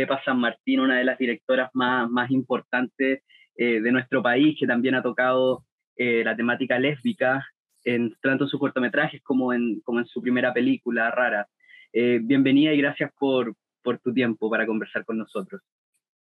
Pepa 0.00 0.22
San 0.24 0.38
Martín, 0.38 0.80
una 0.80 0.98
de 0.98 1.04
las 1.04 1.18
directoras 1.18 1.70
más, 1.74 2.08
más 2.10 2.30
importantes 2.30 3.22
eh, 3.56 3.80
de 3.80 3.92
nuestro 3.92 4.22
país, 4.22 4.56
que 4.58 4.66
también 4.66 4.94
ha 4.94 5.02
tocado 5.02 5.64
eh, 5.96 6.24
la 6.24 6.34
temática 6.34 6.78
lésbica 6.78 7.46
en, 7.84 8.14
tanto 8.22 8.44
en 8.44 8.50
sus 8.50 8.58
cortometrajes 8.58 9.22
como 9.22 9.52
en, 9.52 9.80
como 9.80 9.98
en 9.98 10.06
su 10.06 10.22
primera 10.22 10.54
película, 10.54 11.10
Rara. 11.10 11.46
bienvenida 11.92 12.72
y 12.72 12.78
gracias 12.78 13.10
por, 13.18 13.54
por 13.82 13.98
tu 13.98 14.12
tiempo 14.14 14.48
para 14.48 14.66
conversar 14.66 15.04
con 15.04 15.18
nosotros. 15.18 15.60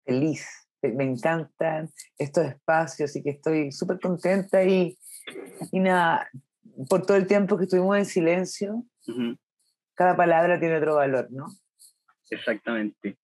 Feliz, 0.04 0.68
me 0.82 1.04
encantan 1.04 1.88
estos 2.18 2.46
espacios 2.46 3.14
y 3.14 3.22
que 3.22 3.30
estoy 3.30 3.70
súper 3.70 4.00
contenta 4.00 4.64
y, 4.64 4.96
y 5.70 5.78
nada, 5.78 6.28
por 6.88 7.06
todo 7.06 7.16
el 7.16 7.26
tiempo 7.26 7.56
que 7.56 7.64
estuvimos 7.64 7.96
en 7.96 8.06
silencio, 8.06 8.84
cada 9.94 10.16
palabra 10.16 10.58
tiene 10.58 10.78
otro 10.78 10.96
valor, 10.96 11.28
¿no? 11.30 11.46
Exactamente. 12.30 13.18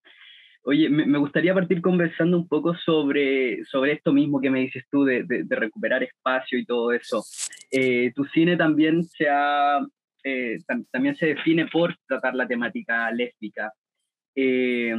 Oye, 0.69 0.89
me, 0.89 1.17
gustaría 1.17 1.53
partir 1.53 1.81
conversando 1.81 2.37
un 2.37 2.45
poco 2.45 2.75
sobre, 2.75 3.63
sobre 3.63 3.93
esto 3.93 4.11
mismo 4.11 4.41
que 4.41 4.49
me 4.49 4.59
dices 4.59 4.83
tú, 4.91 5.05
de, 5.05 5.23
de, 5.23 5.55
recuperar 5.55 6.03
espacio 6.03 6.59
y 6.59 6.65
todo 6.65 6.91
eso. 6.91 7.23
Eh, 7.71 8.11
tu 8.13 8.25
cine 8.25 8.57
también 8.57 9.05
se, 9.05 9.29
ha, 9.29 9.79
eh, 10.25 10.57
también 10.91 11.15
se 11.15 11.27
define 11.27 11.67
por 11.67 11.95
tratar 12.05 12.35
la 12.35 12.49
temática 12.49 13.09
lésbica. 13.11 13.71
Eh, 14.35 14.93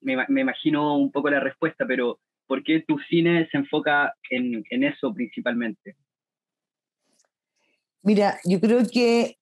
me, 0.00 0.16
me, 0.26 0.40
imagino 0.40 0.98
un 0.98 1.12
poco 1.12 1.30
la 1.30 1.38
respuesta, 1.38 1.86
pero 1.86 2.18
¿por 2.48 2.64
qué 2.64 2.80
tu 2.80 2.98
cine 3.08 3.48
se 3.52 3.58
enfoca 3.58 4.12
en, 4.28 4.64
en 4.70 4.82
eso 4.82 5.14
principalmente? 5.14 5.94
Mira, 8.02 8.40
yo 8.44 8.58
creo 8.58 8.80
que 8.92 9.36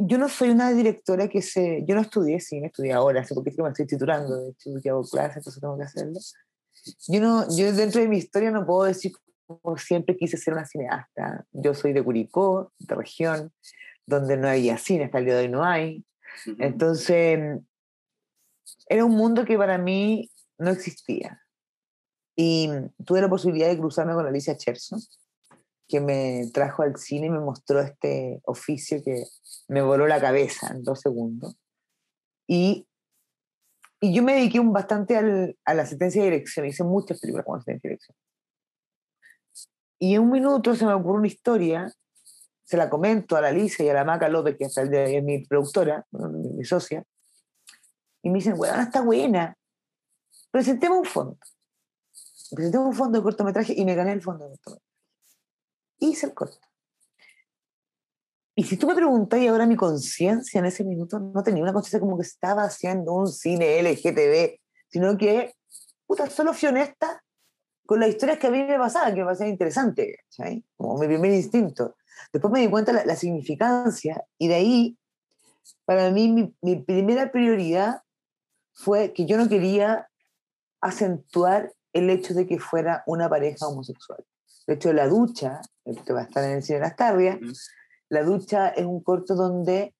yo 0.00 0.18
no 0.18 0.28
soy 0.28 0.50
una 0.50 0.72
directora 0.72 1.28
que 1.28 1.42
se... 1.42 1.84
Yo 1.86 1.94
no 1.94 2.00
estudié 2.00 2.40
cine, 2.40 2.68
estudié 2.68 2.92
ahora, 2.92 3.20
hace 3.20 3.34
poquito 3.34 3.62
me 3.62 3.68
estoy 3.68 3.86
titulando, 3.86 4.36
de 4.36 4.50
hecho, 4.50 4.70
que 4.82 4.90
hago 4.90 5.02
clases, 5.02 5.38
entonces 5.38 5.60
tengo 5.60 5.76
que 5.76 5.84
hacerlo. 5.84 6.18
Yo, 7.08 7.20
no, 7.20 7.46
yo 7.56 7.72
dentro 7.72 8.00
de 8.00 8.08
mi 8.08 8.16
historia 8.16 8.50
no 8.50 8.64
puedo 8.64 8.84
decir 8.84 9.12
como 9.46 9.76
siempre 9.76 10.16
quise 10.16 10.36
ser 10.36 10.54
una 10.54 10.64
cineasta. 10.64 11.44
Yo 11.52 11.74
soy 11.74 11.92
de 11.92 12.02
Curicó, 12.02 12.72
de 12.78 12.94
región, 12.94 13.52
donde 14.06 14.36
no 14.36 14.48
había 14.48 14.78
cine, 14.78 15.04
hasta 15.04 15.18
el 15.18 15.24
día 15.24 15.36
de 15.36 15.42
hoy 15.42 15.48
no 15.48 15.64
hay. 15.64 16.04
Entonces, 16.58 17.60
era 18.86 19.04
un 19.04 19.12
mundo 19.12 19.44
que 19.44 19.58
para 19.58 19.78
mí 19.78 20.30
no 20.58 20.70
existía. 20.70 21.42
Y 22.36 22.70
tuve 23.04 23.20
la 23.20 23.28
posibilidad 23.28 23.68
de 23.68 23.78
cruzarme 23.78 24.14
con 24.14 24.26
Alicia 24.26 24.56
Cherson, 24.56 25.00
que 25.90 26.00
me 26.00 26.48
trajo 26.54 26.82
al 26.82 26.96
cine 26.96 27.26
y 27.26 27.30
me 27.30 27.40
mostró 27.40 27.80
este 27.80 28.40
oficio 28.44 29.02
que 29.02 29.24
me 29.68 29.82
voló 29.82 30.06
la 30.06 30.20
cabeza 30.20 30.68
en 30.68 30.84
dos 30.84 31.00
segundos. 31.00 31.56
Y, 32.46 32.86
y 34.00 34.14
yo 34.14 34.22
me 34.22 34.34
dediqué 34.34 34.60
un 34.60 34.72
bastante 34.72 35.16
al, 35.16 35.58
a 35.64 35.74
la 35.74 35.82
asistencia 35.82 36.22
de 36.22 36.30
dirección, 36.30 36.66
hice 36.66 36.84
muchas 36.84 37.20
películas 37.20 37.44
con 37.44 37.56
asistencia 37.56 37.88
de 37.88 37.88
dirección. 37.90 38.16
Y 39.98 40.14
en 40.14 40.22
un 40.22 40.30
minuto 40.30 40.74
se 40.74 40.86
me 40.86 40.94
ocurrió 40.94 41.18
una 41.18 41.26
historia, 41.26 41.92
se 42.62 42.76
la 42.76 42.88
comento 42.88 43.36
a 43.36 43.40
la 43.40 43.48
Alicia 43.48 43.84
y 43.84 43.88
a 43.88 43.94
la 43.94 44.04
Maca 44.04 44.28
López, 44.28 44.56
que 44.56 44.66
hasta 44.66 44.82
el 44.82 44.90
día 44.90 45.04
es 45.04 45.24
mi 45.24 45.44
productora, 45.44 46.06
mi, 46.12 46.64
socia, 46.64 47.04
y 48.22 48.30
me 48.30 48.36
dicen, 48.36 48.56
bueno, 48.56 48.80
está 48.80 49.02
buena, 49.02 49.56
presentemos 50.52 50.98
un 50.98 51.04
fondo 51.04 51.38
presenté 52.54 52.78
un 52.78 52.94
fondo 52.94 53.18
de 53.18 53.22
cortometraje 53.22 53.74
y 53.76 53.84
me 53.84 53.94
gané 53.94 54.12
el 54.12 54.22
fondo 54.22 54.44
de 54.44 54.50
cortometraje. 54.50 54.89
Hice 56.00 56.26
el 56.26 56.34
corto. 56.34 56.66
Y 58.56 58.64
si 58.64 58.76
tú 58.76 58.86
me 58.86 58.94
preguntas 58.94 59.40
y 59.40 59.46
ahora 59.46 59.66
mi 59.66 59.76
conciencia 59.76 60.58
en 60.58 60.66
ese 60.66 60.84
minuto 60.84 61.18
no 61.18 61.42
tenía 61.42 61.62
una 61.62 61.72
conciencia 61.72 62.00
como 62.00 62.18
que 62.18 62.26
estaba 62.26 62.64
haciendo 62.64 63.14
un 63.14 63.28
cine 63.28 63.80
LGTB, 63.82 64.58
sino 64.88 65.16
que, 65.16 65.54
puta, 66.06 66.28
solo 66.28 66.52
fui 66.52 66.68
honesta 66.68 67.22
con 67.86 68.00
las 68.00 68.10
historias 68.10 68.38
que 68.38 68.48
a 68.48 68.50
mí 68.50 68.62
me 68.62 68.78
pasaban, 68.78 69.14
que 69.14 69.20
me 69.20 69.24
parecían 69.24 69.50
interesantes, 69.50 70.16
como 70.76 70.98
mi 70.98 71.06
primer 71.06 71.32
instinto. 71.32 71.96
Después 72.32 72.52
me 72.52 72.60
di 72.60 72.68
cuenta 72.68 72.92
la, 72.92 73.04
la 73.04 73.16
significancia 73.16 74.24
y 74.36 74.48
de 74.48 74.54
ahí, 74.54 74.98
para 75.84 76.10
mí, 76.10 76.28
mi, 76.28 76.54
mi 76.60 76.76
primera 76.76 77.32
prioridad 77.32 78.02
fue 78.72 79.12
que 79.12 79.26
yo 79.26 79.36
no 79.36 79.48
quería 79.48 80.08
acentuar 80.80 81.72
el 81.92 82.10
hecho 82.10 82.34
de 82.34 82.46
que 82.46 82.58
fuera 82.58 83.02
una 83.06 83.28
pareja 83.28 83.66
homosexual. 83.66 84.24
De 84.66 84.74
hecho, 84.74 84.92
La 84.92 85.08
Ducha, 85.08 85.60
que 86.04 86.12
va 86.12 86.20
a 86.20 86.24
estar 86.24 86.44
en 86.44 86.52
el 86.52 86.62
cine 86.62 86.80
Las 86.80 86.94
La 88.08 88.22
Ducha 88.22 88.68
es 88.68 88.84
un 88.84 89.02
corto 89.02 89.34
donde 89.34 89.94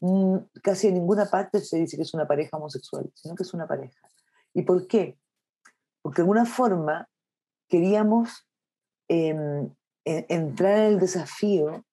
mm, 0.00 0.36
casi 0.62 0.88
en 0.88 0.94
ninguna 0.94 1.26
parte 1.26 1.60
se 1.60 1.78
dice 1.78 1.96
que 1.96 2.02
es 2.02 2.14
una 2.14 2.26
pareja 2.26 2.56
homosexual, 2.56 3.10
sino 3.14 3.34
que 3.34 3.42
es 3.42 3.54
una 3.54 3.66
pareja. 3.66 4.00
¿Y 4.54 4.62
por 4.62 4.86
qué? 4.86 5.18
Porque 6.02 6.16
de 6.16 6.22
alguna 6.22 6.44
forma 6.44 7.08
queríamos 7.68 8.46
em, 9.08 9.72
entrar 10.04 10.78
en 10.78 10.84
el 10.94 11.00
desafío 11.00 11.84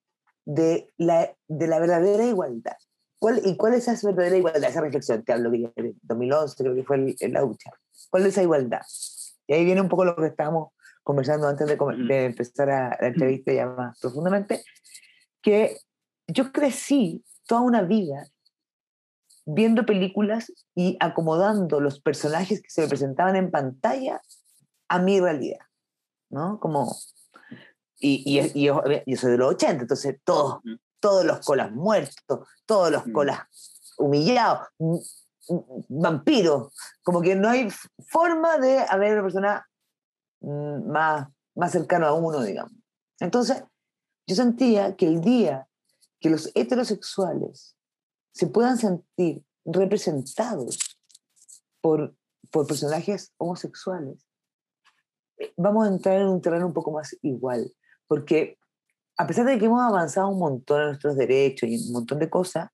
de 0.45 0.91
la, 0.97 1.33
de 1.47 1.67
la 1.67 1.79
verdadera 1.79 2.25
igualdad. 2.25 2.77
¿Cuál, 3.19 3.41
¿Y 3.45 3.57
cuál 3.57 3.73
es 3.73 3.87
esa 3.87 4.07
verdadera 4.07 4.37
igualdad? 4.37 4.69
Esa 4.69 4.81
reflexión, 4.81 5.23
te 5.23 5.33
hablo 5.33 5.51
que 5.51 5.61
ya 5.61 5.71
en 5.75 5.99
2011 6.03 6.55
creo 6.57 6.75
que 6.75 6.83
fue 6.83 7.15
en 7.19 7.33
la 7.33 7.41
ducha. 7.41 7.71
¿Cuál 8.09 8.23
es 8.23 8.29
esa 8.29 8.43
igualdad? 8.43 8.81
Y 9.47 9.53
ahí 9.53 9.65
viene 9.65 9.81
un 9.81 9.89
poco 9.89 10.05
lo 10.05 10.15
que 10.15 10.27
estábamos 10.27 10.73
conversando 11.09 11.47
antes 11.47 11.65
de, 11.65 11.75
de 12.07 12.25
empezar 12.25 12.69
a, 12.69 12.95
la 13.01 13.07
entrevista 13.07 13.51
ya 13.51 13.65
más 13.65 13.99
profundamente, 13.99 14.63
que 15.41 15.75
yo 16.27 16.51
crecí 16.51 17.25
toda 17.47 17.61
una 17.61 17.81
vida 17.81 18.27
viendo 19.43 19.87
películas 19.87 20.53
y 20.75 20.97
acomodando 20.99 21.79
los 21.79 21.99
personajes 21.99 22.61
que 22.61 22.69
se 22.69 22.83
me 22.83 22.89
presentaban 22.89 23.35
en 23.35 23.49
pantalla 23.49 24.21
a 24.87 24.99
mi 24.99 25.19
realidad, 25.19 25.65
¿no? 26.29 26.59
Como, 26.59 26.95
y, 27.97 28.21
y, 28.23 28.51
y 28.53 28.65
yo, 28.65 28.83
yo, 29.07 29.17
soy 29.17 29.31
de 29.31 29.37
los 29.39 29.55
80, 29.55 29.81
entonces 29.81 30.15
todos, 30.23 30.59
todos 30.99 31.25
los 31.25 31.39
colas 31.39 31.71
muertos, 31.71 32.47
todos 32.67 32.91
los 32.91 33.03
colas 33.11 33.39
humillados, 33.97 34.67
vampiro, 35.87 36.71
como 37.01 37.19
que 37.19 37.35
no 37.35 37.49
hay 37.49 37.67
forma 38.09 38.59
de 38.59 38.85
haber 38.87 39.13
una 39.13 39.23
persona 39.23 39.68
mm, 39.68 39.68
más, 40.41 41.27
más 41.55 41.71
cercana 41.71 42.07
a 42.07 42.13
uno, 42.13 42.41
digamos. 42.41 42.73
Entonces, 43.19 43.63
yo 44.27 44.35
sentía 44.35 44.95
que 44.95 45.07
el 45.07 45.21
día 45.21 45.67
que 46.19 46.29
los 46.29 46.51
heterosexuales 46.55 47.75
se 48.33 48.47
puedan 48.47 48.77
sentir 48.77 49.43
representados 49.65 50.77
por, 51.81 52.15
por 52.51 52.67
personajes 52.67 53.33
homosexuales, 53.37 54.25
vamos 55.57 55.87
a 55.87 55.91
entrar 55.91 56.19
en 56.19 56.27
un 56.27 56.41
terreno 56.41 56.67
un 56.67 56.73
poco 56.73 56.91
más 56.91 57.15
igual, 57.21 57.73
porque 58.07 58.57
a 59.17 59.27
pesar 59.27 59.45
de 59.45 59.59
que 59.59 59.65
hemos 59.65 59.81
avanzado 59.81 60.29
un 60.29 60.39
montón 60.39 60.81
en 60.81 60.87
nuestros 60.87 61.15
derechos 61.15 61.69
y 61.69 61.87
un 61.87 61.93
montón 61.93 62.19
de 62.19 62.29
cosas, 62.29 62.69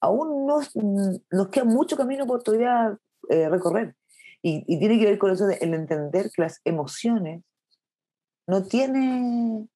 aún 0.00 0.46
nos, 0.46 0.70
nos 0.74 1.48
queda 1.48 1.64
mucho 1.64 1.96
camino 1.96 2.26
por 2.26 2.42
todavía 2.42 2.98
eh, 3.28 3.48
recorrer. 3.48 3.94
Y, 4.46 4.78
tiene 4.78 4.98
que 4.98 5.06
ver 5.06 5.18
con 5.18 5.32
eso 5.32 5.46
de 5.46 5.54
el 5.54 5.72
entender 5.72 6.30
que 6.30 6.42
las 6.42 6.60
emociones 6.64 7.42
no 8.46 8.62
tiene... 8.64 9.66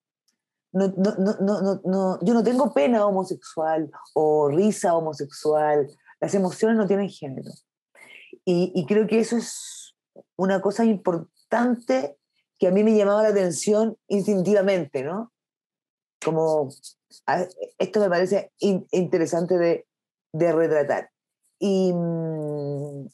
No, 0.72 0.88
no, 0.88 1.14
no, 1.40 1.80
no, 1.82 2.18
yo 2.20 2.34
no 2.34 2.44
tengo 2.44 2.74
pena 2.74 3.06
homosexual 3.06 3.90
o 4.12 4.50
risa 4.50 4.94
homosexual. 4.94 5.88
Las 6.20 6.34
emociones 6.34 6.76
no 6.76 6.86
tienen 6.86 7.08
género. 7.08 7.50
Y, 8.44 8.70
y 8.74 8.84
creo 8.84 9.06
que 9.06 9.20
eso 9.20 9.38
es 9.38 9.96
una 10.36 10.60
cosa 10.60 10.84
importante 10.84 12.18
que 12.58 12.68
a 12.68 12.70
mí 12.70 12.84
me 12.84 12.94
llamaba 12.94 13.22
la 13.22 13.30
atención 13.30 13.96
instintivamente, 14.06 15.02
¿no? 15.02 15.32
Como, 16.22 16.68
esto 17.78 18.00
me 18.00 18.10
parece 18.10 18.52
interesante 18.58 19.56
de, 19.56 19.86
de 20.34 20.52
retratar. 20.52 21.10
Y 21.58 21.90
mm, 21.94 23.06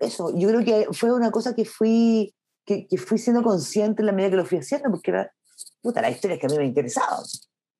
eso, 0.00 0.36
yo 0.36 0.48
creo 0.48 0.64
que 0.64 0.86
fue 0.92 1.12
una 1.12 1.30
cosa 1.30 1.54
que 1.54 1.64
fui, 1.64 2.34
que, 2.64 2.86
que, 2.86 2.96
fui 2.96 3.18
siendo 3.18 3.42
consciente 3.42 4.02
en 4.02 4.06
la 4.06 4.12
medida 4.12 4.30
que 4.30 4.36
lo 4.36 4.46
fui 4.46 4.58
haciendo, 4.58 4.90
porque 4.90 5.10
era, 5.10 5.32
puta, 5.82 6.00
las 6.00 6.12
historias 6.12 6.40
que 6.40 6.46
a 6.46 6.48
mí 6.48 6.56
me 6.56 6.64
interesaban, 6.64 7.22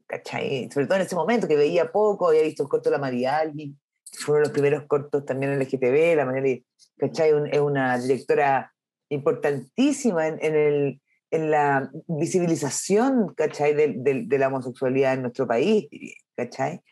¿cachai? 0.07 0.69
Sobre 0.71 0.87
todo 0.87 0.97
en 0.97 1.07
ese 1.07 1.17
momento 1.17 1.49
que 1.49 1.57
veía 1.57 1.91
poco, 1.91 2.29
había 2.29 2.43
visto 2.43 2.63
el 2.63 2.69
corto 2.69 2.91
de 2.91 2.97
la 2.97 3.01
María 3.01 3.39
Albi, 3.39 3.75
fueron 4.13 4.43
los 4.43 4.53
primeros 4.53 4.85
cortos 4.87 5.25
también 5.25 5.53
en 5.53 5.63
el 5.63 6.17
la 6.17 6.25
manera 6.25 6.61
¿cachai? 6.99 7.31
es 7.51 7.61
una 7.61 7.97
directora 7.99 8.73
importantísima 9.09 10.29
en, 10.29 10.39
en, 10.43 10.55
el, 10.55 11.01
en 11.31 11.51
la 11.51 11.91
visibilización, 12.07 13.35
¿cachai? 13.35 13.75
De, 13.75 13.95
de, 13.97 14.25
de, 14.27 14.39
la 14.39 14.49
homosexualidad 14.49 15.15
en 15.15 15.23
nuestro 15.23 15.47
país, 15.47 15.89
¿cachai? 16.37 16.83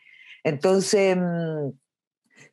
Entonces, 0.43 1.15
mm, 1.15 1.69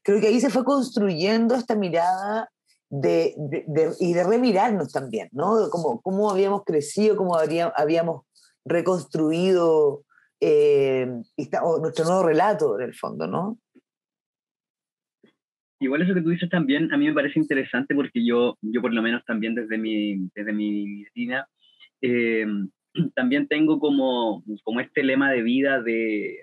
creo 0.02 0.20
que 0.20 0.29
ahí 0.29 0.40
se 0.40 0.50
fue 0.50 0.64
construyendo 0.64 1.55
esta 1.55 1.75
mirada 1.75 2.50
de, 2.88 3.34
de, 3.38 3.92
y 3.98 4.12
de 4.12 4.24
remirarnos 4.24 4.92
también, 4.92 5.28
¿no? 5.32 5.68
Como, 5.70 6.00
cómo 6.00 6.30
habíamos 6.30 6.64
crecido, 6.64 7.16
cómo 7.16 7.36
habíamos 7.36 8.22
reconstruido 8.64 10.04
eh, 10.40 11.06
nuestro 11.36 12.04
nuevo 12.04 12.22
relato, 12.22 12.78
en 12.78 12.86
el 12.86 12.94
fondo, 12.94 13.26
¿no? 13.26 13.58
igual 15.80 16.02
eso 16.02 16.14
que 16.14 16.22
tú 16.22 16.30
dices 16.30 16.48
también, 16.48 16.92
a 16.92 16.96
mí 16.96 17.06
me 17.06 17.14
parece 17.14 17.38
interesante 17.38 17.94
porque 17.94 18.24
yo, 18.24 18.56
yo 18.62 18.80
por 18.80 18.92
lo 18.92 19.02
menos 19.02 19.24
también 19.24 19.54
desde 19.54 19.78
mi, 19.78 20.28
desde 20.34 20.52
mi 20.52 20.86
medicina, 20.86 21.46
eh, 22.00 22.46
también 23.14 23.46
tengo 23.46 23.78
como, 23.78 24.42
como 24.64 24.80
este 24.80 25.02
lema 25.02 25.30
de 25.30 25.42
vida 25.42 25.82
de, 25.82 26.38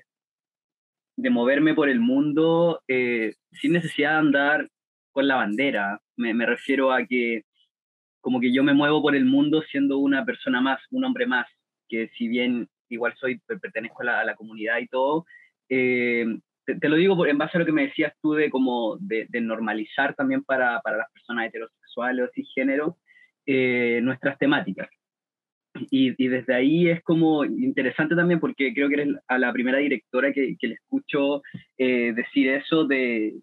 de 1.17 1.29
moverme 1.29 1.73
por 1.73 1.89
el 1.89 1.99
mundo 1.99 2.81
eh, 2.87 3.35
sin 3.51 3.73
necesidad 3.73 4.11
de 4.11 4.17
andar 4.17 4.69
con 5.11 5.27
la 5.27 5.35
bandera. 5.35 6.01
Me, 6.17 6.33
me, 6.33 6.45
refiero 6.45 6.91
a 6.91 7.05
que 7.05 7.43
como 8.21 8.39
que 8.39 8.53
yo 8.53 8.63
me 8.63 8.73
muevo 8.73 9.01
por 9.01 9.15
el 9.15 9.25
mundo 9.25 9.61
siendo 9.63 9.97
una 9.97 10.23
persona 10.25 10.61
más, 10.61 10.79
un 10.91 11.03
hombre 11.03 11.25
más, 11.25 11.47
que 11.89 12.09
si 12.17 12.27
bien 12.27 12.67
igual 12.89 13.13
soy, 13.19 13.39
pertenezco 13.39 14.01
a 14.01 14.05
la, 14.05 14.19
a 14.21 14.25
la 14.25 14.35
comunidad 14.35 14.79
y 14.79 14.87
todo, 14.87 15.25
eh, 15.69 16.25
te, 16.65 16.89
lo 16.89 16.95
digo 16.95 17.25
en 17.25 17.37
base 17.37 17.57
a 17.57 17.59
lo 17.59 17.65
que 17.65 17.71
me 17.71 17.87
decías 17.87 18.13
tú 18.21 18.33
de 18.33 18.49
como 18.49 18.97
de, 18.99 19.27
normalizar 19.41 20.15
también 20.15 20.43
para, 20.43 20.79
para, 20.81 20.97
las 20.97 21.11
personas 21.11 21.47
heterosexuales 21.47 22.25
o 22.25 22.31
cisgénero 22.33 22.97
eh, 23.45 23.99
nuestras 24.01 24.37
temáticas. 24.37 24.89
Y, 25.89 26.13
y, 26.23 26.27
desde 26.27 26.53
ahí 26.53 26.87
es 26.87 27.01
como 27.01 27.43
interesante 27.43 28.15
también 28.15 28.39
porque 28.39 28.73
creo 28.73 28.87
que 28.89 28.93
eres 28.93 29.15
a 29.27 29.39
la 29.39 29.51
primera 29.51 29.79
directora 29.79 30.31
que, 30.31 30.55
que 30.59 30.67
le 30.67 30.75
escucho 30.75 31.41
eh, 31.77 32.13
decir 32.13 32.47
eso 32.49 32.85
de 32.85 33.33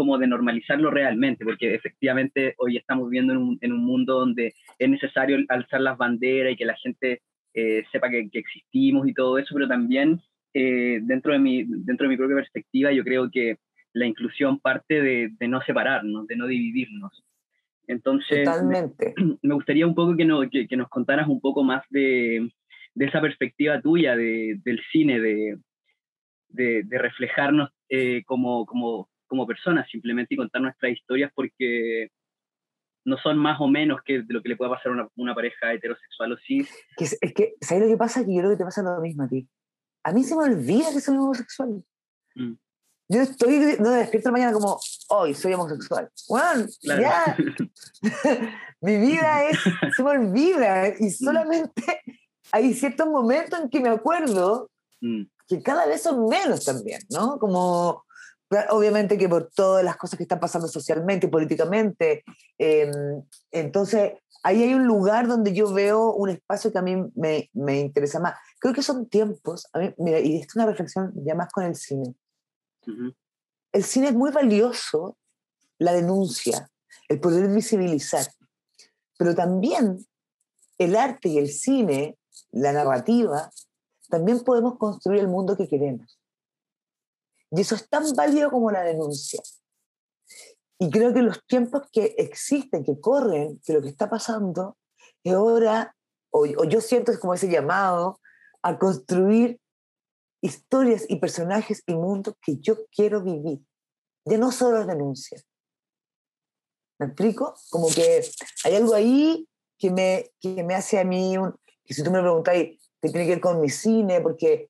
como 0.00 0.16
de 0.16 0.26
normalizarlo 0.26 0.90
realmente, 0.90 1.44
porque 1.44 1.74
efectivamente 1.74 2.54
hoy 2.56 2.78
estamos 2.78 3.10
viviendo 3.10 3.34
en 3.34 3.38
un, 3.38 3.58
en 3.60 3.72
un 3.72 3.84
mundo 3.84 4.18
donde 4.18 4.54
es 4.78 4.88
necesario 4.88 5.36
alzar 5.50 5.82
las 5.82 5.98
banderas 5.98 6.54
y 6.54 6.56
que 6.56 6.64
la 6.64 6.74
gente 6.76 7.20
eh, 7.52 7.84
sepa 7.92 8.08
que, 8.08 8.30
que, 8.30 8.38
existimos 8.38 9.06
y 9.06 9.12
todo 9.12 9.36
eso, 9.36 9.54
pero 9.54 9.68
también 9.68 10.18
eh, 10.54 11.00
dentro, 11.02 11.34
de 11.34 11.38
mi, 11.38 11.64
dentro 11.66 12.04
de 12.04 12.08
mi 12.08 12.16
propia 12.16 12.36
perspectiva, 12.36 12.92
yo 12.92 13.04
creo 13.04 13.30
que 13.30 13.58
la 13.92 14.06
inclusión 14.06 14.58
parte 14.58 15.02
de, 15.02 15.32
de 15.38 15.48
no 15.48 15.60
separarnos, 15.60 16.26
de 16.26 16.36
no 16.36 16.46
dividirnos. 16.46 17.22
Entonces, 17.86 18.46
Totalmente. 18.46 19.12
Me, 19.18 19.36
me 19.42 19.54
gustaría 19.54 19.86
un 19.86 19.94
poco 19.94 20.16
que, 20.16 20.24
no, 20.24 20.48
que, 20.48 20.66
que, 20.66 20.76
nos 20.78 20.88
contaras 20.88 21.28
un 21.28 21.42
poco 21.42 21.62
más 21.62 21.82
de, 21.90 22.48
de 22.94 23.04
esa 23.04 23.20
perspectiva 23.20 23.82
tuya 23.82 24.16
de, 24.16 24.58
del 24.64 24.80
cine, 24.90 25.20
de, 25.20 25.58
de, 26.48 26.84
de 26.84 26.98
reflejarnos 26.98 27.68
eh, 27.90 28.22
como, 28.24 28.64
como, 28.64 29.09
como 29.30 29.46
personas 29.46 29.88
simplemente 29.90 30.34
y 30.34 30.36
contar 30.36 30.60
nuestras 30.60 30.92
historias 30.92 31.32
porque 31.34 32.10
no 33.06 33.16
son 33.16 33.38
más 33.38 33.58
o 33.62 33.68
menos 33.68 34.02
que 34.04 34.22
de 34.22 34.34
lo 34.34 34.42
que 34.42 34.50
le 34.50 34.56
pueda 34.56 34.72
pasar 34.72 34.92
a 34.92 34.94
una, 34.94 35.08
una 35.16 35.34
pareja 35.34 35.72
heterosexual 35.72 36.32
o 36.32 36.36
cis. 36.36 36.68
Es, 36.98 37.16
es 37.22 37.32
que, 37.32 37.54
¿sabes 37.62 37.84
lo 37.84 37.88
que 37.88 37.96
pasa? 37.96 38.26
Que 38.26 38.34
yo 38.34 38.40
creo 38.40 38.50
que 38.50 38.58
te 38.58 38.64
pasa 38.64 38.82
lo 38.82 39.00
mismo 39.00 39.22
a 39.22 39.28
ti 39.28 39.48
a 40.02 40.12
mí 40.12 40.24
se 40.24 40.36
me 40.36 40.44
olvida 40.44 40.92
que 40.92 41.00
soy 41.00 41.16
homosexual. 41.16 41.84
Mm. 42.34 42.52
Yo 43.08 43.22
estoy, 43.22 43.76
no 43.80 43.90
despierto 43.90 44.30
mañana 44.30 44.52
como, 44.52 44.78
hoy 45.08 45.34
soy 45.34 45.54
homosexual. 45.54 46.08
Bueno, 46.28 46.66
claro. 46.80 47.02
ya. 47.02 47.36
Mi 48.80 48.96
vida 48.98 49.48
es, 49.48 49.58
se 49.96 50.02
me 50.02 50.10
olvida. 50.10 50.88
Y 50.98 51.06
mm. 51.06 51.10
solamente 51.10 52.02
hay 52.52 52.72
ciertos 52.74 53.08
momentos 53.08 53.58
en 53.60 53.68
que 53.68 53.80
me 53.80 53.88
acuerdo 53.88 54.70
mm. 55.00 55.22
que 55.48 55.62
cada 55.62 55.86
vez 55.86 56.02
son 56.02 56.28
menos 56.28 56.64
también, 56.64 57.00
¿no? 57.10 57.38
Como, 57.38 58.04
obviamente 58.70 59.16
que 59.16 59.28
por 59.28 59.50
todas 59.50 59.84
las 59.84 59.96
cosas 59.96 60.16
que 60.16 60.24
están 60.24 60.40
pasando 60.40 60.68
socialmente, 60.68 61.28
políticamente. 61.28 62.24
Eh, 62.58 62.90
entonces, 63.50 64.14
ahí 64.42 64.62
hay 64.62 64.74
un 64.74 64.86
lugar 64.86 65.28
donde 65.28 65.52
yo 65.52 65.72
veo 65.72 66.12
un 66.12 66.30
espacio 66.30 66.72
que 66.72 66.78
a 66.78 66.82
mí 66.82 66.96
me, 67.14 67.50
me 67.52 67.80
interesa 67.80 68.20
más. 68.20 68.34
Creo 68.58 68.74
que 68.74 68.82
son 68.82 69.08
tiempos, 69.08 69.68
a 69.72 69.78
mí, 69.78 69.94
mira, 69.98 70.20
y 70.20 70.36
esto 70.36 70.52
es 70.52 70.56
una 70.56 70.66
reflexión 70.66 71.12
ya 71.24 71.34
más 71.34 71.52
con 71.52 71.64
el 71.64 71.76
cine. 71.76 72.14
Uh 72.86 72.90
-huh. 72.90 73.16
El 73.72 73.84
cine 73.84 74.08
es 74.08 74.14
muy 74.14 74.32
valioso, 74.32 75.16
la 75.78 75.92
denuncia, 75.92 76.68
el 77.08 77.20
poder 77.20 77.48
visibilizar, 77.48 78.26
pero 79.16 79.34
también 79.34 80.04
el 80.78 80.96
arte 80.96 81.28
y 81.28 81.38
el 81.38 81.48
cine, 81.48 82.18
la 82.50 82.72
narrativa, 82.72 83.50
también 84.08 84.40
podemos 84.40 84.76
construir 84.76 85.20
el 85.20 85.28
mundo 85.28 85.56
que 85.56 85.68
queremos. 85.68 86.19
Y 87.50 87.60
eso 87.60 87.74
es 87.74 87.88
tan 87.88 88.12
válido 88.14 88.50
como 88.50 88.70
la 88.70 88.82
denuncia. 88.82 89.40
Y 90.78 90.90
creo 90.90 91.12
que 91.12 91.22
los 91.22 91.44
tiempos 91.46 91.82
que 91.92 92.14
existen, 92.18 92.84
que 92.84 93.00
corren, 93.00 93.60
que 93.64 93.72
lo 93.72 93.82
que 93.82 93.88
está 93.88 94.08
pasando, 94.08 94.78
es 95.22 95.34
hora, 95.34 95.94
o, 96.30 96.40
o 96.40 96.64
yo 96.64 96.80
siento 96.80 97.12
como 97.20 97.34
ese 97.34 97.50
llamado 97.50 98.20
a 98.62 98.78
construir 98.78 99.60
historias 100.42 101.04
y 101.08 101.16
personajes 101.16 101.82
y 101.86 101.94
mundos 101.94 102.34
que 102.42 102.56
yo 102.58 102.86
quiero 102.90 103.22
vivir. 103.22 103.60
Ya 104.24 104.38
no 104.38 104.52
solo 104.52 104.86
denuncias. 104.86 105.44
¿Me 106.98 107.06
explico? 107.06 107.54
Como 107.70 107.88
que 107.88 108.22
hay 108.64 108.74
algo 108.74 108.94
ahí 108.94 109.48
que 109.78 109.90
me, 109.90 110.30
que 110.40 110.62
me 110.62 110.74
hace 110.74 110.98
a 110.98 111.04
mí, 111.04 111.36
un, 111.38 111.54
que 111.84 111.94
si 111.94 112.02
tú 112.02 112.10
me 112.10 112.20
preguntáis, 112.20 112.78
que 113.00 113.08
tiene 113.08 113.24
que 113.24 113.32
ver 113.32 113.40
con 113.40 113.60
mi 113.60 113.70
cine, 113.70 114.20
porque 114.20 114.69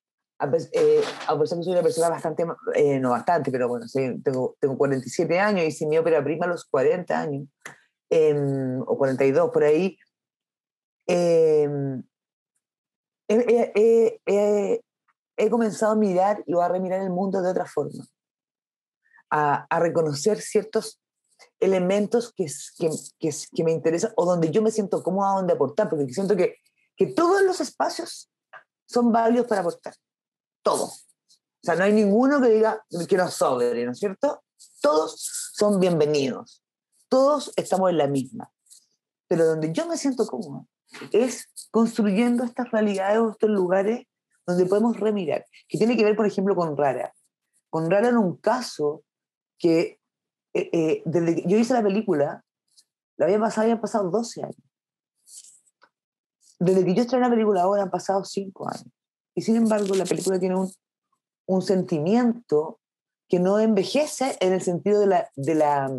eh, 0.72 1.02
a 1.28 1.38
pesar 1.38 1.58
que 1.58 1.64
soy 1.64 1.72
una 1.72 1.82
persona 1.82 2.08
bastante, 2.08 2.46
eh, 2.74 2.98
no 2.98 3.10
bastante, 3.10 3.50
pero 3.50 3.68
bueno, 3.68 3.86
tengo, 4.24 4.56
tengo 4.58 4.78
47 4.78 5.38
años, 5.38 5.66
hice 5.66 5.86
mi 5.86 5.98
ópera 5.98 6.24
prima 6.24 6.46
a 6.46 6.48
los 6.48 6.64
40 6.64 7.20
años, 7.20 7.48
eh, 8.08 8.34
o 8.86 8.96
42 8.96 9.50
por 9.50 9.64
ahí. 9.64 9.98
Em, 11.06 12.02
he, 13.28 14.80
comenzado 15.50 15.92
a 15.92 15.96
mirar 15.96 16.42
y 16.46 16.54
a 16.58 16.68
remirar 16.68 17.00
el 17.02 17.10
mundo 17.10 17.42
de 17.42 17.50
otra 17.50 17.66
forma, 17.66 18.06
a, 19.30 19.66
a 19.68 19.80
reconocer 19.80 20.40
ciertos 20.40 21.00
elementos 21.58 22.32
que, 22.32 22.46
que, 22.78 22.90
que, 23.18 23.30
que, 23.54 23.64
me 23.64 23.72
interesan 23.72 24.12
o 24.16 24.24
donde 24.24 24.50
yo 24.50 24.62
me 24.62 24.70
siento 24.70 25.02
cómoda 25.02 25.34
donde 25.36 25.52
aportar, 25.52 25.88
porque 25.90 26.08
siento 26.12 26.36
que, 26.36 26.56
que 26.96 27.08
todos 27.08 27.42
los 27.42 27.60
espacios 27.60 28.30
son 28.86 29.12
válidos 29.12 29.46
para 29.46 29.60
aportar 29.60 29.94
todo. 30.62 30.84
O 30.84 31.62
sea, 31.62 31.74
no 31.76 31.84
hay 31.84 31.92
ninguno 31.92 32.40
que 32.40 32.48
diga 32.48 32.84
que 33.08 33.16
no 33.16 33.30
sobre, 33.30 33.84
¿no 33.84 33.92
es 33.92 33.98
cierto? 33.98 34.42
Todos 34.80 35.50
son 35.54 35.78
bienvenidos. 35.78 36.62
Todos 37.08 37.52
estamos 37.56 37.90
en 37.90 37.98
la 37.98 38.06
misma. 38.06 38.50
Pero 39.28 39.46
donde 39.46 39.72
yo 39.72 39.86
me 39.86 39.96
siento 39.96 40.26
cómoda 40.26 40.64
es 41.12 41.48
construyendo 41.70 42.44
estas 42.44 42.70
realidades 42.70 43.18
o 43.18 43.30
estos 43.30 43.50
lugares 43.50 44.06
donde 44.46 44.66
podemos 44.66 44.98
remirar, 44.98 45.46
que 45.68 45.78
tiene 45.78 45.96
que 45.96 46.04
ver, 46.04 46.16
por 46.16 46.26
ejemplo, 46.26 46.56
con 46.56 46.76
Rara. 46.76 47.14
Con 47.68 47.90
Rara 47.90 48.08
en 48.08 48.16
un 48.16 48.36
caso 48.36 49.04
que 49.58 50.00
eh, 50.52 50.70
eh, 50.72 51.02
desde 51.04 51.36
que 51.36 51.44
yo 51.46 51.56
hice 51.56 51.74
la 51.74 51.82
película, 51.82 52.44
la 53.16 53.26
había 53.26 53.38
pasado, 53.38 53.62
habían 53.66 53.80
pasado 53.80 54.10
12 54.10 54.42
años. 54.42 54.56
Desde 56.58 56.84
que 56.84 56.94
yo 56.94 57.02
estrené 57.02 57.24
la 57.24 57.30
película 57.30 57.62
ahora 57.62 57.82
han 57.82 57.90
pasado 57.90 58.24
5 58.24 58.68
años. 58.68 58.99
Y 59.34 59.42
sin 59.42 59.56
embargo, 59.56 59.94
la 59.94 60.04
película 60.04 60.38
tiene 60.38 60.56
un, 60.56 60.72
un 61.46 61.62
sentimiento 61.62 62.80
que 63.28 63.38
no 63.38 63.58
envejece 63.58 64.36
en 64.40 64.52
el 64.52 64.60
sentido 64.60 65.00
de 65.00 65.06
la, 65.06 65.30
de 65.36 65.54
la, 65.54 65.90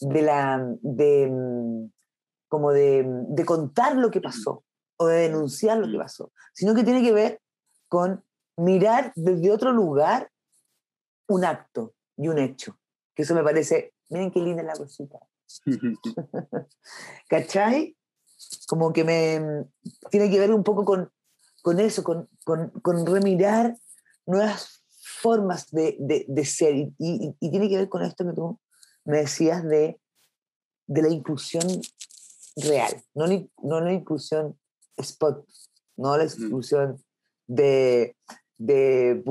de 0.00 0.22
la, 0.22 0.76
de, 0.82 1.88
como 2.48 2.72
de, 2.72 3.04
de 3.06 3.44
contar 3.44 3.96
lo 3.96 4.10
que 4.10 4.20
pasó 4.20 4.64
o 4.96 5.06
de 5.06 5.22
denunciar 5.22 5.78
lo 5.78 5.90
que 5.90 5.98
pasó, 5.98 6.30
sino 6.52 6.74
que 6.74 6.84
tiene 6.84 7.02
que 7.02 7.12
ver 7.12 7.40
con 7.88 8.24
mirar 8.56 9.12
desde 9.16 9.50
otro 9.50 9.72
lugar 9.72 10.30
un 11.28 11.44
acto 11.44 11.94
y 12.16 12.28
un 12.28 12.38
hecho. 12.38 12.78
Que 13.14 13.22
eso 13.22 13.34
me 13.34 13.42
parece, 13.42 13.94
miren 14.10 14.30
qué 14.30 14.40
linda 14.40 14.62
la 14.62 14.74
cosita. 14.74 15.18
¿Cachai? 17.28 17.96
Como 18.66 18.92
que 18.92 19.04
me 19.04 19.66
tiene 20.10 20.30
que 20.30 20.38
ver 20.38 20.52
un 20.52 20.62
poco 20.62 20.84
con, 20.84 21.10
con 21.62 21.80
eso, 21.80 22.02
con, 22.02 22.28
con, 22.44 22.70
con 22.82 23.06
remirar 23.06 23.78
nuevas 24.26 24.84
formas 25.20 25.70
de, 25.70 25.96
de, 25.98 26.26
de 26.28 26.44
ser. 26.44 26.74
Y, 26.74 26.94
y, 26.98 27.36
y, 27.40 27.50
tiene 27.50 27.68
que 27.68 27.76
ver 27.76 27.88
con 27.88 28.02
esto 28.02 28.24
que 28.24 28.32
tú 28.32 28.60
me 29.04 29.18
decías 29.18 29.64
de, 29.64 30.00
de 30.86 31.02
la 31.02 31.08
inclusión 31.08 31.66
real, 32.56 33.02
no, 33.14 33.26
no 33.62 33.80
la 33.80 33.92
inclusión 33.92 34.58
spot, 34.96 35.46
no 35.96 36.16
la 36.16 36.24
inclusión 36.24 37.02
de, 37.46 38.16
de 38.58 39.22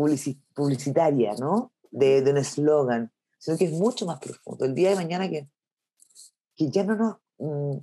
publicitaria, 0.54 1.36
¿no? 1.36 1.72
De, 1.92 2.22
de 2.22 2.32
un 2.32 2.38
eslogan, 2.38 3.12
sino 3.38 3.58
que 3.58 3.66
es 3.66 3.74
mucho 3.74 4.06
más 4.06 4.20
profundo. 4.20 4.66
El 4.66 4.74
día 4.74 4.90
de 4.90 4.96
mañana 4.96 5.30
que, 5.30 5.48
que 6.56 6.70
ya 6.70 6.84
no, 6.84 6.96
no, 6.96 7.22
mm, 7.38 7.82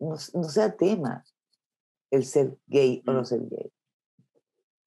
no, 0.00 0.16
no 0.34 0.48
sea 0.48 0.76
tema 0.76 1.24
el 2.10 2.24
ser 2.24 2.56
gay 2.66 3.02
o 3.06 3.12
no 3.12 3.24
ser 3.24 3.40
gay. 3.48 3.73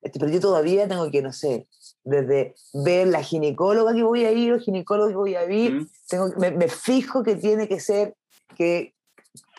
Este, 0.01 0.19
pero 0.19 0.31
yo 0.31 0.39
todavía 0.39 0.87
tengo 0.87 1.09
que, 1.09 1.21
no 1.21 1.33
sé, 1.33 1.67
desde 2.03 2.55
ver 2.73 3.07
la 3.07 3.23
ginecóloga 3.23 3.93
que 3.93 4.03
voy 4.03 4.25
a 4.25 4.31
ir 4.31 4.53
o 4.53 4.59
ginecólogo 4.59 5.09
que 5.09 5.15
voy 5.15 5.35
a 5.35 5.51
ir, 5.51 5.73
mm. 5.73 5.89
tengo, 6.09 6.29
me, 6.37 6.51
me, 6.51 6.67
fijo 6.67 7.23
que 7.23 7.35
tiene 7.35 7.67
que 7.67 7.79
ser 7.79 8.15
que 8.55 8.93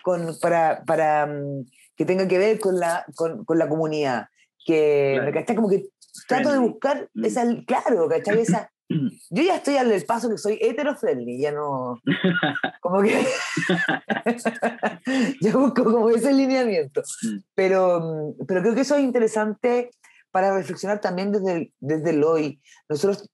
con, 0.02 0.36
para, 0.40 0.84
para 0.84 1.26
mm, 1.26 1.66
que 1.96 2.04
tenga 2.04 2.28
que 2.28 2.38
ver 2.38 2.60
con 2.60 2.78
la, 2.78 3.04
con, 3.14 3.44
con 3.44 3.58
la 3.58 3.68
comunidad. 3.68 4.28
Que, 4.64 5.18
claro. 5.32 5.56
Como 5.56 5.68
que 5.68 5.88
trato 6.26 6.52
de 6.52 6.58
buscar 6.58 7.08
esa, 7.22 7.44
claro, 7.66 8.08
¿cachai? 8.08 8.40
Esa, 8.40 8.70
yo 8.88 9.42
ya 9.42 9.56
estoy 9.56 9.76
al 9.76 10.02
paso 10.02 10.30
que 10.30 10.38
soy 10.38 10.58
hetero-friendly, 10.60 11.40
ya 11.40 11.52
no. 11.52 12.00
Como 12.80 13.02
que. 13.02 13.26
yo 15.40 15.58
busco 15.58 15.84
como 15.84 16.10
ese 16.10 16.32
lineamiento. 16.32 17.02
Mm. 17.22 17.38
Pero, 17.54 18.34
pero 18.46 18.62
creo 18.62 18.74
que 18.74 18.82
eso 18.82 18.96
es 18.96 19.02
interesante 19.02 19.90
para 20.38 20.54
reflexionar 20.54 21.00
también 21.00 21.32
desde 21.32 21.52
el, 21.52 21.74
desde 21.80 22.10
el 22.10 22.22
hoy. 22.22 22.62
Nosotros 22.88 23.28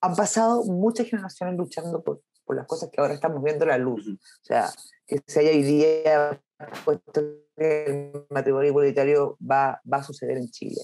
han 0.00 0.16
pasado 0.16 0.64
muchas 0.64 1.06
generaciones 1.06 1.56
luchando 1.56 2.02
por, 2.02 2.20
por 2.44 2.56
las 2.56 2.66
cosas 2.66 2.90
que 2.90 3.00
ahora 3.00 3.14
estamos 3.14 3.40
viendo 3.44 3.64
la 3.64 3.78
luz. 3.78 4.08
O 4.08 4.44
sea, 4.44 4.68
que 5.06 5.20
se 5.24 5.38
haya 5.38 5.52
hoy 5.52 5.62
día 5.62 6.42
puesto 6.84 7.22
que 7.56 7.84
el 7.84 8.26
matrimonio 8.28 8.70
igualitario 8.70 9.38
va, 9.40 9.80
va 9.90 9.98
a 9.98 10.02
suceder 10.02 10.36
en 10.36 10.50
Chile 10.50 10.80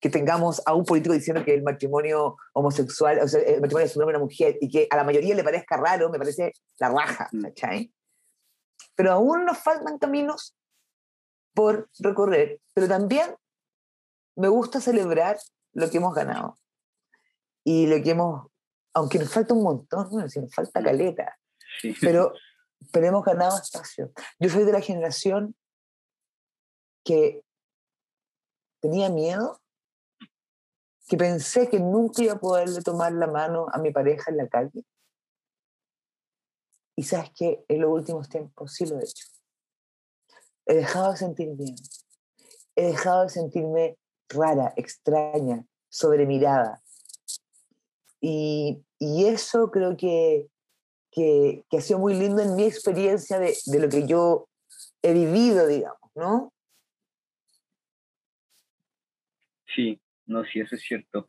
que 0.00 0.10
tengamos 0.10 0.60
a 0.66 0.74
un 0.74 0.84
político 0.84 1.14
diciendo 1.14 1.44
que 1.44 1.54
el 1.54 1.62
matrimonio 1.62 2.36
homosexual, 2.54 3.20
o 3.22 3.28
sea, 3.28 3.42
el 3.42 3.60
matrimonio 3.60 3.86
es 3.86 3.94
un 3.94 4.02
hombre 4.02 4.14
y 4.14 4.16
una 4.16 4.24
mujer, 4.24 4.58
y 4.60 4.68
que 4.68 4.88
a 4.90 4.96
la 4.96 5.04
mayoría 5.04 5.36
le 5.36 5.44
parezca 5.44 5.76
raro, 5.76 6.08
me 6.08 6.18
parece 6.18 6.54
la 6.78 6.88
raja, 6.88 7.28
mm. 7.30 7.42
¿cachai? 7.42 7.92
Pero 8.96 9.12
aún 9.12 9.44
nos 9.44 9.58
faltan 9.58 9.98
caminos 9.98 10.56
por 11.54 11.90
recorrer, 11.98 12.60
pero 12.72 12.88
también 12.88 13.36
me 14.40 14.48
gusta 14.48 14.80
celebrar 14.80 15.38
lo 15.72 15.90
que 15.90 15.98
hemos 15.98 16.14
ganado 16.14 16.58
y 17.62 17.86
lo 17.86 18.02
que 18.02 18.10
hemos, 18.10 18.50
aunque 18.94 19.18
nos 19.18 19.30
falta 19.30 19.52
un 19.52 19.62
montón, 19.62 20.08
no, 20.10 20.28
si 20.28 20.40
nos 20.40 20.54
falta 20.54 20.82
caleta, 20.82 21.38
pero, 22.00 22.32
pero 22.90 23.06
hemos 23.06 23.22
ganado 23.22 23.58
espacio. 23.58 24.12
Yo 24.38 24.48
soy 24.48 24.64
de 24.64 24.72
la 24.72 24.80
generación 24.80 25.54
que 27.04 27.44
tenía 28.80 29.10
miedo 29.10 29.60
que 31.06 31.18
pensé 31.18 31.68
que 31.68 31.78
nunca 31.78 32.22
iba 32.22 32.34
a 32.34 32.40
poderle 32.40 32.80
tomar 32.80 33.12
la 33.12 33.26
mano 33.26 33.66
a 33.72 33.78
mi 33.78 33.92
pareja 33.92 34.30
en 34.30 34.36
la 34.38 34.48
calle. 34.48 34.84
Y 36.96 37.02
sabes 37.02 37.30
que 37.34 37.64
en 37.68 37.80
los 37.80 37.90
últimos 37.90 38.28
tiempos 38.28 38.72
sí 38.72 38.86
lo 38.86 38.98
he 38.98 39.04
hecho. 39.04 39.26
He 40.66 40.76
dejado 40.76 41.10
de 41.10 41.18
sentir 41.18 41.50
bien. 41.56 41.74
He 42.76 42.86
dejado 42.86 43.24
de 43.24 43.28
sentirme 43.28 43.98
rara, 44.30 44.72
extraña, 44.76 45.64
sobremirada. 45.88 46.80
Y, 48.20 48.82
y 48.98 49.26
eso 49.26 49.70
creo 49.70 49.96
que, 49.96 50.46
que, 51.10 51.64
que, 51.70 51.78
ha 51.78 51.80
sido 51.80 51.98
muy 51.98 52.14
lindo 52.14 52.42
en 52.42 52.54
mi 52.54 52.64
experiencia 52.64 53.38
de, 53.38 53.54
de 53.66 53.80
lo 53.80 53.88
que 53.88 54.06
yo 54.06 54.48
he 55.02 55.12
vivido, 55.12 55.66
digamos, 55.66 56.10
¿no? 56.14 56.52
Sí, 59.74 60.00
no, 60.26 60.44
sí, 60.44 60.60
eso 60.60 60.74
es 60.74 60.82
cierto. 60.82 61.26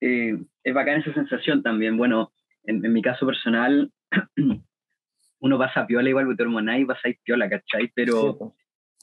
Eh, 0.00 0.36
es 0.62 0.74
bacán 0.74 1.00
esa 1.00 1.12
sensación 1.14 1.62
también. 1.62 1.96
Bueno, 1.96 2.32
en, 2.64 2.80
mi 2.92 3.02
caso 3.02 3.26
personal, 3.26 3.92
uno 5.40 5.58
pasa 5.58 5.86
piola 5.86 6.08
igual, 6.08 6.26
vas 6.26 7.04
a 7.04 7.08
ir 7.08 7.18
piola, 7.22 7.48
¿cachai? 7.48 7.90
Pero 7.94 8.54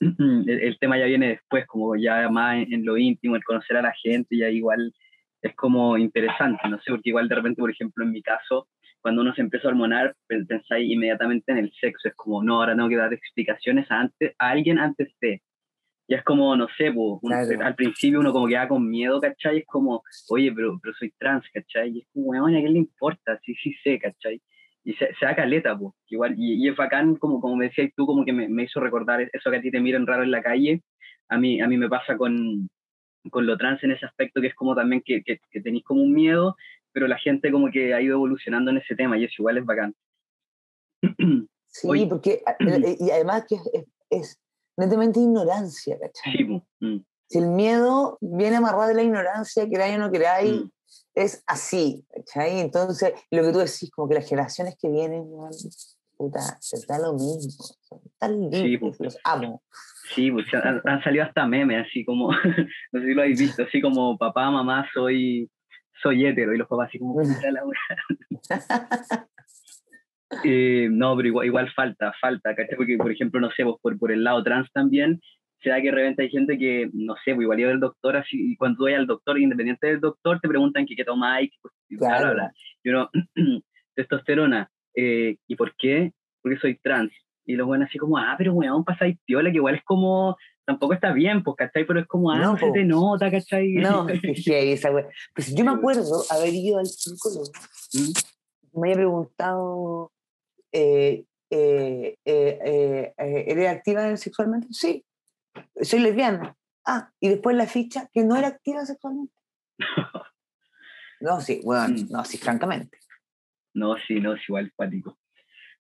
el, 0.48 0.78
tema 0.80 0.98
ya 0.98 1.06
viene 1.06 1.30
después, 1.30 1.66
como 1.68 1.96
ya 1.96 2.30
más 2.30 2.66
en, 2.70 2.86
lo 2.86 2.98
íntimo, 2.98 3.36
el 3.36 3.44
conocer 3.44 3.78
a 3.78 3.82
la 3.82 3.94
gente, 3.94 4.38
ya 4.38 4.50
igual 4.50 4.94
es 5.42 5.56
como 5.56 5.98
interesante, 5.98 6.68
no 6.70 6.78
sé, 6.80 6.92
porque 6.92 7.10
igual 7.10 7.28
de 7.28 7.36
repente, 7.36 7.60
por 7.60 7.72
ejemplo, 7.72 8.04
en 8.06 8.12
mi 8.12 8.22
caso, 8.22 8.68
cuando 9.02 9.22
uno 9.22 9.34
se 9.34 9.42
empieza 9.42 9.68
a 9.68 9.72
hormonar, 9.72 10.16
pensáis 10.28 10.90
inmediatamente 10.90 11.52
en 11.52 11.58
el 11.58 11.74
sexo, 11.80 12.08
es 12.08 12.16
como, 12.16 12.44
no, 12.44 12.56
ahora 12.56 12.76
tengo 12.76 12.88
que 12.88 12.96
dar 12.96 13.14
explicaciones 13.14 13.86
antes, 13.90 14.34
a 14.40 14.50
alguien 14.50 14.80
antes 14.80 15.14
de, 15.20 15.42
y 16.08 16.16
es 16.16 16.24
como, 16.24 16.56
no 16.56 16.68
sé, 16.78 16.94
al 17.62 17.76
principio 17.76 18.20
uno 18.20 18.34
como 18.34 18.48
queda 18.48 18.68
con 18.68 18.90
miedo, 18.90 19.22
¿cachai? 19.22 19.60
Es 19.60 19.66
como, 19.66 20.04
oye, 20.30 20.52
pero, 20.52 20.78
pero 20.82 20.94
soy 20.96 21.14
trans, 21.18 21.46
¿cachai? 21.54 21.92
Y 21.92 22.00
es 22.00 22.08
como, 22.14 22.28
bueno, 22.28 22.48
¿a 22.48 22.62
qué 22.62 22.70
le 22.70 22.80
importa? 22.80 23.40
Sí, 23.44 23.56
sí 23.56 23.74
sé, 23.84 24.00
¿cachai? 24.00 24.42
Y 24.84 24.94
se, 24.94 25.14
se 25.16 25.26
da 25.26 25.36
caleta, 25.36 25.78
pues. 25.78 25.94
Igual, 26.08 26.36
y, 26.38 26.68
es 26.68 26.76
bacán, 26.76 27.16
como, 27.16 27.40
como 27.40 27.56
me 27.56 27.66
decías 27.66 27.92
tú, 27.96 28.06
como 28.06 28.26
que 28.26 28.34
me, 28.34 28.50
me, 28.50 28.64
hizo 28.64 28.80
recordar 28.80 29.22
eso 29.22 29.50
que 29.50 29.58
a 29.58 29.62
ti 29.62 29.72
te 29.72 29.80
miran 29.80 30.08
raro 30.08 30.24
en 30.24 30.32
la 30.32 30.44
calle. 30.44 30.82
A 31.30 31.38
mí, 31.38 31.62
a 31.62 31.68
mí 31.68 31.78
me 31.78 31.90
pasa 31.90 32.18
con, 32.18 32.70
con 33.30 33.46
lo 33.46 33.58
trans 33.58 33.84
en 33.84 33.92
ese 33.92 34.06
aspecto, 34.06 34.42
que 34.42 34.48
es 34.48 34.56
como 34.56 34.76
también 34.76 35.02
que, 35.06 35.24
que, 35.24 35.40
tenéis 35.62 35.84
como 35.84 36.02
un 36.02 36.14
miedo, 36.14 36.56
pero 36.92 37.08
la 37.08 37.18
gente 37.18 37.52
como 37.52 37.72
que 37.72 37.94
ha 37.94 38.02
ido 38.02 38.16
evolucionando 38.16 38.72
en 38.72 38.78
ese 38.78 38.96
tema 38.96 39.18
y 39.18 39.26
eso 39.26 39.36
igual 39.40 39.58
es 39.58 39.66
bacán. 39.66 39.96
Sí, 41.76 42.06
porque, 42.08 42.44
y 43.00 43.10
además 43.10 43.46
que 43.50 43.56
es, 43.56 43.86
es 44.12 44.40
netamente 44.78 45.20
ignorancia, 45.20 45.98
¿cachai? 46.00 46.62
Mm. 46.80 46.98
Si 47.28 47.40
el 47.40 47.48
miedo 47.48 48.20
viene 48.22 48.58
amarrado 48.58 48.90
de 48.90 48.94
la 48.94 49.02
ignorancia, 49.02 49.68
queráis 49.68 49.96
o 49.96 49.98
no 49.98 50.12
queráis, 50.12 50.54
mm. 50.54 50.70
Es 51.16 51.44
así, 51.48 52.06
¿cachai? 52.14 52.60
Entonces, 52.60 53.14
lo 53.32 53.44
que 53.44 53.52
tú 53.52 53.60
decís, 53.60 53.92
como 53.92 54.08
que 54.08 54.16
las 54.16 54.28
generaciones 54.28 54.76
que 54.80 54.90
vienen, 54.90 55.26
puta, 56.18 56.40
se 56.60 56.86
da 56.88 57.00
lo 57.00 57.14
mismo, 57.14 57.64
son 57.82 58.00
tan 58.18 58.50
lindos, 58.50 59.00
los 59.00 59.18
amo. 59.24 59.64
Sí, 60.14 60.32
pues 60.32 60.46
han, 60.54 61.04
salido 61.04 61.26
hasta 61.26 61.46
memes, 61.46 61.86
así 61.88 62.04
como, 62.04 62.32
no 62.92 63.00
sé 63.00 63.06
si 63.06 63.14
lo 63.14 63.22
habéis 63.22 63.40
visto, 63.40 63.64
así 63.64 63.82
como 63.82 64.18
papá, 64.18 64.50
mamá, 64.52 64.88
soy, 64.94 65.50
soy 66.02 66.26
hétero, 66.26 66.54
y 66.54 66.58
los 66.58 66.68
papás 66.68 66.90
así 66.90 67.00
como, 67.00 67.22
la 67.22 67.64
Eh, 70.44 70.88
no, 70.90 71.16
pero 71.16 71.28
igual, 71.28 71.46
igual 71.46 71.72
falta, 71.74 72.12
falta, 72.20 72.56
¿cachai? 72.56 72.76
Porque, 72.76 72.98
por 72.98 73.12
ejemplo, 73.12 73.40
no 73.40 73.52
sé, 73.52 73.64
pues, 73.64 73.76
por, 73.82 74.00
por 74.00 74.12
el 74.12 74.24
lado 74.24 74.44
trans 74.44 74.68
también, 74.72 75.22
se 75.64 75.70
da 75.70 75.78
que 75.78 75.88
de 75.88 75.92
repente 75.92 76.24
hay 76.24 76.30
gente 76.30 76.58
que, 76.58 76.90
no 76.94 77.16
sé, 77.24 77.34
pues 77.34 77.44
igual 77.44 77.60
iba 77.60 77.72
al 77.72 77.80
doctor, 77.80 78.18
así, 78.18 78.52
y 78.52 78.58
cuando 78.58 78.84
vas 78.84 78.96
al 78.96 79.08
doctor, 79.08 79.40
independiente 79.40 79.88
del 79.88 80.02
doctor, 80.02 80.40
te 80.42 80.48
preguntan 80.48 80.86
qué, 80.86 80.96
qué 80.96 81.06
tomáis, 81.06 81.52
pues, 81.62 81.74
claro. 81.98 82.34
bla, 82.34 82.52
Y 82.84 82.90
uno, 82.90 83.10
testosterona, 83.96 84.70
eh, 84.96 85.38
¿y 85.48 85.56
por 85.56 85.76
qué? 85.78 86.12
Porque 86.42 86.60
soy 86.60 86.78
trans. 86.80 87.12
Y 87.46 87.56
los 87.56 87.68
buenos 87.68 87.90
así 87.90 87.98
como, 87.98 88.18
ah, 88.18 88.36
pero 88.38 88.54
weón, 88.54 88.84
pasáis 88.84 89.18
piola, 89.26 89.52
que 89.52 89.58
igual 89.58 89.76
es 89.76 89.84
como, 89.84 90.38
tampoco 90.66 90.94
está 90.94 91.14
bien, 91.14 91.44
pues, 91.44 91.56
¿cachai? 91.58 91.86
Pero 91.86 92.00
es 92.00 92.08
como, 92.08 92.32
ah, 92.32 92.40
no, 92.40 92.58
se 92.58 92.72
te 92.72 92.84
nota, 92.84 93.32
¿cachai? 93.32 93.74
No, 93.74 94.06
que 94.46 94.74
esa 94.74 94.92
Pues 95.34 95.56
yo 95.56 95.64
me 95.66 95.72
acuerdo 95.72 96.24
haber 96.30 96.54
ido 96.54 96.80
al 96.80 96.86
psicólogo, 96.86 97.52
¿Mm? 97.94 98.80
me 98.80 98.88
había 98.88 98.96
preguntado 98.96 100.12
eh, 100.72 101.26
eh, 101.50 102.16
eh, 102.26 103.14
¿eres 103.18 103.70
activa 103.70 104.18
sexualmente? 104.18 104.68
Sí, 104.72 105.06
soy 105.82 106.00
lesbiana. 106.00 106.56
Ah, 106.86 107.12
y 107.20 107.30
después 107.30 107.56
la 107.56 107.68
ficha 107.68 108.10
que 108.14 108.24
no 108.24 108.36
era 108.36 108.48
activa 108.48 108.86
sexualmente. 108.86 109.34
no, 111.22 111.40
sí, 111.42 111.62
bueno, 111.64 111.88
mm. 111.90 112.12
no, 112.12 112.26
sí, 112.26 112.38
francamente. 112.38 112.98
No, 113.74 113.96
sí, 114.08 114.20
no, 114.20 114.34
es 114.34 114.42
igual 114.48 114.72
cuático. 114.76 115.18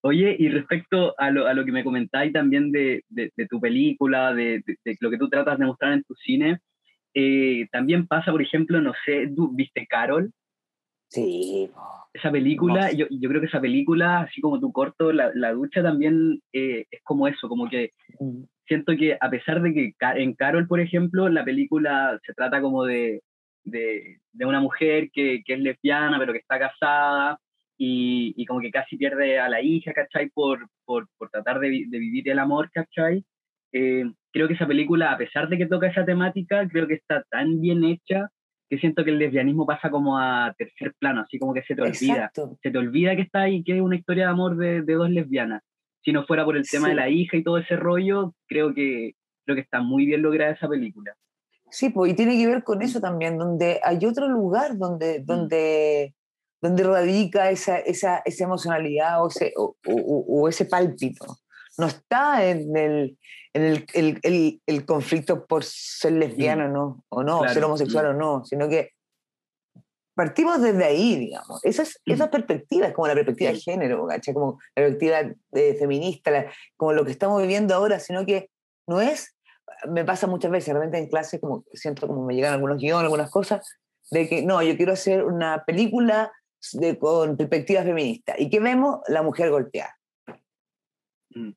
Oye, 0.02 0.36
y 0.38 0.50
respecto 0.50 1.16
a 1.18 1.30
lo, 1.32 1.48
a 1.48 1.54
lo 1.54 1.64
que 1.64 1.72
me 1.72 1.84
comentáis 1.84 2.34
también 2.34 2.72
de, 2.72 3.06
de, 3.08 3.32
tu 3.50 3.62
película, 3.62 4.34
de, 4.34 4.62
de, 4.66 4.98
lo 5.00 5.10
que 5.10 5.18
tú 5.18 5.30
tratas 5.30 5.58
de 5.58 5.66
mostrar 5.66 5.94
en 5.94 6.04
tu 6.04 6.14
cine, 6.16 6.60
también 7.72 8.08
pasa, 8.08 8.32
por 8.32 8.42
ejemplo, 8.42 8.82
no 8.82 8.94
sé, 9.06 9.32
¿tú 9.34 9.52
viste 9.54 9.88
Carol? 9.88 10.34
Sí. 11.10 11.70
Esa 12.14 12.32
película, 12.32 12.92
yo, 12.92 13.08
yo, 13.10 13.30
creo 13.30 13.42
que 13.42 13.48
esa 13.48 13.60
película, 13.60 14.22
así 14.22 14.40
como 14.40 14.60
tu 14.60 14.72
corto, 14.72 15.12
La, 15.12 15.32
la 15.34 15.52
Ducha 15.52 15.82
también 15.82 16.42
eh, 16.54 16.86
es 16.92 17.02
como 17.04 17.28
eso, 17.28 17.50
como 17.50 17.68
que 17.68 17.92
mm. 18.20 18.44
siento 18.68 18.96
que 18.96 19.18
a 19.20 19.30
pesar 19.32 19.62
de 19.64 19.74
que 19.74 19.94
en 20.16 20.34
Carol, 20.36 20.68
por 20.68 20.80
ejemplo, 20.80 21.28
la 21.28 21.44
película 21.44 22.20
se 22.24 22.34
trata 22.34 22.62
como 22.62 22.84
de, 22.86 23.22
de, 23.64 24.20
de 24.32 24.46
una 24.46 24.60
mujer 24.60 25.10
que, 25.12 25.42
que, 25.44 25.54
es 25.54 25.60
lesbiana, 25.60 26.20
pero 26.20 26.34
que 26.34 26.40
está 26.40 26.60
casada 26.60 27.40
y, 27.78 28.34
y, 28.38 28.46
como 28.46 28.60
que 28.60 28.72
casi 28.72 28.96
pierde 28.96 29.40
a 29.40 29.50
la 29.50 29.62
hija, 29.62 29.92
¿cachai? 29.94 30.30
Por, 30.30 30.68
por, 30.86 31.08
por 31.18 31.30
tratar 31.30 31.60
de, 31.60 31.86
de, 31.88 32.00
vivir 32.00 32.30
el 32.30 32.38
amor, 32.38 32.70
¿cachai? 32.72 33.26
Eh, 33.72 34.06
creo 34.32 34.48
que 34.48 34.54
esa 34.54 34.68
película, 34.68 35.12
a 35.12 35.18
pesar 35.18 35.50
de 35.50 35.58
que 35.58 35.66
toca 35.66 35.88
esa 35.88 36.06
temática, 36.06 36.68
creo 36.68 36.88
que 36.88 36.94
está 36.94 37.24
tan 37.32 37.60
bien 37.60 37.84
hecha 37.84 38.30
siento 38.78 39.04
que 39.04 39.12
el 39.12 39.20
lesbianismo 39.20 39.66
pasa 39.66 39.90
como 39.90 40.18
a 40.18 40.54
tercer 40.58 40.94
plano, 41.00 41.22
así 41.22 41.38
como 41.40 41.54
que 41.54 41.64
se 41.64 41.76
te 41.76 41.82
olvida. 41.82 42.32
Se 42.62 42.72
te 42.72 42.78
olvida 42.78 43.16
que 43.16 43.24
está 43.24 43.42
ahí, 43.42 43.64
que 43.64 43.76
es 43.76 43.82
una 43.82 43.96
historia 43.96 44.26
de 44.26 44.32
amor 44.32 44.58
de, 44.58 44.82
de 44.82 44.94
dos 44.94 45.10
lesbianas. 45.10 45.62
Si 46.04 46.12
no 46.12 46.26
fuera 46.26 46.46
por 46.46 46.58
el 46.58 46.70
tema 46.70 46.90
de 46.90 46.96
la 46.96 47.10
hija 47.10 47.38
y 47.38 47.44
todo 47.44 47.58
ese 47.58 47.76
rollo, 47.76 48.34
creo 48.48 48.74
que, 48.74 49.16
creo 49.46 49.56
que 49.56 49.62
está 49.62 49.82
muy 49.82 50.06
bien 50.06 50.22
lograda 50.22 50.52
esa 50.52 50.68
película. 50.68 51.16
Sí, 51.70 51.90
pues, 51.90 52.12
y 52.12 52.16
tiene 52.16 52.38
que 52.38 52.48
ver 52.48 52.64
con 52.64 52.82
eso 52.82 53.00
también, 53.00 53.38
donde 53.38 53.80
hay 53.84 54.06
otro 54.06 54.28
lugar 54.28 54.78
donde, 54.78 55.22
mm. 55.22 55.26
donde, 55.26 56.14
donde 56.62 56.84
radica 56.84 57.50
esa, 57.50 57.80
esa, 57.80 58.22
esa 58.26 58.44
emocionalidad 58.44 59.24
o 59.24 59.28
ese, 59.28 59.54
o, 59.56 59.76
o 59.86 60.48
ese 60.48 60.66
pálpito. 60.66 61.26
No 61.78 61.88
está 61.88 62.46
en 62.46 62.76
el, 62.78 63.18
en 63.54 63.64
el, 63.64 64.20
el, 64.24 64.62
el, 64.66 64.86
conflicto 64.86 65.46
por 65.46 65.64
ser 65.64 66.14
lesbiano 66.14 66.68
¿no? 66.68 67.04
o 67.10 67.24
no, 67.24 67.48
ser 67.50 67.64
homosexual 67.64 68.08
o 68.08 68.14
no, 68.14 68.46
sino 68.46 68.70
que 68.70 68.92
partimos 70.16 70.62
desde 70.62 70.84
ahí, 70.84 71.18
digamos. 71.18 71.64
Esa, 71.64 71.84
es, 71.84 72.00
esa 72.06 72.30
perspectiva 72.30 72.88
es 72.88 72.94
como 72.94 73.08
la 73.08 73.16
perspectiva 73.16 73.52
de 73.52 73.60
género, 73.60 74.08
como 74.34 74.60
la 74.76 74.84
perspectiva 74.84 75.34
feminista, 75.80 76.46
como 76.78 76.94
lo 76.94 77.06
que 77.06 77.12
estamos 77.12 77.42
viviendo 77.42 77.74
ahora, 77.74 78.00
sino 78.00 78.26
que 78.26 78.50
no 78.88 79.02
es, 79.02 79.36
me 79.90 80.06
pasa 80.06 80.28
muchas 80.28 80.52
veces, 80.52 80.74
realmente 80.74 80.98
en 80.98 81.08
clase, 81.08 81.40
como 81.40 81.64
siento 81.74 82.08
como 82.08 82.26
me 82.26 82.36
llegan 82.36 82.54
algunos 82.54 82.78
guiones, 82.78 83.06
algunas 83.06 83.32
cosas, 83.32 83.68
de 84.12 84.28
que 84.28 84.44
no, 84.44 84.62
yo 84.62 84.76
quiero 84.78 84.94
hacer 84.94 85.24
una 85.24 85.64
película 85.66 86.32
de, 86.74 86.98
con 86.98 87.36
perspectiva 87.36 87.84
feminista. 87.84 88.36
¿Y 88.38 88.50
qué 88.50 88.60
vemos? 88.60 89.00
La 89.08 89.24
mujer 89.24 89.50
golpeada. 89.50 89.98
Mm. 91.32 91.52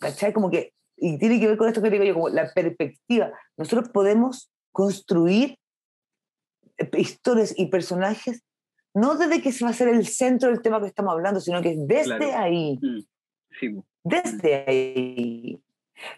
¿Cachai? 0.00 0.32
Como 0.32 0.50
que, 0.50 0.72
y 0.96 1.18
tiene 1.18 1.40
que 1.40 1.48
ver 1.48 1.56
con 1.56 1.68
esto 1.68 1.82
que 1.82 1.90
digo 1.90 2.04
yo, 2.04 2.14
como 2.14 2.28
la 2.28 2.52
perspectiva. 2.52 3.32
Nosotros 3.56 3.88
podemos 3.90 4.50
construir 4.72 5.58
eh, 6.78 6.90
historias 6.96 7.54
y 7.56 7.66
personajes 7.66 8.42
no 8.94 9.16
desde 9.16 9.40
que 9.40 9.52
se 9.52 9.64
va 9.64 9.70
a 9.70 9.74
ser 9.74 9.88
el 9.88 10.06
centro 10.06 10.50
del 10.50 10.60
tema 10.60 10.80
que 10.80 10.86
estamos 10.86 11.12
hablando, 11.12 11.40
sino 11.40 11.62
que 11.62 11.74
desde 11.76 12.34
ahí. 12.34 12.78
Mm. 12.80 13.00
Sí. 13.58 13.82
Desde 14.04 14.64
ahí. 14.66 15.62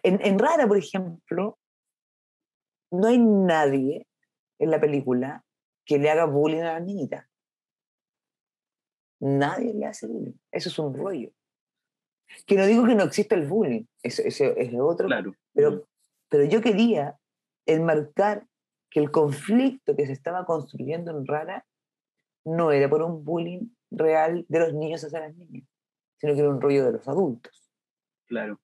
En, 0.03 0.25
en 0.25 0.39
Rara, 0.39 0.67
por 0.67 0.79
ejemplo, 0.79 1.59
no 2.91 3.09
hay 3.09 3.19
nadie 3.19 4.07
en 4.59 4.71
la 4.71 4.81
película 4.81 5.45
que 5.85 5.99
le 5.99 6.11
haga 6.11 6.25
bullying 6.25 6.63
a 6.63 6.75
la 6.75 6.81
niñita. 6.81 7.29
Nadie 9.21 9.75
le 9.75 9.87
hace 9.87 10.07
bullying. 10.07 10.35
Eso 10.51 10.69
es 10.69 10.79
un 10.79 10.95
rollo. 10.95 11.31
Que 12.47 12.57
no 12.57 12.67
digo 12.67 12.87
que 12.87 12.95
no 12.95 13.05
exista 13.05 13.35
el 13.35 13.47
bullying, 13.47 13.85
eso, 14.03 14.23
es 14.23 14.75
otro. 14.79 15.07
Claro. 15.07 15.35
Pero, 15.53 15.87
pero 16.29 16.45
yo 16.45 16.61
quería 16.61 17.17
enmarcar 17.67 18.47
que 18.91 19.01
el 19.01 19.11
conflicto 19.11 19.97
que 19.97 20.07
se 20.07 20.13
estaba 20.13 20.45
construyendo 20.45 21.11
en 21.11 21.27
Rara 21.27 21.67
no 22.45 22.71
era 22.73 22.89
por 22.89 23.03
un 23.03 23.25
bullying 23.25 23.69
real 23.91 24.45
de 24.49 24.59
los 24.59 24.75
niños 24.75 25.03
hacia 25.05 25.21
las 25.21 25.37
niñas, 25.37 25.67
sino 26.19 26.35
que 26.35 26.41
era 26.41 26.51
un 26.51 26.61
rollo 26.61 26.85
de 26.85 26.93
los 26.93 27.09
adultos. 27.09 27.73
Claro. 28.27 28.61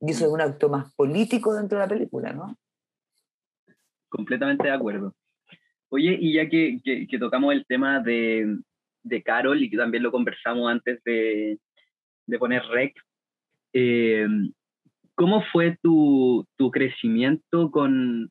Y 0.00 0.10
eso 0.10 0.26
es 0.26 0.32
un 0.32 0.40
acto 0.40 0.68
más 0.68 0.92
político 0.94 1.54
dentro 1.54 1.78
de 1.78 1.84
la 1.84 1.88
película, 1.88 2.32
¿no? 2.32 2.56
Completamente 4.08 4.64
de 4.64 4.72
acuerdo. 4.72 5.14
Oye, 5.90 6.16
y 6.18 6.34
ya 6.34 6.48
que, 6.48 6.80
que, 6.82 7.18
tocamos 7.18 7.52
el 7.52 7.66
tema 7.66 8.00
de, 8.00 8.58
de, 9.02 9.22
Carol 9.22 9.62
y 9.62 9.70
que 9.70 9.76
también 9.76 10.02
lo 10.02 10.10
conversamos 10.10 10.70
antes 10.70 11.02
de, 11.04 11.58
de 12.26 12.38
poner 12.38 12.62
rec, 12.64 12.94
eh, 13.72 14.26
¿cómo 15.14 15.42
fue 15.52 15.78
tu, 15.82 16.46
tu 16.56 16.70
crecimiento 16.70 17.70
con, 17.70 18.30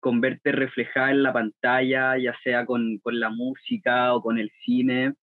con 0.00 0.20
verte 0.20 0.52
reflejada 0.52 1.10
en 1.10 1.22
la 1.22 1.32
pantalla, 1.32 2.16
ya 2.18 2.34
sea 2.42 2.66
con, 2.66 2.98
con 2.98 3.18
la 3.20 3.30
música 3.30 4.14
o 4.14 4.22
con 4.22 4.38
el 4.38 4.50
cine? 4.64 5.14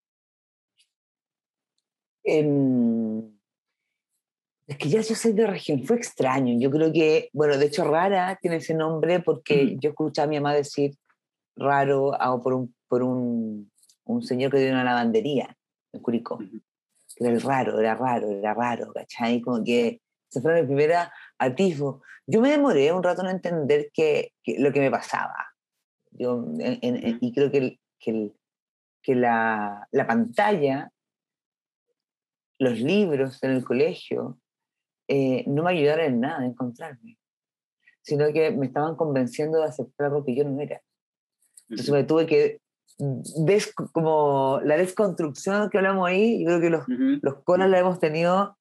Em, 2.24 3.40
es 4.66 4.76
que 4.76 4.88
ya 4.88 5.00
yo 5.00 5.14
soy 5.14 5.32
de 5.32 5.46
región, 5.46 5.84
fue 5.84 5.96
extraño. 5.96 6.56
Yo 6.60 6.70
creo 6.70 6.92
que, 6.92 7.28
bueno, 7.32 7.56
de 7.58 7.66
hecho, 7.66 7.84
Rara 7.84 8.38
tiene 8.40 8.56
ese 8.56 8.74
nombre 8.74 9.20
porque 9.20 9.76
yo 9.80 9.90
escuchaba 9.90 10.26
a 10.26 10.28
mi 10.28 10.36
mamá 10.36 10.54
decir 10.54 10.92
raro 11.56 12.14
hago 12.14 12.42
por 12.42 12.54
un, 12.54 12.74
por 12.88 13.02
un, 13.02 13.70
un 14.04 14.22
señor 14.22 14.50
que 14.50 14.58
tiene 14.58 14.72
una 14.72 14.84
lavandería 14.84 15.56
en 15.92 16.00
Curicó. 16.00 16.38
Era 17.20 17.38
raro, 17.38 17.78
era 17.78 17.94
raro, 17.94 18.30
era 18.30 18.54
raro, 18.54 18.92
¿cachai? 18.94 19.42
Como 19.42 19.62
que 19.62 20.00
se 20.28 20.40
fue 20.40 20.62
mi 20.62 20.66
primera 20.66 21.12
atisbo. 21.38 22.02
Yo 22.26 22.40
me 22.40 22.50
demoré 22.50 22.92
un 22.92 23.02
rato 23.02 23.22
en 23.22 23.28
entender 23.28 23.90
que, 23.92 24.32
lo 24.58 24.72
que 24.72 24.80
me 24.80 24.90
pasaba. 24.90 25.52
Yo, 26.12 26.44
y 26.58 27.32
creo 27.32 27.50
que, 27.50 27.78
que, 27.98 28.32
que 29.02 29.14
la, 29.14 29.86
la, 29.90 30.06
pantalla, 30.06 30.90
los 32.58 32.80
libros 32.80 33.42
en 33.42 33.50
el 33.50 33.64
colegio, 33.64 34.38
eh, 35.06 35.44
no 35.46 35.64
me 35.64 35.72
ayudaron 35.72 36.06
en 36.06 36.20
nada 36.20 36.40
a 36.40 36.46
encontrarme, 36.46 37.18
sino 38.00 38.32
que 38.32 38.50
me 38.50 38.66
estaban 38.66 38.96
convenciendo 38.96 39.58
de 39.58 39.64
aceptar 39.64 40.06
algo 40.06 40.24
que 40.24 40.34
yo 40.34 40.44
no 40.44 40.58
era. 40.60 40.80
Entonces 41.68 41.90
me 41.90 42.04
tuve 42.04 42.26
que 42.26 42.60
des, 43.00 43.72
como 43.92 44.60
la 44.64 44.76
desconstrucción 44.76 45.70
que 45.70 45.78
hablamos 45.78 46.08
ahí, 46.08 46.40
yo 46.40 46.46
creo 46.46 46.60
que 46.60 46.70
los, 46.70 46.84
los 47.22 47.42
conas 47.42 47.70
la 47.70 47.78
hemos 47.78 47.98
tenido 47.98 48.56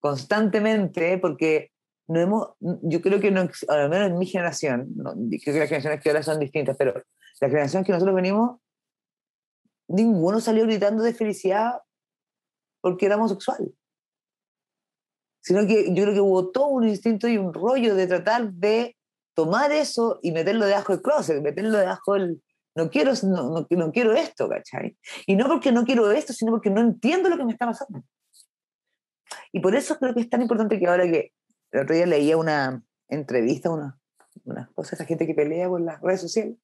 constantemente 0.00 1.18
porque 1.18 1.70
no 2.08 2.20
hemos, 2.20 2.48
yo 2.60 3.00
creo 3.00 3.20
que 3.20 3.30
no, 3.30 3.48
al 3.68 3.88
menos 3.88 4.10
en 4.10 4.18
mi 4.18 4.26
generación, 4.26 4.88
no, 4.96 5.12
creo 5.12 5.54
que 5.54 5.60
las 5.60 5.68
generaciones 5.68 6.02
que 6.02 6.10
ahora 6.10 6.22
son 6.22 6.40
distintas, 6.40 6.76
pero 6.76 6.94
la 7.40 7.48
generación 7.48 7.84
que 7.84 7.92
nosotros 7.92 8.14
venimos, 8.14 8.58
ninguno 9.88 10.40
salió 10.40 10.64
gritando 10.64 11.02
de 11.02 11.14
felicidad 11.14 11.80
porque 12.80 13.06
era 13.06 13.16
homosexual. 13.16 13.72
Sino 15.42 15.66
que 15.66 15.94
yo 15.94 16.02
creo 16.02 16.14
que 16.14 16.20
hubo 16.20 16.50
todo 16.50 16.68
un 16.68 16.88
instinto 16.88 17.28
y 17.28 17.38
un 17.38 17.54
rollo 17.54 17.94
de 17.94 18.06
tratar 18.06 18.52
de 18.52 18.96
tomar 19.34 19.72
eso 19.72 20.18
y 20.22 20.32
meterlo 20.32 20.66
debajo 20.66 20.92
del 20.92 21.02
closet, 21.02 21.42
meterlo 21.42 21.78
debajo 21.78 22.14
del... 22.14 22.42
No 22.80 22.90
quiero, 22.90 23.12
no, 23.24 23.50
no, 23.50 23.66
no 23.68 23.92
quiero 23.92 24.14
esto, 24.14 24.48
¿cachai? 24.48 24.96
Y 25.26 25.36
no 25.36 25.46
porque 25.48 25.70
no 25.70 25.84
quiero 25.84 26.10
esto, 26.10 26.32
sino 26.32 26.52
porque 26.52 26.70
no 26.70 26.80
entiendo 26.80 27.28
lo 27.28 27.36
que 27.36 27.44
me 27.44 27.52
está 27.52 27.66
pasando. 27.66 28.02
Y 29.52 29.60
por 29.60 29.74
eso 29.74 29.98
creo 29.98 30.14
que 30.14 30.20
es 30.20 30.30
tan 30.30 30.40
importante 30.40 30.78
que 30.78 30.86
ahora 30.86 31.04
que 31.04 31.32
el 31.72 31.80
otro 31.82 31.94
día 31.94 32.06
leía 32.06 32.36
una 32.38 32.82
entrevista, 33.08 33.70
una, 33.70 34.00
unas 34.44 34.70
cosas, 34.70 34.94
esa 34.94 35.04
gente 35.04 35.26
que 35.26 35.34
pelea 35.34 35.68
por 35.68 35.82
las 35.82 36.00
redes 36.00 36.22
sociales, 36.22 36.56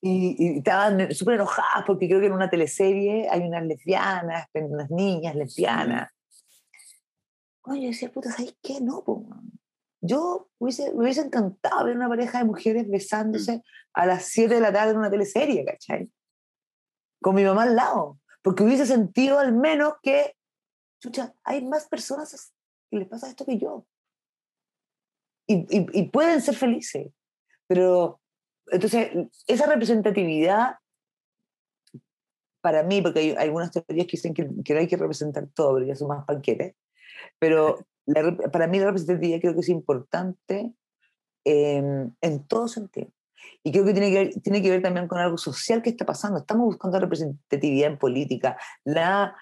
y, 0.00 0.36
y, 0.38 0.58
estaban 0.58 1.12
súper 1.14 1.34
enojadas 1.34 1.84
porque 1.86 2.08
creo 2.08 2.20
que 2.20 2.26
en 2.26 2.32
una 2.32 2.48
teleserie 2.48 3.28
hay 3.28 3.42
unas 3.42 3.66
lesbianas, 3.66 4.46
unas 4.54 4.90
niñas 4.90 5.34
lesbianas. 5.34 6.10
Oye, 7.62 7.82
yo 7.82 7.88
decía, 7.88 8.10
puta, 8.10 8.30
¿sabes 8.30 8.56
qué? 8.62 8.80
No, 8.80 9.02
pues, 9.04 9.18
yo 10.04 10.50
hubiese, 10.58 10.92
me 10.92 11.04
hubiese 11.04 11.22
encantado 11.22 11.86
ver 11.86 11.96
una 11.96 12.08
pareja 12.08 12.38
de 12.38 12.44
mujeres 12.44 12.88
besándose 12.88 13.62
a 13.94 14.04
las 14.04 14.26
7 14.26 14.54
de 14.54 14.60
la 14.60 14.72
tarde 14.72 14.90
en 14.90 14.98
una 14.98 15.10
teleserie, 15.10 15.64
¿cachai? 15.64 16.10
Con 17.22 17.34
mi 17.34 17.42
mamá 17.42 17.62
al 17.62 17.74
lado, 17.74 18.20
porque 18.42 18.64
hubiese 18.64 18.84
sentido 18.84 19.38
al 19.38 19.54
menos 19.54 19.94
que, 20.02 20.36
chucha, 21.00 21.34
hay 21.42 21.64
más 21.64 21.88
personas 21.88 22.52
que 22.90 22.98
les 22.98 23.08
pasa 23.08 23.28
esto 23.28 23.46
que 23.46 23.56
yo. 23.56 23.86
Y, 25.46 25.66
y, 25.70 26.08
pueden 26.08 26.40
ser 26.40 26.54
felices, 26.54 27.10
pero 27.66 28.20
entonces 28.66 29.10
esa 29.46 29.66
representatividad 29.66 30.76
para 32.62 32.82
mí, 32.82 33.02
porque 33.02 33.20
hay, 33.20 33.30
algunas 33.32 33.70
teorías 33.70 34.06
que 34.06 34.16
dicen 34.16 34.32
que, 34.32 34.48
que, 34.64 34.74
no 34.74 34.80
hay 34.80 34.86
que 34.86 34.96
representar 34.96 35.46
todo, 35.54 35.74
pero 35.74 35.86
ya 35.86 35.94
son 35.94 36.08
más 36.08 36.24
panquetes, 36.24 36.74
pero 37.38 37.86
para 38.52 38.66
mí 38.66 38.78
la 38.78 38.86
representatividad 38.86 39.40
creo 39.40 39.54
que 39.54 39.60
es 39.60 39.68
importante 39.68 40.72
en 41.44 42.46
todo 42.48 42.68
sentido. 42.68 43.10
Y 43.62 43.72
creo 43.72 43.84
que 43.84 43.92
tiene 43.92 44.10
que, 44.10 44.18
ver, 44.18 44.34
tiene 44.42 44.62
que 44.62 44.70
ver 44.70 44.82
también 44.82 45.08
con 45.08 45.18
algo 45.18 45.38
social 45.38 45.82
que 45.82 45.90
está 45.90 46.04
pasando. 46.04 46.38
Estamos 46.38 46.66
buscando 46.66 47.00
representatividad 47.00 47.90
en 47.90 47.98
política. 47.98 48.58
La, 48.84 49.34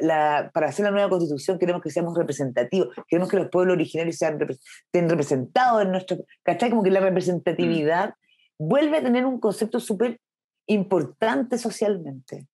la, 0.00 0.50
para 0.54 0.68
hacer 0.68 0.86
la 0.86 0.90
nueva 0.90 1.10
constitución 1.10 1.58
queremos 1.58 1.82
que 1.82 1.90
seamos 1.90 2.16
representativos. 2.16 2.88
Queremos 3.08 3.28
que 3.28 3.36
los 3.36 3.50
pueblos 3.50 3.74
originarios 3.74 4.16
sean 4.16 4.38
estén 4.40 5.08
representados 5.08 5.82
en 5.82 5.90
nuestro... 5.90 6.16
¿Cachai? 6.42 6.70
Como 6.70 6.82
que 6.82 6.90
la 6.90 7.00
representatividad 7.00 8.14
mm. 8.58 8.68
vuelve 8.68 8.98
a 8.98 9.02
tener 9.02 9.26
un 9.26 9.38
concepto 9.38 9.80
súper 9.80 10.18
importante 10.66 11.58
socialmente. 11.58 12.46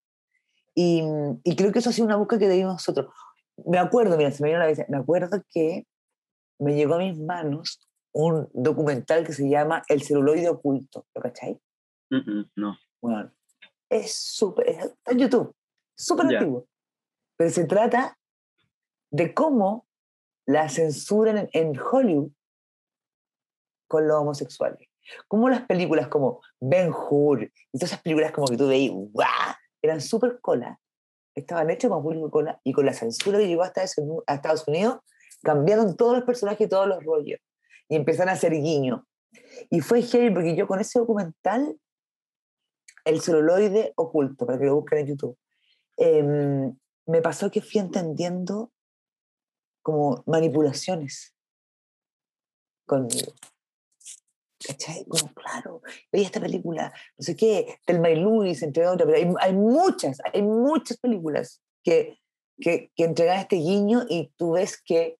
Y, 0.74 1.02
y, 1.44 1.56
creo 1.56 1.72
que 1.72 1.80
eso 1.80 1.90
ha 1.90 1.92
sido 1.92 2.06
una 2.06 2.16
búsqueda 2.16 2.40
que 2.40 2.48
debimos 2.48 2.74
nosotros 2.74 3.06
me 3.66 3.78
acuerdo, 3.78 4.16
mira, 4.16 4.30
se 4.30 4.42
me 4.42 4.48
vino 4.48 4.58
la 4.58 4.66
vez, 4.66 4.84
me 4.88 4.96
acuerdo 4.96 5.42
que 5.50 5.86
me 6.58 6.74
llegó 6.74 6.94
a 6.94 6.98
mis 6.98 7.18
manos 7.18 7.80
un 8.12 8.48
documental 8.52 9.24
que 9.24 9.32
se 9.32 9.48
llama 9.48 9.82
El 9.88 10.02
celuloide 10.02 10.48
oculto, 10.48 11.06
¿lo 11.14 11.22
cachai? 11.22 11.60
no. 12.56 12.76
Bueno, 13.00 13.32
es 13.90 14.14
súper, 14.14 14.68
está 14.68 15.12
en 15.12 15.18
YouTube, 15.18 15.54
súper 15.96 16.26
antiguo. 16.26 16.66
Pero 17.36 17.50
se 17.50 17.64
trata 17.64 18.18
de 19.10 19.32
cómo 19.34 19.86
la 20.46 20.68
censura 20.68 21.30
en, 21.30 21.48
en, 21.52 21.78
Hollywood 21.78 22.32
con 23.86 24.08
los 24.08 24.16
homosexuales. 24.16 24.88
Cómo 25.28 25.48
las 25.48 25.62
películas 25.66 26.08
como 26.08 26.40
Ben 26.60 26.92
Hur 26.92 27.42
y 27.44 27.78
todas 27.78 27.92
esas 27.92 28.02
películas 28.02 28.32
como 28.32 28.48
que 28.48 28.56
tú 28.56 28.66
veías, 28.66 28.94
¡guau! 28.94 29.54
eran 29.80 30.00
súper 30.00 30.40
colas 30.40 30.76
estaban 31.40 31.70
hechos 31.70 31.90
con 31.90 32.02
público 32.02 32.30
con 32.30 32.48
y 32.64 32.72
con 32.72 32.86
la 32.86 32.92
censura 32.92 33.38
que 33.38 33.48
llegó 33.48 33.62
hasta 33.62 33.82
a 33.82 34.34
Estados 34.34 34.66
Unidos, 34.66 34.98
cambiaron 35.42 35.96
todos 35.96 36.16
los 36.16 36.24
personajes 36.24 36.66
y 36.66 36.68
todos 36.68 36.86
los 36.86 37.02
rollos 37.04 37.40
y 37.88 37.96
empezaron 37.96 38.30
a 38.30 38.32
hacer 38.32 38.52
guiño. 38.52 39.06
Y 39.70 39.80
fue 39.80 40.02
heavy 40.02 40.30
porque 40.30 40.56
yo 40.56 40.66
con 40.66 40.80
ese 40.80 40.98
documental, 40.98 41.78
el 43.04 43.20
celuloide 43.20 43.92
oculto, 43.96 44.46
para 44.46 44.58
que 44.58 44.66
lo 44.66 44.76
busquen 44.76 44.98
en 44.98 45.06
YouTube, 45.06 45.38
em, 45.96 46.76
me 47.06 47.22
pasó 47.22 47.50
que 47.50 47.62
fui 47.62 47.80
entendiendo 47.80 48.70
como 49.82 50.22
manipulaciones 50.26 51.34
conmigo. 52.86 53.32
¿Cachai? 54.66 55.04
Como, 55.06 55.32
claro, 55.34 55.82
veía 56.10 56.26
esta 56.26 56.40
película, 56.40 56.92
no 57.16 57.24
sé 57.24 57.36
qué, 57.36 57.78
Telma 57.86 58.10
y 58.10 58.16
Luis, 58.16 58.62
entre 58.62 58.86
otras, 58.86 59.08
pero 59.08 59.16
hay, 59.16 59.48
hay, 59.48 59.54
muchas, 59.54 60.18
hay 60.32 60.42
muchas 60.42 60.98
películas 60.98 61.62
que, 61.84 62.18
que, 62.60 62.90
que, 62.96 63.04
entregan 63.04 63.38
este 63.38 63.56
guiño 63.56 64.04
y 64.08 64.32
tú 64.36 64.52
ves 64.52 64.82
que 64.82 65.18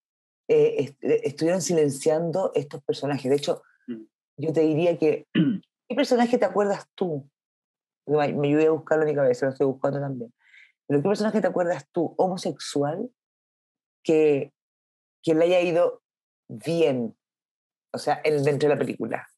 eh, 0.48 0.94
eh, 1.02 1.20
estuvieron 1.24 1.60
silenciando 1.60 2.52
estos 2.54 2.82
personajes. 2.82 3.30
De 3.30 3.36
hecho, 3.36 3.62
mm. 3.86 4.02
yo 4.38 4.52
te 4.52 4.62
diría 4.62 4.98
que, 4.98 5.26
¿qué 5.88 5.94
personaje 5.94 6.38
te 6.38 6.46
acuerdas 6.46 6.86
tú 6.94 7.28
Me, 8.06 8.32
me 8.32 8.48
ayudé 8.48 8.66
a 8.66 8.70
buscarlo 8.70 9.04
en 9.04 9.10
mi 9.10 9.14
cabeza, 9.14 9.46
lo 9.46 9.52
estoy 9.52 9.66
buscando 9.66 10.00
también. 10.00 10.32
Pero 10.86 11.02
¿qué 11.02 11.08
personaje 11.08 11.40
te 11.40 11.46
acuerdas 11.46 11.86
tú, 11.92 12.14
homosexual, 12.16 13.10
que, 14.02 14.54
que 15.22 15.34
le 15.34 15.44
haya 15.44 15.60
ido 15.60 16.02
bien? 16.48 17.14
O 17.92 17.98
sea, 17.98 18.14
el, 18.24 18.44
dentro 18.44 18.68
de 18.68 18.74
la 18.74 18.78
película. 18.78 19.28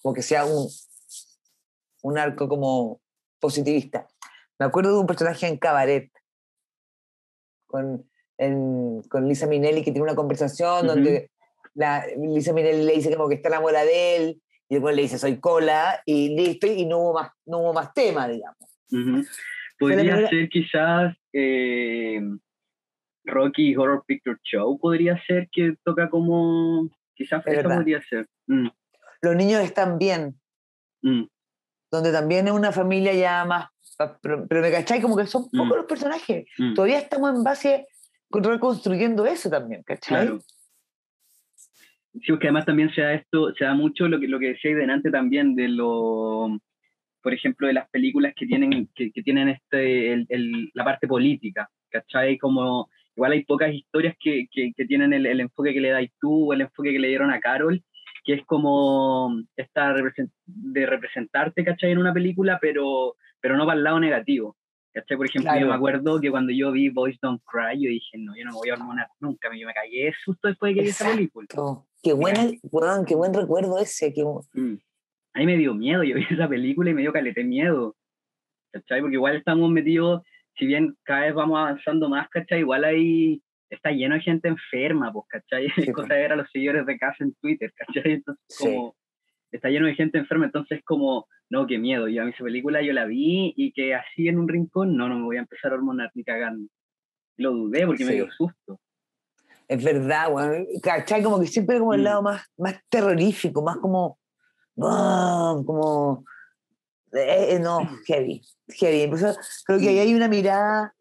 Como 0.00 0.14
que 0.14 0.22
sea 0.22 0.44
un, 0.44 0.68
un 2.02 2.18
arco 2.18 2.48
como 2.48 3.00
positivista. 3.40 4.06
Me 4.58 4.66
acuerdo 4.66 4.92
de 4.92 5.00
un 5.00 5.06
personaje 5.06 5.48
en 5.48 5.58
Cabaret 5.58 6.10
con, 7.66 8.08
con 9.08 9.28
Lisa 9.28 9.46
Minelli 9.46 9.82
que 9.82 9.90
tiene 9.90 10.02
una 10.02 10.14
conversación 10.14 10.86
donde 10.86 11.30
la, 11.74 12.06
Lisa 12.16 12.52
Minelli 12.52 12.84
le 12.84 12.92
dice 12.94 13.14
como 13.16 13.28
que 13.28 13.34
está 13.36 13.48
enamorada 13.48 13.84
de 13.84 14.16
él 14.16 14.42
y 14.68 14.74
después 14.74 14.94
le 14.94 15.02
dice 15.02 15.18
soy 15.18 15.40
cola 15.40 16.00
y 16.06 16.36
listo 16.36 16.66
y 16.66 16.86
no 16.86 16.98
hubo 16.98 17.14
más, 17.14 17.30
no 17.46 17.58
hubo 17.58 17.72
más 17.72 17.92
tema, 17.92 18.28
digamos. 18.28 18.58
Podría 19.78 20.28
ser 20.28 20.48
quizás 20.48 21.16
eh, 21.32 22.20
Rocky 23.24 23.74
Horror 23.76 24.04
Picture 24.06 24.38
Show, 24.42 24.78
podría 24.78 25.20
ser 25.26 25.48
que 25.50 25.76
toca 25.84 26.10
como, 26.10 26.90
quizás 27.14 27.46
eso 27.46 27.68
podría 27.68 28.02
ser. 28.02 28.28
Mm. 28.46 28.68
Los 29.22 29.36
niños 29.36 29.62
están 29.62 29.98
bien. 29.98 30.38
Mm 31.02 31.24
donde 31.94 32.12
también 32.12 32.46
es 32.46 32.52
una 32.52 32.72
familia 32.72 33.14
ya 33.14 33.44
más, 33.44 33.68
pero, 34.20 34.46
me 34.48 34.70
cachai 34.70 35.00
como 35.00 35.16
que 35.16 35.26
son 35.26 35.44
pocos 35.44 35.68
mm. 35.68 35.76
los 35.76 35.86
personajes. 35.86 36.46
Todavía 36.74 36.98
estamos 36.98 37.34
en 37.34 37.44
base 37.44 37.86
reconstruyendo 38.30 39.24
eso 39.26 39.48
también, 39.48 39.82
¿cachai? 39.84 40.26
Claro. 40.26 40.40
Sí, 42.14 42.30
porque 42.30 42.48
además 42.48 42.66
también 42.66 42.92
se 42.92 43.02
da 43.02 43.14
esto, 43.14 43.52
se 43.54 43.64
da 43.64 43.74
mucho 43.74 44.08
lo 44.08 44.20
que, 44.20 44.28
lo 44.28 44.38
que 44.38 44.48
decía 44.48 44.74
delante 44.74 45.10
también 45.10 45.54
de 45.54 45.68
lo, 45.68 46.60
por 47.22 47.32
ejemplo, 47.32 47.66
de 47.66 47.72
las 47.72 47.88
películas 47.90 48.34
que 48.36 48.46
tienen, 48.46 48.88
que, 48.94 49.10
tienen 49.10 49.48
este, 49.48 50.12
el, 50.12 50.70
la 50.74 50.84
parte 50.84 51.08
política, 51.08 51.68
¿cachai? 51.90 52.38
Como, 52.38 52.88
igual 53.16 53.32
hay 53.32 53.44
pocas 53.44 53.72
historias 53.72 54.16
que, 54.20 54.46
que, 54.50 54.84
tienen 54.86 55.12
el, 55.12 55.26
el, 55.26 55.40
enfoque 55.40 55.72
que 55.72 55.80
le 55.80 55.90
dais 55.90 56.10
tú 56.20 56.50
o 56.50 56.52
el 56.52 56.62
enfoque 56.62 56.92
que 56.92 56.98
le 56.98 57.08
dieron 57.08 57.30
a 57.30 57.40
Carol, 57.40 57.82
que 58.24 58.34
es 58.34 58.44
como 58.46 59.42
esta 59.56 59.94
de 60.46 60.86
representarte, 60.86 61.64
¿cachai? 61.64 61.92
En 61.92 61.98
una 61.98 62.12
película, 62.12 62.58
pero, 62.60 63.16
pero 63.40 63.56
no 63.56 63.66
para 63.66 63.78
el 63.78 63.84
lado 63.84 64.00
negativo. 64.00 64.56
¿Cachai? 64.92 65.16
Por 65.16 65.26
ejemplo, 65.26 65.52
yo 65.58 65.66
me 65.66 65.74
acuerdo 65.74 66.20
que 66.20 66.30
cuando 66.30 66.52
yo 66.52 66.70
vi 66.70 66.88
Boys 66.88 67.18
Don't 67.20 67.42
Cry, 67.44 67.82
yo 67.82 67.90
dije, 67.90 68.16
no, 68.16 68.34
yo 68.36 68.44
no 68.44 68.52
me 68.52 68.58
voy 68.58 68.70
a 68.70 68.74
hormonar 68.74 69.08
nunca, 69.18 69.48
yo 69.54 69.66
me 69.66 69.74
cagué 69.74 70.12
susto 70.24 70.46
después 70.46 70.70
de 70.70 70.76
que 70.76 70.82
vi 70.82 70.90
esa 70.90 71.10
película. 71.10 71.48
Qué, 72.02 72.12
buena, 72.12 72.48
qué 73.06 73.14
buen 73.14 73.34
recuerdo 73.34 73.78
ese. 73.78 74.12
Qué... 74.14 74.22
Mm. 74.22 74.78
A 75.34 75.38
mí 75.40 75.46
me 75.46 75.56
dio 75.56 75.74
miedo, 75.74 76.04
yo 76.04 76.14
vi 76.14 76.24
esa 76.30 76.48
película 76.48 76.90
y 76.90 76.94
me 76.94 77.02
dio 77.02 77.12
calete 77.12 77.42
miedo. 77.42 77.96
¿Cachai? 78.72 79.00
Porque 79.00 79.16
igual 79.16 79.36
estamos 79.36 79.68
metidos, 79.70 80.22
si 80.56 80.66
bien 80.66 80.96
cada 81.02 81.22
vez 81.22 81.34
vamos 81.34 81.58
avanzando 81.58 82.08
más, 82.08 82.28
¿cachai? 82.28 82.60
Igual 82.60 82.84
hay 82.84 83.42
está 83.70 83.90
lleno 83.90 84.14
de 84.14 84.20
gente 84.20 84.48
enferma, 84.48 85.12
pues, 85.12 85.26
¿cachai? 85.28 85.66
Es 85.76 85.92
cosa 85.92 86.14
de 86.14 86.20
ver 86.20 86.32
a 86.32 86.36
los 86.36 86.50
seguidores 86.50 86.86
de 86.86 86.98
casa 86.98 87.24
en 87.24 87.34
Twitter, 87.34 87.72
¿cachai? 87.76 88.12
Entonces, 88.12 88.58
como, 88.58 88.96
está 89.50 89.68
lleno 89.68 89.86
de 89.86 89.94
gente 89.94 90.18
enferma, 90.18 90.46
entonces 90.46 90.82
como, 90.84 91.26
no, 91.50 91.66
qué 91.66 91.78
miedo, 91.78 92.08
yo 92.08 92.22
a 92.22 92.26
mi 92.26 92.32
película 92.32 92.82
yo 92.82 92.92
la 92.92 93.04
vi 93.06 93.52
y 93.56 93.72
que 93.72 93.94
así 93.94 94.28
en 94.28 94.38
un 94.38 94.48
rincón, 94.48 94.96
no, 94.96 95.08
no 95.08 95.16
me 95.18 95.24
voy 95.24 95.36
a 95.36 95.40
empezar 95.40 95.72
a 95.72 95.76
hormonar 95.76 96.10
ni 96.14 96.24
cagando. 96.24 96.68
Lo 97.36 97.52
dudé 97.52 97.86
porque 97.86 98.04
me 98.04 98.12
dio 98.12 98.30
susto. 98.30 98.80
Es 99.66 99.82
verdad, 99.82 100.30
güey. 100.30 100.66
¿cachai? 100.82 101.22
Como 101.22 101.40
que 101.40 101.46
siempre 101.46 101.78
como 101.78 101.94
el 101.94 102.02
mm. 102.02 102.04
lado 102.04 102.22
más, 102.22 102.44
más 102.58 102.80
terrorífico, 102.88 103.62
más 103.62 103.78
como, 103.78 104.18
como, 104.74 106.24
eh, 107.14 107.58
no, 107.60 107.80
heavy, 108.06 108.42
heavy. 108.68 109.10
creo 109.64 109.78
que 109.78 109.88
ahí 109.88 109.98
hay 109.98 110.14
una 110.14 110.28
mirada 110.28 110.94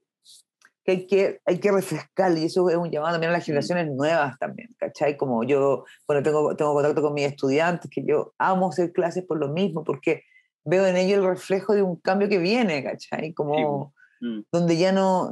que 0.83 0.91
hay 0.91 1.07
que, 1.07 1.39
hay 1.45 1.59
que 1.59 1.71
refrescar, 1.71 2.37
y 2.37 2.45
eso 2.45 2.69
es 2.69 2.75
un 2.75 2.91
llamado 2.91 3.13
también 3.13 3.29
a 3.29 3.33
las 3.33 3.45
generaciones 3.45 3.89
nuevas 3.91 4.37
también, 4.37 4.69
¿cachai? 4.77 5.15
Como 5.15 5.43
yo, 5.43 5.85
bueno, 6.07 6.21
tengo, 6.21 6.55
tengo 6.55 6.73
contacto 6.73 7.01
con 7.01 7.13
mis 7.13 7.25
estudiantes, 7.25 7.89
que 7.89 8.03
yo 8.05 8.33
amo 8.37 8.69
hacer 8.69 8.91
clases 8.91 9.23
por 9.23 9.39
lo 9.39 9.47
mismo, 9.47 9.83
porque 9.83 10.23
veo 10.65 10.85
en 10.85 10.97
ellos 10.97 11.19
el 11.19 11.25
reflejo 11.25 11.73
de 11.73 11.83
un 11.83 11.95
cambio 11.95 12.27
que 12.27 12.37
viene, 12.37 12.83
¿cachai? 12.83 13.33
Como 13.33 13.93
mm. 14.19 14.39
donde 14.51 14.77
ya 14.77 14.91
no, 14.91 15.31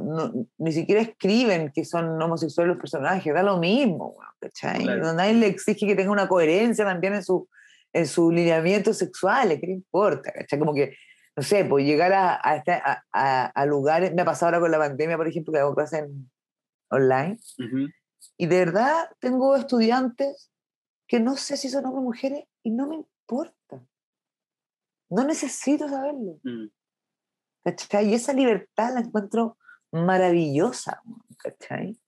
ni 0.56 0.72
siquiera 0.72 1.02
escriben 1.02 1.70
que 1.74 1.84
son 1.84 2.20
homosexuales 2.20 2.74
los 2.74 2.80
personajes, 2.80 3.34
da 3.34 3.42
lo 3.42 3.58
mismo, 3.58 4.16
¿cachai? 4.40 4.84
Donde 4.84 5.14
nadie 5.14 5.34
le 5.34 5.46
exige 5.48 5.86
que 5.86 5.94
tenga 5.94 6.12
una 6.12 6.28
coherencia 6.28 6.86
también 6.86 7.14
en 7.14 7.22
su, 7.22 7.46
en 7.92 8.06
su 8.06 8.30
lineamiento 8.30 8.94
sexual, 8.94 9.58
¿qué 9.60 9.66
le 9.66 9.72
importa? 9.74 10.32
¿cachai? 10.32 10.58
Como 10.58 10.74
que 10.74 10.96
no 11.34 11.42
sé, 11.42 11.64
pues 11.64 11.86
llegar 11.86 12.12
a, 12.12 12.40
a, 12.44 13.44
a, 13.46 13.66
lugares, 13.66 14.12
me 14.14 14.22
ha 14.22 14.24
pasado 14.24 14.48
ahora 14.48 14.60
con 14.60 14.70
la 14.70 14.78
pandemia, 14.78 15.16
por 15.16 15.28
ejemplo, 15.28 15.52
que 15.52 15.60
hago 15.60 15.74
clases 15.74 16.04
online, 16.90 17.38
y 18.36 18.46
de 18.46 18.58
verdad 18.58 19.08
tengo 19.18 19.56
estudiantes 19.56 20.50
que 21.06 21.20
no 21.20 21.36
sé 21.36 21.56
si 21.56 21.70
son 21.70 21.86
hombres 21.86 22.00
o 22.00 22.04
mujeres 22.04 22.44
y 22.62 22.70
no 22.70 22.86
me 22.86 22.96
importa. 22.96 23.82
No 25.08 25.24
necesito 25.24 25.88
saberlo. 25.88 26.38
Mm. 26.42 26.66
¿Cachai? 27.64 28.08
Y 28.08 28.14
esa 28.14 28.32
libertad 28.32 28.94
la 28.94 29.00
encuentro 29.00 29.56
maravillosa, 29.90 31.02
¿cachai? 31.38 31.98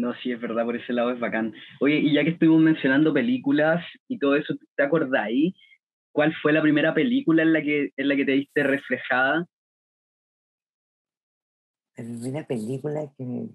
No, 0.00 0.14
sí, 0.22 0.32
es 0.32 0.40
verdad, 0.40 0.64
por 0.64 0.76
ese 0.76 0.92
lado 0.92 1.12
es 1.12 1.20
bacán. 1.20 1.52
Oye, 1.80 1.96
y 1.96 2.14
ya 2.14 2.24
que 2.24 2.30
estuvimos 2.30 2.62
mencionando 2.62 3.12
películas 3.12 3.84
y 4.08 4.18
todo 4.18 4.34
eso, 4.34 4.54
¿te 4.76 4.82
acordáis 4.82 5.54
¿Cuál 6.12 6.34
fue 6.42 6.52
la 6.52 6.62
primera 6.62 6.92
película 6.92 7.42
en 7.42 7.52
la 7.52 7.62
que, 7.62 7.92
en 7.96 8.08
la 8.08 8.16
que 8.16 8.24
te 8.24 8.32
viste 8.32 8.62
reflejada? 8.62 9.46
La 11.96 12.04
primera 12.04 12.46
película 12.46 13.12
que 13.16 13.24
me 13.24 13.48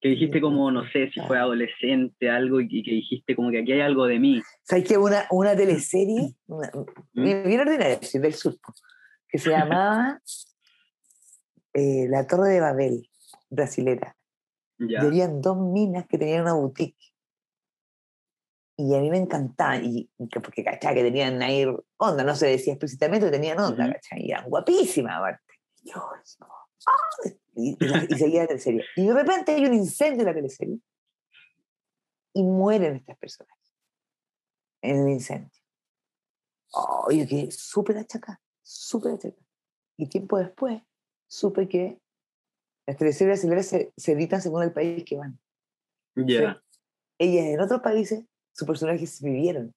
Que 0.00 0.08
dijiste 0.08 0.40
como, 0.40 0.70
no 0.70 0.82
sé, 0.90 1.10
si 1.10 1.20
fue 1.20 1.38
adolescente, 1.38 2.28
algo, 2.28 2.60
y, 2.60 2.82
que 2.82 2.90
dijiste 2.90 3.36
como 3.36 3.50
que 3.50 3.60
aquí 3.60 3.72
hay 3.72 3.80
algo 3.80 4.06
de 4.06 4.18
mí. 4.18 4.42
¿Sabes 4.62 4.84
qué? 4.86 4.98
Una, 4.98 5.24
una 5.30 5.56
teleserie, 5.56 6.34
una, 6.46 6.70
¿Mm? 7.14 7.22
bien 7.22 7.60
ordinaria, 7.60 7.98
del 8.14 8.34
sur, 8.34 8.56
que 9.28 9.38
se 9.38 9.50
llamaba 9.50 10.20
eh, 11.74 12.06
La 12.08 12.26
Torre 12.26 12.50
de 12.50 12.60
Babel, 12.60 13.08
brasilera. 13.50 14.16
Ya. 14.88 15.02
habían 15.02 15.40
dos 15.40 15.56
minas 15.56 16.06
que 16.06 16.18
tenían 16.18 16.42
una 16.42 16.54
boutique 16.54 17.12
y 18.76 18.94
a 18.94 19.00
mí 19.00 19.10
me 19.10 19.18
encantaba, 19.18 19.76
y, 19.76 20.10
porque 20.42 20.64
cachá 20.64 20.92
que 20.92 21.02
tenían 21.02 21.40
ahí 21.40 21.64
onda, 21.98 22.24
no 22.24 22.34
se 22.34 22.48
decía 22.48 22.72
explícitamente, 22.72 23.30
tenían 23.30 23.60
onda, 23.60 23.86
uh 23.86 24.16
y 24.16 24.32
eran 24.32 24.48
guapísimas 24.48 25.18
aparte. 25.18 25.54
Y, 25.82 25.92
yo, 25.92 26.00
¡ah! 26.86 27.30
y, 27.54 27.76
seguía 28.16 28.42
la 28.42 28.48
teleserie. 28.48 28.84
Y 28.96 29.06
de 29.06 29.14
repente 29.14 29.52
hay 29.52 29.66
un 29.66 29.74
incendio 29.74 30.22
en 30.22 30.26
la 30.26 30.34
teleserie 30.34 30.80
y 32.34 32.42
mueren 32.42 32.96
estas 32.96 33.16
personas 33.18 33.56
en 34.80 35.02
el 35.02 35.08
incendio. 35.10 35.62
Oh, 36.72 37.08
yo 37.10 37.24
quedé 37.28 37.52
súper 37.52 37.98
achacada, 37.98 38.40
súper 38.62 39.12
achacada. 39.12 39.46
Y 39.96 40.08
tiempo 40.08 40.38
después 40.38 40.82
supe 41.28 41.68
que 41.68 42.01
las 42.86 42.96
teleseries 42.96 43.40
brasileñas 43.40 43.66
se, 43.66 43.92
se, 43.96 44.12
editan 44.12 44.42
según 44.42 44.62
el 44.62 44.72
país 44.72 45.04
que 45.04 45.16
van. 45.16 45.38
Ya. 46.14 46.62
ellas 47.18 47.46
en 47.46 47.60
otros 47.60 47.80
países 47.80 48.24
sus 48.52 48.66
personajes 48.66 49.20
vivieron. 49.22 49.74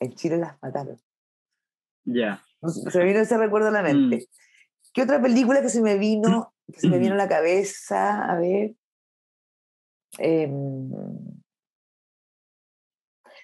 En 0.00 0.14
Chile 0.14 0.36
las 0.36 0.60
mataron. 0.60 1.00
Ya. 2.04 2.42
Se 2.90 2.98
me 2.98 3.04
vino 3.04 3.20
ese 3.20 3.36
recuerdo 3.38 3.68
a 3.68 3.72
la 3.72 3.82
mente. 3.82 4.16
Mm. 4.16 4.90
¿Qué 4.92 5.02
otra 5.02 5.20
película 5.20 5.60
que 5.62 5.68
se 5.68 5.82
me 5.82 5.98
vino, 5.98 6.54
que 6.72 6.80
se 6.80 6.88
me 6.88 6.98
vino 6.98 7.14
a 7.14 7.18
la 7.18 7.28
cabeza? 7.28 8.24
A 8.24 8.38
ver. 8.38 8.74
Em, 10.18 10.90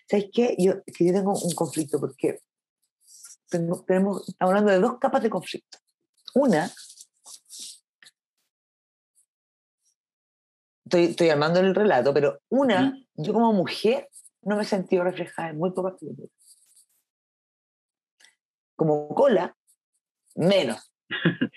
¿Sabes 0.08 0.26
qué? 0.32 0.56
Yo, 0.58 0.82
que 0.84 1.06
yo 1.06 1.12
tengo 1.12 1.32
un 1.32 1.52
conflicto 1.52 2.00
porque 2.00 2.40
tenemos, 3.48 3.80
estamos 3.80 4.26
hablando 4.38 4.72
de 4.72 4.78
dos 4.78 4.98
capas 4.98 5.22
de 5.22 5.30
conflicto. 5.30 5.78
Una, 6.34 6.70
estoy, 10.92 11.10
estoy 11.10 11.30
armando 11.30 11.60
el 11.60 11.74
relato, 11.74 12.12
pero 12.12 12.40
una, 12.50 12.98
yo 13.14 13.32
como 13.32 13.52
mujer 13.52 14.08
no 14.42 14.56
me 14.56 14.62
he 14.62 14.66
sentido 14.66 15.04
reflejada 15.04 15.50
en 15.50 15.58
muy 15.58 15.70
pocas 15.70 15.94
películas. 15.98 16.30
Como 18.76 19.08
cola, 19.08 19.56
menos. 20.34 20.92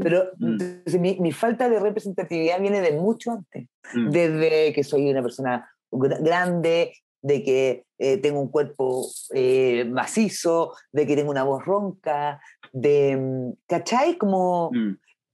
Pero 0.00 0.32
mm. 0.38 1.20
mi, 1.20 1.30
falta 1.30 1.68
de 1.68 1.78
representatividad 1.78 2.60
viene 2.60 2.80
de 2.80 2.92
mucho 2.92 3.30
antes. 3.30 3.68
Mm. 3.94 4.10
Desde 4.10 4.72
que 4.72 4.82
soy 4.82 5.08
una 5.08 5.22
persona 5.22 5.70
grande, 5.92 6.94
de 7.22 7.42
que 7.44 7.84
eh, 7.98 8.16
tengo 8.18 8.40
un 8.40 8.48
cuerpo 8.48 9.06
eh, 9.34 9.84
macizo, 9.84 10.74
de 10.90 11.06
que 11.06 11.14
tengo 11.14 11.30
una 11.30 11.44
voz 11.44 11.64
ronca, 11.64 12.40
de, 12.72 13.16
mm, 13.16 13.52
¿cachai? 13.68 14.18
Como 14.18 14.72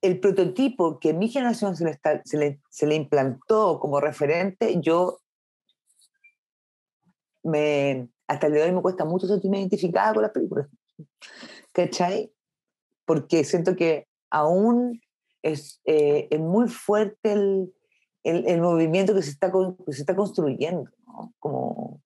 el 0.05 0.21
prototipo 0.21 0.99
que 1.01 1.15
mi 1.15 1.29
generación 1.29 1.77
se 1.77 1.85
le, 1.85 1.99
se, 2.25 2.37
le, 2.37 2.61
se 2.69 2.87
le 2.87 2.95
implantó 2.95 3.81
como 3.81 4.01
referente, 4.01 4.79
yo 4.83 5.19
me, 7.43 8.11
hasta 8.27 8.47
el 8.47 8.53
día 8.53 8.63
de 8.63 8.69
hoy 8.69 8.75
me 8.75 8.83
cuesta 8.83 9.07
mucho 9.07 9.27
sentirme 9.27 9.61
identificada 9.61 10.13
con 10.13 10.23
las 10.23 10.33
películas. 10.33 10.69
¿Cachai? 11.73 12.31
Porque 13.07 13.45
siento 13.45 13.77
que 13.77 14.07
aún 14.31 15.01
es, 15.43 15.81
eh, 15.87 16.29
es 16.31 16.41
muy 16.41 16.69
fuerte 16.69 17.33
el, 17.33 17.75
el, 18.25 18.47
el, 18.47 18.61
movimiento 18.61 19.15
que 19.15 19.23
se 19.23 19.31
está, 19.31 19.51
que 19.51 19.93
se 19.93 20.01
está 20.01 20.15
construyendo. 20.15 20.91
¿no? 21.07 21.33
Como 21.39 22.03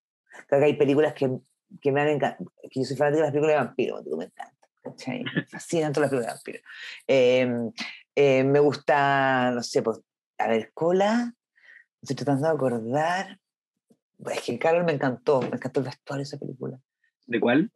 que 0.49 0.55
hay 0.55 0.77
películas 0.77 1.15
que, 1.15 1.37
que 1.81 1.91
me 1.91 2.01
han 2.01 2.09
encantado, 2.09 2.53
que 2.71 2.81
yo 2.81 2.87
soy 2.87 2.97
fanática 2.97 3.23
de 3.23 3.27
las 3.27 3.33
películas 3.33 3.55
de 3.55 3.67
vampiros, 3.67 4.07
me 4.19 4.25
encanta. 4.27 4.58
¿Cachai? 4.90 5.24
Me 5.35 5.44
fascinan 5.46 5.92
todas 5.92 6.11
las 6.12 6.42
películas 6.42 6.44
de 6.44 6.53
vampiros. 6.53 6.62
Eh, 7.07 7.70
eh, 8.14 8.44
me 8.44 8.59
gusta, 8.61 9.51
no 9.53 9.62
sé, 9.62 9.83
pues, 9.83 10.01
a 10.38 10.48
ver, 10.48 10.70
Cola, 10.74 11.33
estoy 12.03 12.16
tratando 12.16 12.48
de 12.48 12.55
acordar. 12.55 13.38
Es 14.33 14.40
que 14.42 14.59
Carol 14.59 14.85
me 14.85 14.92
encantó, 14.92 15.40
me 15.42 15.57
encantó 15.57 15.81
el 15.81 15.87
vestuario 15.87 16.18
de 16.20 16.24
esa 16.24 16.38
película. 16.38 16.79
¿De 17.27 17.38
cuál? 17.40 17.70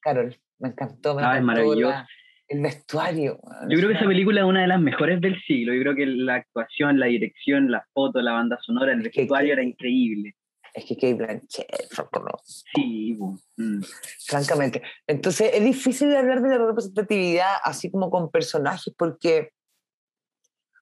Carol, 0.00 0.36
me 0.58 0.68
encantó. 0.68 1.14
Me 1.14 1.22
ah, 1.22 1.24
encantó 1.24 1.38
es 1.38 1.44
maravilloso. 1.44 1.90
la- 1.90 2.08
el 2.48 2.60
vestuario. 2.60 3.40
Yo 3.68 3.76
creo 3.76 3.88
que 3.88 3.96
esa 3.96 4.06
película 4.06 4.40
es 4.40 4.46
una 4.46 4.60
de 4.62 4.68
las 4.68 4.80
mejores 4.80 5.20
del 5.20 5.36
siglo. 5.42 5.74
Yo 5.74 5.80
creo 5.82 5.94
que 5.96 6.06
la 6.06 6.36
actuación, 6.36 7.00
la 7.00 7.06
dirección, 7.06 7.72
la 7.72 7.84
foto, 7.92 8.20
la 8.22 8.32
banda 8.34 8.56
sonora, 8.62 8.92
el 8.92 9.04
Es 9.04 9.12
que- 9.12 9.22
vestuario 9.22 9.52
era 9.54 9.64
increíble. 9.64 10.36
Es 10.72 10.84
que 10.84 10.94
Kate 10.94 11.14
Blanchett, 11.14 11.66
franco, 11.90 12.40
Sí, 12.74 13.16
mm, 13.56 13.80
francamente. 14.26 14.82
Entonces 15.06 15.50
es 15.54 15.62
difícil 15.62 16.14
hablar 16.14 16.42
de 16.42 16.48
la 16.48 16.58
representatividad 16.58 17.56
así 17.62 17.90
como 17.90 18.10
con 18.10 18.30
personajes 18.30 18.92
porque, 18.96 19.52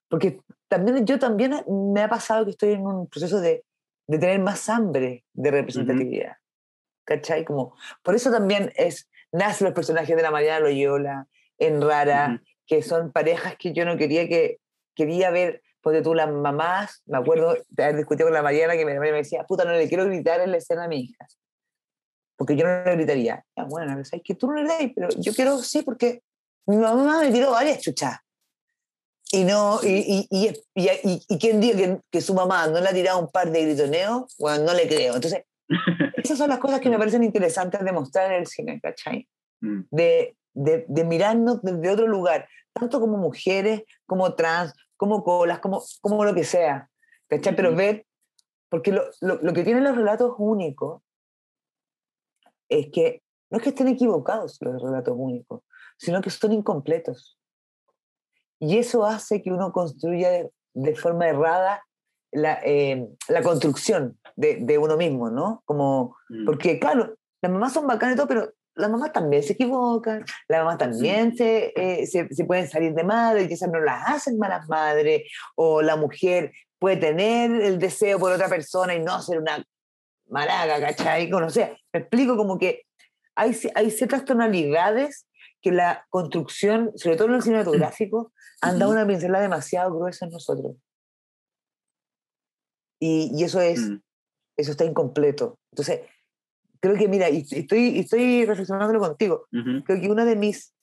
porque 0.08 0.40
también 0.68 1.04
yo 1.06 1.18
también 1.18 1.64
me 1.92 2.02
ha 2.02 2.08
pasado 2.08 2.44
que 2.44 2.52
estoy 2.52 2.72
en 2.72 2.86
un 2.86 3.08
proceso 3.08 3.40
de, 3.40 3.64
de 4.06 4.18
tener 4.18 4.40
más 4.40 4.68
hambre 4.68 5.24
de 5.32 5.50
representatividad. 5.50 6.36
¿Cachai? 7.04 7.44
Como, 7.44 7.76
por 8.02 8.14
eso 8.14 8.30
también 8.30 8.72
es, 8.76 9.10
nacen 9.30 9.66
los 9.66 9.74
personajes 9.74 10.16
de 10.16 10.22
la 10.22 10.30
Mariana 10.30 10.60
Loyola, 10.60 11.28
en 11.58 11.82
Rara, 11.82 12.36
Ujú. 12.36 12.44
que 12.66 12.82
son 12.82 13.12
parejas 13.12 13.56
que 13.58 13.72
yo 13.72 13.84
no 13.84 13.96
quería 13.96 14.26
que, 14.26 14.58
quería 14.94 15.30
ver, 15.30 15.62
porque 15.82 16.00
tú 16.00 16.14
las 16.14 16.30
mamás, 16.30 17.02
me 17.04 17.18
acuerdo 17.18 17.56
de 17.68 17.84
haber 17.84 17.96
discutido 17.96 18.28
con 18.28 18.34
la 18.34 18.42
Mariana, 18.42 18.74
que 18.74 18.86
mi 18.86 18.98
me 18.98 19.12
decía, 19.12 19.44
puta, 19.44 19.64
no 19.64 19.72
le 19.72 19.86
quiero 19.86 20.06
gritar 20.06 20.40
en 20.40 20.50
la 20.50 20.56
escena 20.56 20.84
a 20.84 20.88
mi 20.88 21.00
hija, 21.00 21.26
porque 22.36 22.56
yo 22.56 22.66
no 22.66 22.84
le 22.84 22.96
gritaría. 22.96 23.44
Ya, 23.56 23.64
bueno, 23.64 23.98
es 24.00 24.10
que 24.22 24.34
tú 24.34 24.48
no 24.48 24.54
le 24.54 24.64
das, 24.64 24.92
pero 24.94 25.08
yo 25.18 25.32
quiero, 25.34 25.58
sí, 25.58 25.82
porque 25.82 26.22
mi 26.66 26.76
mamá 26.76 27.20
me 27.20 27.30
tiró 27.30 27.50
varias 27.50 27.80
chuchas. 27.80 28.18
Y 29.32 29.44
no, 29.44 29.80
y, 29.82 30.28
y, 30.30 30.52
y, 30.74 31.24
y, 31.28 31.38
quien 31.38 31.60
diga 31.60 31.76
que, 31.76 32.00
que 32.10 32.20
su 32.20 32.34
mamá 32.34 32.68
no 32.68 32.80
le 32.80 32.88
ha 32.88 32.92
tirado 32.92 33.18
un 33.18 33.30
par 33.30 33.50
de 33.50 33.64
gritoneos, 33.64 34.34
bueno, 34.38 34.64
no 34.64 34.74
le 34.74 34.86
creo. 34.86 35.14
Entonces, 35.16 35.44
esas 36.16 36.38
son 36.38 36.50
las 36.50 36.58
cosas 36.58 36.80
que 36.80 36.90
me 36.90 36.98
parecen 36.98 37.24
interesantes 37.24 37.82
de 37.82 37.92
mostrar 37.92 38.30
en 38.30 38.40
el 38.40 38.46
cine, 38.46 38.80
¿cachai? 38.80 39.26
mm. 39.64 39.80
de, 39.90 40.36
de, 40.52 40.84
de 40.88 41.04
mirarnos 41.04 41.62
desde 41.62 41.90
otro 41.90 42.06
lugar, 42.06 42.48
tanto 42.72 43.00
como 43.00 43.16
mujeres, 43.16 43.82
como 44.06 44.34
trans, 44.34 44.72
como 44.96 45.24
colas, 45.24 45.58
como, 45.58 45.82
como 46.00 46.24
lo 46.24 46.34
que 46.34 46.44
sea. 46.44 46.88
¿Cachai? 47.28 47.56
Pero 47.56 47.74
ver, 47.74 48.06
porque 48.68 48.92
lo, 48.92 49.04
lo, 49.20 49.36
lo 49.36 49.52
que 49.52 49.64
tienen 49.64 49.84
los 49.84 49.96
relatos 49.96 50.34
únicos 50.38 51.02
es 52.68 52.88
que 52.92 53.22
no 53.50 53.58
es 53.58 53.62
que 53.62 53.70
estén 53.70 53.88
equivocados 53.88 54.58
los 54.60 54.82
relatos 54.82 55.14
únicos, 55.16 55.62
sino 55.96 56.20
que 56.20 56.30
son 56.30 56.52
incompletos. 56.52 57.38
Y 58.58 58.78
eso 58.78 59.04
hace 59.04 59.42
que 59.42 59.52
uno 59.52 59.72
construya 59.72 60.30
de, 60.30 60.50
de 60.74 60.94
forma 60.96 61.28
errada 61.28 61.84
la, 62.32 62.58
eh, 62.64 63.06
la 63.28 63.42
construcción 63.42 64.18
de, 64.36 64.56
de 64.56 64.78
uno 64.78 64.96
mismo, 64.96 65.30
¿no? 65.30 65.62
Como, 65.66 66.16
Mm. 66.28 66.46
porque, 66.46 66.78
claro, 66.80 67.14
las 67.42 67.52
mamás 67.52 67.72
son 67.74 67.86
bacanas 67.86 68.14
y 68.14 68.16
todo, 68.16 68.26
pero 68.26 68.52
las 68.74 68.90
mamás 68.90 69.12
también 69.12 69.42
se 69.42 69.52
equivocan, 69.52 70.24
las 70.48 70.60
mamás 70.60 70.78
también 70.78 71.36
se, 71.36 71.72
eh, 71.76 72.06
se, 72.06 72.26
se 72.28 72.44
pueden 72.44 72.68
salir 72.68 72.92
de 72.94 73.04
madre 73.04 73.42
y 73.42 73.48
quizás 73.48 73.70
no 73.70 73.78
las 73.78 74.08
hacen 74.08 74.38
malas 74.38 74.66
madres, 74.68 75.30
o 75.54 75.80
la 75.82 75.94
mujer 75.94 76.50
puede 76.80 76.96
tener 76.96 77.50
el 77.62 77.78
deseo 77.78 78.18
por 78.18 78.32
otra 78.32 78.48
persona 78.48 78.94
y 78.94 79.00
no 79.00 79.20
ser 79.22 79.38
una 79.38 79.62
maraga, 80.34 80.80
¿cachai? 80.80 81.32
O 81.32 81.48
sé, 81.50 81.78
me 81.92 82.00
explico 82.00 82.36
como 82.36 82.58
que 82.58 82.82
hay, 83.36 83.56
hay 83.76 83.90
ciertas 83.90 84.24
tonalidades 84.24 85.26
que 85.62 85.70
la 85.70 86.06
construcción, 86.10 86.90
sobre 86.96 87.16
todo 87.16 87.28
en 87.28 87.34
el 87.34 87.42
cinematográfico, 87.42 88.32
han 88.60 88.78
dado 88.80 88.90
una 88.92 89.06
pincelada 89.06 89.42
demasiado 89.44 89.94
gruesa 89.96 90.24
en 90.26 90.32
nosotros. 90.32 90.76
Y, 93.00 93.30
y 93.34 93.44
eso 93.44 93.60
es, 93.60 93.80
Mm. 93.80 94.00
eso 94.56 94.70
está 94.72 94.84
incompleto. 94.84 95.58
Entonces, 95.72 96.00
creo 96.80 96.96
que, 96.96 97.08
mira, 97.08 97.30
y 97.30 97.46
estoy, 97.50 98.00
estoy 98.00 98.44
reflexionándolo 98.44 98.98
contigo, 98.98 99.46
Ujú. 99.52 99.84
creo 99.84 100.00
que 100.00 100.10
una 100.10 100.24
de 100.24 100.36
mis 100.36 100.74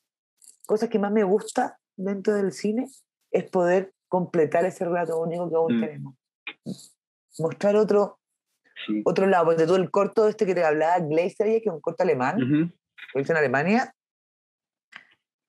cosas 0.66 0.90
que 0.90 1.00
más 1.00 1.12
me 1.12 1.24
gusta 1.24 1.78
dentro 1.98 2.34
del 2.36 2.54
cine 2.54 2.88
es 3.32 3.50
poder 3.50 3.94
completar 4.08 4.64
ese 4.66 4.86
relato 4.86 5.20
único 5.20 5.50
que 5.50 5.56
aún 5.56 5.78
Mm. 5.78 5.82
tenemos. 5.82 6.16
Mostrar 7.38 7.76
otro, 7.76 8.20
Sí. 8.86 9.02
otro 9.06 9.28
lado, 9.28 9.46
porque 9.46 9.66
todo 9.66 9.76
el 9.78 9.92
corto 9.92 10.28
este 10.28 10.46
que 10.46 10.56
te 10.56 10.64
hablaba, 10.64 11.00
Glacier, 11.00 11.62
que 11.62 11.70
es 11.70 11.74
un 11.74 11.82
corto 11.82 12.04
alemán, 12.04 12.72
que 13.14 13.22
hizo 13.22 13.32
en 13.34 13.38
Alemania, 13.38 13.94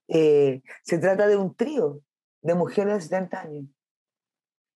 eh, 0.09 0.61
se 0.83 0.99
trata 0.99 1.27
de 1.27 1.37
un 1.37 1.55
trío 1.55 2.01
de 2.43 2.55
mujeres 2.55 2.95
de 2.95 3.01
70 3.01 3.41
años. 3.41 3.65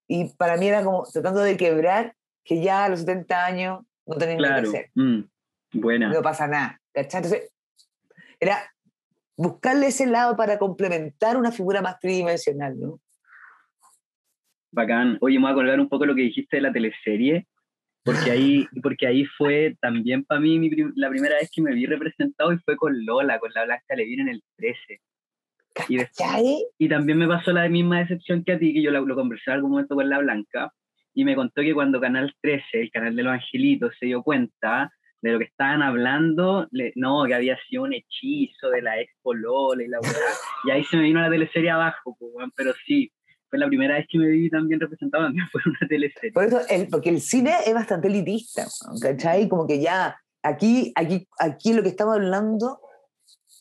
Y 0.08 0.32
para 0.34 0.56
mí 0.56 0.68
era 0.68 0.84
como 0.84 1.04
tratando 1.04 1.40
de 1.40 1.56
quebrar 1.56 2.14
que 2.44 2.62
ya 2.62 2.84
a 2.84 2.88
los 2.88 3.00
70 3.00 3.44
años 3.44 3.84
no 4.06 4.16
tenían 4.16 4.38
nada 4.38 4.54
Claro. 4.60 4.70
que 4.72 4.78
hacer, 4.78 4.90
Mm. 4.94 5.20
Buena. 5.74 6.08
no 6.12 6.22
pasa 6.22 6.46
nada. 6.46 6.80
¿cachai? 6.94 7.22
Entonces, 7.24 7.52
era 8.40 8.58
buscarle 9.36 9.88
ese 9.88 10.06
lado 10.06 10.36
para 10.36 10.58
complementar 10.58 11.36
una 11.36 11.50
figura 11.52 11.82
más 11.82 11.98
tridimensional, 11.98 12.78
¿no? 12.78 13.00
Bacán. 14.72 15.18
Oye, 15.20 15.38
me 15.38 15.42
voy 15.44 15.52
a 15.52 15.54
colgar 15.54 15.80
un 15.80 15.88
poco 15.88 16.06
lo 16.06 16.14
que 16.14 16.22
dijiste 16.22 16.56
de 16.56 16.62
la 16.62 16.72
teleserie, 16.72 17.46
porque 18.06 18.30
ahí, 18.30 18.66
porque 18.82 19.06
ahí 19.06 19.24
fue 19.26 19.76
también 19.80 20.24
para 20.24 20.40
mí 20.40 20.58
mi 20.58 20.70
prim- 20.70 20.92
la 20.96 21.10
primera 21.10 21.34
vez 21.34 21.50
que 21.52 21.60
me 21.60 21.74
vi 21.74 21.84
representado 21.86 22.52
y 22.52 22.58
fue 22.58 22.76
con 22.76 23.04
Lola, 23.04 23.38
con 23.38 23.50
la 23.54 23.64
Blanca 23.64 23.94
Levin 23.96 24.20
en 24.20 24.28
el 24.28 24.42
13. 24.56 25.00
Y, 25.88 25.96
des- 25.98 26.10
¿Cachai? 26.16 26.64
y 26.78 26.88
también 26.88 27.18
me 27.18 27.28
pasó 27.28 27.52
la 27.52 27.68
misma 27.68 27.98
decepción 27.98 28.42
que 28.44 28.52
a 28.52 28.58
ti, 28.58 28.72
que 28.72 28.80
yo 28.82 28.90
lo, 28.90 29.04
lo 29.04 29.14
conversé 29.14 29.50
en 29.50 29.54
algún 29.56 29.72
momento 29.72 29.94
con 29.94 30.08
la 30.08 30.18
Blanca, 30.20 30.72
y 31.12 31.24
me 31.24 31.34
contó 31.34 31.60
que 31.62 31.74
cuando 31.74 32.00
Canal 32.00 32.34
13, 32.40 32.64
el 32.80 32.90
canal 32.90 33.14
de 33.16 33.22
los 33.22 33.32
angelitos, 33.34 33.94
se 33.98 34.06
dio 34.06 34.22
cuenta 34.22 34.90
de 35.22 35.32
lo 35.32 35.38
que 35.38 35.46
estaban 35.46 35.82
hablando, 35.82 36.68
le- 36.70 36.92
no, 36.94 37.24
que 37.26 37.34
había 37.34 37.58
sido 37.68 37.82
un 37.84 37.92
hechizo 37.94 38.70
de 38.70 38.82
la 38.82 39.00
expo 39.00 39.34
Lola 39.34 39.82
y 39.82 39.88
la 39.88 39.98
weá, 40.00 40.12
y 40.64 40.70
ahí 40.70 40.84
se 40.84 40.96
me 40.96 41.02
vino 41.04 41.20
la 41.20 41.30
teleserie 41.30 41.70
abajo, 41.70 42.16
pero 42.54 42.72
sí, 42.86 43.10
fue 43.48 43.58
la 43.58 43.66
primera 43.68 43.94
vez 43.94 44.06
que 44.10 44.18
me 44.18 44.28
vi 44.28 44.50
también 44.50 44.80
representado, 44.80 45.24
también 45.24 45.46
fue 45.52 45.60
una 45.66 45.88
teleserie. 45.88 46.32
Por 46.32 46.44
eso, 46.44 46.60
el, 46.68 46.88
porque 46.88 47.10
el 47.10 47.20
cine 47.20 47.52
es 47.66 47.74
bastante 47.74 48.08
elitista. 48.08 48.66
¿cachai? 49.00 49.48
Como 49.48 49.66
que 49.66 49.80
ya, 49.80 50.16
aquí, 50.42 50.92
aquí, 50.96 51.28
aquí 51.38 51.72
lo 51.72 51.82
que 51.82 51.88
estamos 51.90 52.14
hablando, 52.16 52.80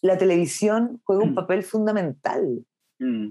la 0.02 0.18
televisión 0.18 1.02
juega 1.06 1.24
un 1.24 1.32
Mm. 1.32 1.36
papel 1.36 1.64
fundamental. 1.64 2.66
Mm, 3.00 3.30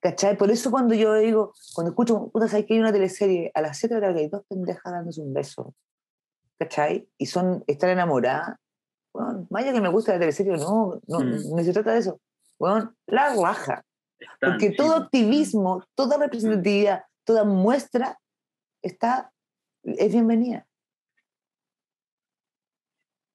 ¿Cachai? 0.00 0.36
Por 0.36 0.50
eso 0.50 0.70
cuando 0.70 0.94
yo 0.94 1.14
digo, 1.14 1.54
cuando 1.74 1.90
escucho, 1.92 2.28
puta, 2.30 2.46
¿sabes 2.48 2.66
que 2.66 2.74
hay 2.74 2.80
una 2.80 2.92
teleserie? 2.92 3.50
A 3.54 3.62
las 3.62 3.78
7 3.78 3.94
de 3.94 4.00
la 4.02 4.06
tarde 4.08 4.20
hay 4.20 4.28
dos 4.28 4.42
pendejas 4.48 4.92
dándose 4.92 5.20
un 5.22 5.32
beso. 5.32 5.74
¿Cachai? 6.58 7.08
Y 7.18 7.26
son, 7.26 7.64
están 7.66 7.90
enamoradas. 7.90 8.56
Bueno, 9.14 9.46
vaya 9.50 9.72
que 9.72 9.80
me 9.80 9.88
gusta 9.88 10.12
la 10.12 10.18
teleserie 10.20 10.56
no, 10.56 11.00
no, 11.06 11.20
Mm. 11.20 11.56
no 11.56 11.62
se 11.64 11.72
trata 11.72 11.92
de 11.94 12.00
eso. 12.00 12.20
Bueno, 12.58 12.94
la 13.06 13.34
raja. 13.34 13.82
Están, 14.32 14.50
Porque 14.52 14.70
sí, 14.70 14.76
todo 14.76 14.94
pues. 14.94 15.02
activismo, 15.04 15.84
toda 15.94 16.18
representatividad, 16.18 17.02
toda 17.24 17.44
muestra 17.44 18.18
está, 18.82 19.30
es 19.82 20.12
bienvenida. 20.12 20.66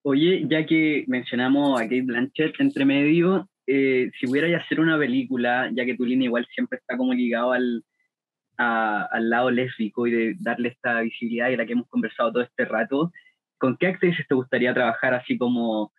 Oye, 0.03 0.45
ya 0.49 0.65
que 0.65 1.03
mencionamos 1.07 1.79
a 1.79 1.83
Kate 1.83 2.01
Blanchett 2.01 2.59
entre 2.59 2.85
medio, 2.85 3.47
eh, 3.67 4.09
si 4.19 4.27
pudierais 4.27 4.55
hacer 4.63 4.79
una 4.79 4.97
película, 4.97 5.69
ya 5.73 5.85
que 5.85 5.95
tu 5.95 6.05
línea 6.05 6.25
igual 6.27 6.47
siempre 6.53 6.79
está 6.79 6.97
como 6.97 7.13
ligado 7.13 7.51
al, 7.51 7.83
a- 8.57 9.03
al 9.11 9.29
lado 9.29 9.51
lésbico 9.51 10.07
y 10.07 10.11
de 10.11 10.35
darle 10.39 10.69
esta 10.69 11.01
visibilidad 11.01 11.49
y 11.49 11.57
la 11.57 11.65
que 11.65 11.73
hemos 11.73 11.87
conversado 11.89 12.31
todo 12.31 12.43
este 12.43 12.65
rato, 12.65 13.11
¿con 13.57 13.77
qué 13.77 13.87
actrices 13.87 14.25
te 14.27 14.35
gustaría 14.35 14.73
trabajar 14.73 15.13
así 15.13 15.37
como, 15.37 15.91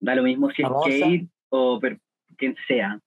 da 0.00 0.14
lo 0.14 0.22
mismo 0.22 0.50
si 0.50 0.62
es. 0.62 0.68
Kate 0.68 1.28
o 1.50 1.78
per- 1.78 2.00
quien 2.38 2.56
sea? 2.66 2.98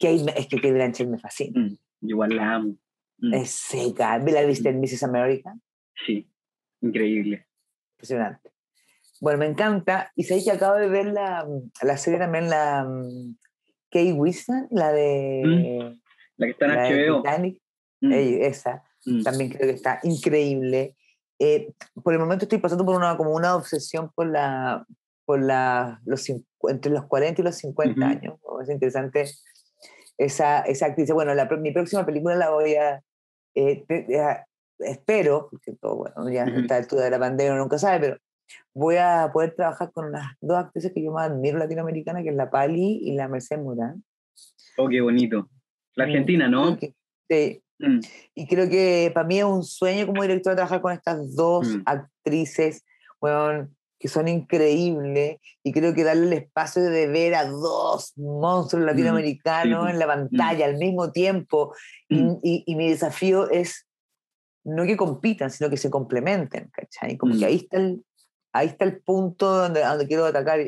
Kate, 0.00 0.24
es 0.40 0.46
que 0.46 0.56
Kate 0.56 0.72
Blanchett 0.72 1.08
me 1.08 1.18
fascina. 1.18 1.60
Mm, 1.60 1.68
yo 2.00 2.08
igual 2.08 2.34
la 2.36 2.54
amo. 2.54 2.74
Mm, 3.18 3.34
Es 3.34 3.50
seca. 3.50 4.18
¿La 4.18 4.42
viste 4.44 4.70
en 4.70 4.80
Mrs. 4.80 5.02
America? 5.04 5.54
Sí, 6.06 6.26
increíble. 6.80 7.46
Impresionante. 7.96 8.50
Bueno, 9.20 9.38
me 9.40 9.46
encanta. 9.46 10.10
Y 10.16 10.24
sabéis 10.24 10.46
que 10.46 10.52
acabo 10.52 10.76
de 10.76 10.88
ver 10.88 11.06
la, 11.06 11.46
la 11.82 11.96
serie 11.98 12.18
también, 12.18 12.48
la 12.48 12.84
mm, 12.84 13.36
Kate 13.90 14.12
Winslet, 14.14 14.66
la 14.70 14.92
de, 14.92 15.94
La 16.36 16.46
que 16.46 16.52
está 16.52 16.64
en 16.66 16.74
la 16.74 16.88
HBO. 16.88 17.22
Titanic. 17.22 17.62
Mm, 18.00 18.12
Ey, 18.12 18.38
esa. 18.42 18.82
mm. 19.04 19.22
También 19.22 19.50
creo 19.50 19.68
que 19.68 19.74
está 19.74 20.00
increíble. 20.04 20.96
eh, 21.38 21.72
por 22.02 22.14
el 22.14 22.18
momento 22.18 22.44
estoy 22.46 22.58
pasando 22.58 22.84
por 22.86 22.96
una, 22.96 23.16
como 23.18 23.34
una 23.34 23.54
obsesión 23.56 24.10
por 24.14 24.26
la, 24.30 24.86
por 25.26 25.42
la, 25.42 26.00
los, 26.06 26.26
entre 26.70 26.90
los 26.92 27.04
40 27.06 27.42
y 27.42 27.44
los 27.44 27.56
50 27.56 28.06
años. 28.06 28.38
Es 28.62 28.70
interesante 28.70 29.24
esa, 30.20 30.60
esa 30.60 30.86
actriz. 30.86 31.10
Bueno, 31.10 31.34
la, 31.34 31.46
mi 31.46 31.72
próxima 31.72 32.04
película 32.04 32.36
la 32.36 32.50
voy 32.50 32.74
a, 32.74 33.02
eh, 33.54 33.84
espero, 34.78 35.48
porque 35.50 35.72
todo, 35.80 35.96
bueno, 35.96 36.30
ya 36.30 36.44
a 36.44 36.60
esta 36.60 36.76
altura 36.76 37.04
de 37.04 37.10
la 37.10 37.18
pandemia 37.18 37.54
nunca 37.54 37.78
sabe, 37.78 38.00
pero 38.00 38.18
voy 38.74 38.96
a 38.96 39.30
poder 39.32 39.54
trabajar 39.54 39.90
con 39.92 40.12
las 40.12 40.26
dos 40.40 40.58
actrices 40.58 40.92
que 40.92 41.02
yo 41.02 41.12
más 41.12 41.30
admiro 41.30 41.58
latinoamericana, 41.58 42.22
que 42.22 42.28
es 42.28 42.34
la 42.34 42.50
Pali 42.50 43.00
y 43.02 43.14
la 43.14 43.28
Mercedes 43.28 43.62
Morán. 43.62 44.04
Oh, 44.76 44.88
qué 44.88 45.00
bonito. 45.00 45.48
La 45.94 46.04
Argentina, 46.04 46.48
¿no? 46.48 46.78
Sí. 47.28 47.62
Mm. 47.78 48.00
Y 48.34 48.46
creo 48.46 48.68
que 48.68 49.10
para 49.14 49.26
mí 49.26 49.38
es 49.38 49.44
un 49.44 49.62
sueño 49.62 50.06
como 50.06 50.22
director 50.22 50.54
trabajar 50.54 50.82
con 50.82 50.92
estas 50.92 51.34
dos 51.34 51.66
mm. 51.66 51.82
actrices, 51.86 52.84
bueno, 53.20 53.68
que 54.00 54.08
son 54.08 54.26
increíbles. 54.26 55.36
Y 55.62 55.72
creo 55.72 55.94
que 55.94 56.02
darle 56.02 56.26
el 56.26 56.32
espacio 56.32 56.82
de 56.82 57.06
ver 57.06 57.34
a 57.34 57.44
dos 57.44 58.14
monstruos 58.16 58.82
mm. 58.82 58.86
latinoamericanos 58.86 59.90
en 59.90 59.98
la 59.98 60.06
pantalla 60.06 60.64
al 60.64 60.78
mismo 60.78 61.12
tiempo. 61.12 61.74
Y, 62.08 62.64
y, 62.66 62.74
mi 62.74 62.88
desafío 62.88 63.48
es 63.50 63.86
no 64.64 64.84
que 64.84 64.96
compitan, 64.96 65.50
sino 65.50 65.68
que 65.68 65.76
se 65.76 65.90
complementen, 65.90 66.70
¿cachai? 66.72 67.16
Como 67.16 67.38
que 67.38 67.44
ahí 67.44 67.56
está 67.56 67.76
el, 67.76 68.04
ahí 68.52 68.68
está 68.68 68.86
el 68.86 69.00
punto 69.02 69.54
donde, 69.54 69.82
donde 69.82 70.06
quiero 70.06 70.24
atacar, 70.24 70.58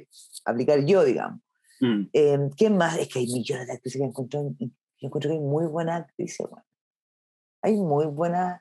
aplicar 0.45 0.85
yo, 0.85 1.03
digamos. 1.03 1.41
Mm. 1.81 2.03
Eh, 2.13 2.39
¿Qué 2.57 2.69
más? 2.69 2.99
Es 2.99 3.09
que 3.09 3.21
hay 3.21 3.27
millones 3.27 3.67
de 3.67 3.73
actrices 3.73 4.01
que 4.01 4.07
encuentro, 4.07 4.55
yo 4.59 4.69
encuentro 5.01 5.31
que 5.31 5.37
hay 5.37 5.43
muy 5.43 5.67
buenas 5.67 6.03
actrices, 6.03 6.47
bueno. 6.49 6.67
Hay 7.63 7.77
muy 7.77 8.07
buenas, 8.07 8.61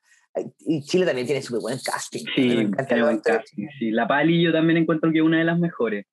y 0.59 0.83
Chile 0.83 1.05
también 1.05 1.27
tiene 1.27 1.41
súper 1.41 1.61
buen 1.61 1.79
casting. 1.83 2.23
Sí, 2.35 2.47
me 2.55 2.61
encanta 2.61 3.03
buen 3.03 3.19
casting, 3.19 3.67
sí. 3.77 3.91
La 3.91 4.07
Pali 4.07 4.41
yo 4.41 4.51
también 4.51 4.77
encuentro 4.77 5.11
que 5.11 5.19
es 5.19 5.23
una 5.23 5.39
de 5.39 5.43
las 5.43 5.59
mejores. 5.59 6.05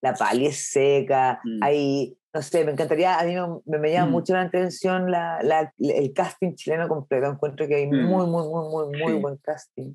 La 0.00 0.14
Pali 0.14 0.46
es 0.46 0.70
seca, 0.70 1.40
mm. 1.44 1.62
hay, 1.62 2.16
no 2.34 2.42
sé, 2.42 2.64
me 2.64 2.72
encantaría, 2.72 3.18
a 3.18 3.24
mí 3.24 3.34
me, 3.66 3.78
me 3.78 3.92
llama 3.92 4.08
mm. 4.08 4.12
mucho 4.12 4.32
la 4.32 4.42
atención 4.42 5.10
la, 5.10 5.42
la, 5.42 5.72
el 5.78 6.12
casting 6.12 6.54
chileno 6.54 6.88
completo, 6.88 7.26
encuentro 7.26 7.68
que 7.68 7.76
hay 7.76 7.86
muy, 7.86 8.26
muy, 8.26 8.48
muy, 8.48 8.68
muy, 8.68 8.98
muy 8.98 9.12
buen 9.20 9.36
casting. 9.36 9.94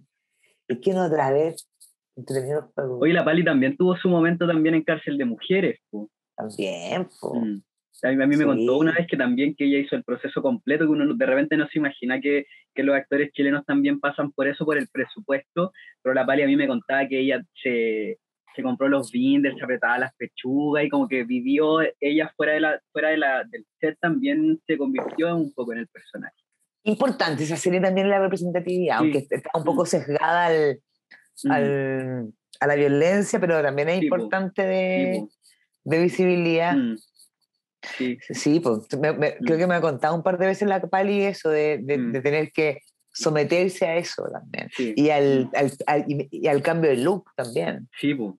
¿Y 0.70 0.78
quién 0.78 0.98
otra 0.98 1.32
vez? 1.32 1.68
Oye, 3.00 3.14
la 3.14 3.26
Pali 3.26 3.44
también 3.44 3.78
tuvo 3.78 3.96
su 3.96 4.10
momento 4.10 4.48
también 4.48 4.76
en 4.76 4.84
cárcel 4.84 5.18
de 5.18 5.26
mujeres. 5.26 5.80
También, 6.36 7.08
mm. 7.22 7.58
A 8.04 8.10
mí, 8.10 8.38
me 8.38 8.46
contó 8.46 8.78
una 8.78 8.94
vez 8.94 9.08
que 9.08 9.18
también 9.18 9.56
que 9.56 9.66
ella 9.66 9.80
hizo 9.80 9.96
el 9.96 10.04
proceso 10.04 10.42
completo, 10.42 10.86
que 10.86 10.92
uno 10.92 11.16
de 11.16 11.26
repente 11.26 11.58
no 11.58 11.68
se 11.68 11.80
imagina 11.80 12.22
que, 12.22 12.46
que, 12.74 12.84
los 12.84 12.96
actores 12.96 13.32
chilenos 13.32 13.66
también 13.66 14.00
pasan 14.00 14.32
por 14.32 14.48
eso, 14.48 14.66
por 14.66 14.78
el 14.78 14.88
presupuesto, 14.88 15.72
pero 16.02 16.14
la 16.14 16.26
Pali 16.26 16.44
a 16.44 16.48
mí 16.48 16.56
me 16.56 16.68
contaba 16.68 17.08
que 17.08 17.20
ella 17.20 17.42
se, 17.62 18.20
se 18.56 18.64
compró 18.64 18.88
los 18.88 19.12
binders, 19.12 19.58
se 19.58 19.64
apretaba 19.64 19.98
las 19.98 20.16
pechugas 20.16 20.86
y 20.86 20.90
como 20.90 21.08
que 21.08 21.24
vivió 21.24 21.80
ella 22.00 22.32
fuera, 22.36 22.54
de 22.54 22.60
la, 22.60 22.82
fuera 22.92 23.10
de 23.10 23.18
la, 23.18 23.44
del 23.46 23.66
set 23.80 23.98
también 24.00 24.60
se 24.68 24.78
convirtió 24.78 25.36
un 25.36 25.52
poco 25.54 25.74
en 25.74 25.80
el 25.80 25.88
personaje. 25.88 26.36
Importante 26.84 27.44
esa 27.44 27.58
serie 27.58 27.82
también 27.82 28.10
la 28.10 28.20
representatividad, 28.20 29.00
aunque 29.00 29.28
está 29.30 29.50
un 29.56 29.64
poco 29.64 29.86
sesgada 29.86 30.46
al, 30.46 30.80
Mm. 31.44 31.52
al, 31.52 32.34
a 32.60 32.68
la 32.68 32.76
violencia, 32.76 33.40
pero 33.40 33.62
también 33.62 33.90
es 33.90 34.04
importante 34.04 34.64
de, 34.64 35.28
de, 35.84 36.02
visibilidad. 36.02 36.76
Mm. 36.76 36.96
Sí, 37.96 38.18
sí 38.30 38.60
pues, 38.60 38.88
creo 38.90 39.14
mm. 39.14 39.60
que 39.60 39.68
me 39.68 39.76
ha 39.76 39.82
contado 39.82 40.16
un 40.16 40.24
par 40.24 40.38
de 40.38 40.48
veces 40.48 40.68
la 40.68 40.82
Pali 40.82 41.24
eso, 41.24 41.50
de, 41.50 41.80
de, 41.82 42.22
tener 42.22 42.52
que 42.52 42.82
someterse 43.12 43.86
a 43.86 43.98
eso 43.98 44.24
también. 44.32 44.70
Y, 44.78 45.10
al, 45.10 45.50
al, 45.88 46.06
y, 46.08 46.48
al, 46.48 46.62
cambio 46.62 46.90
de 46.90 46.98
look 46.98 47.32
también. 47.36 47.90
Sí, 48.00 48.14
pues. 48.14 48.34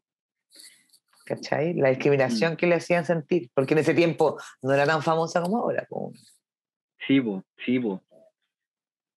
¿Cachai? 1.25 1.75
La 1.75 1.91
discriminación 1.91 2.57
que 2.57 2.67
le 2.67 2.77
hacían 2.77 3.05
sentir, 3.05 3.51
porque 3.55 3.75
en 3.75 3.81
ese 3.81 3.95
tiempo 3.95 4.39
no 4.63 4.73
era 4.73 4.87
tan 4.87 5.03
famosa 5.03 5.43
como 5.43 5.59
ahora. 5.59 5.87
Sí, 7.07 7.21
pues, 7.21 7.45
sí, 7.65 7.79
pues. 7.79 8.01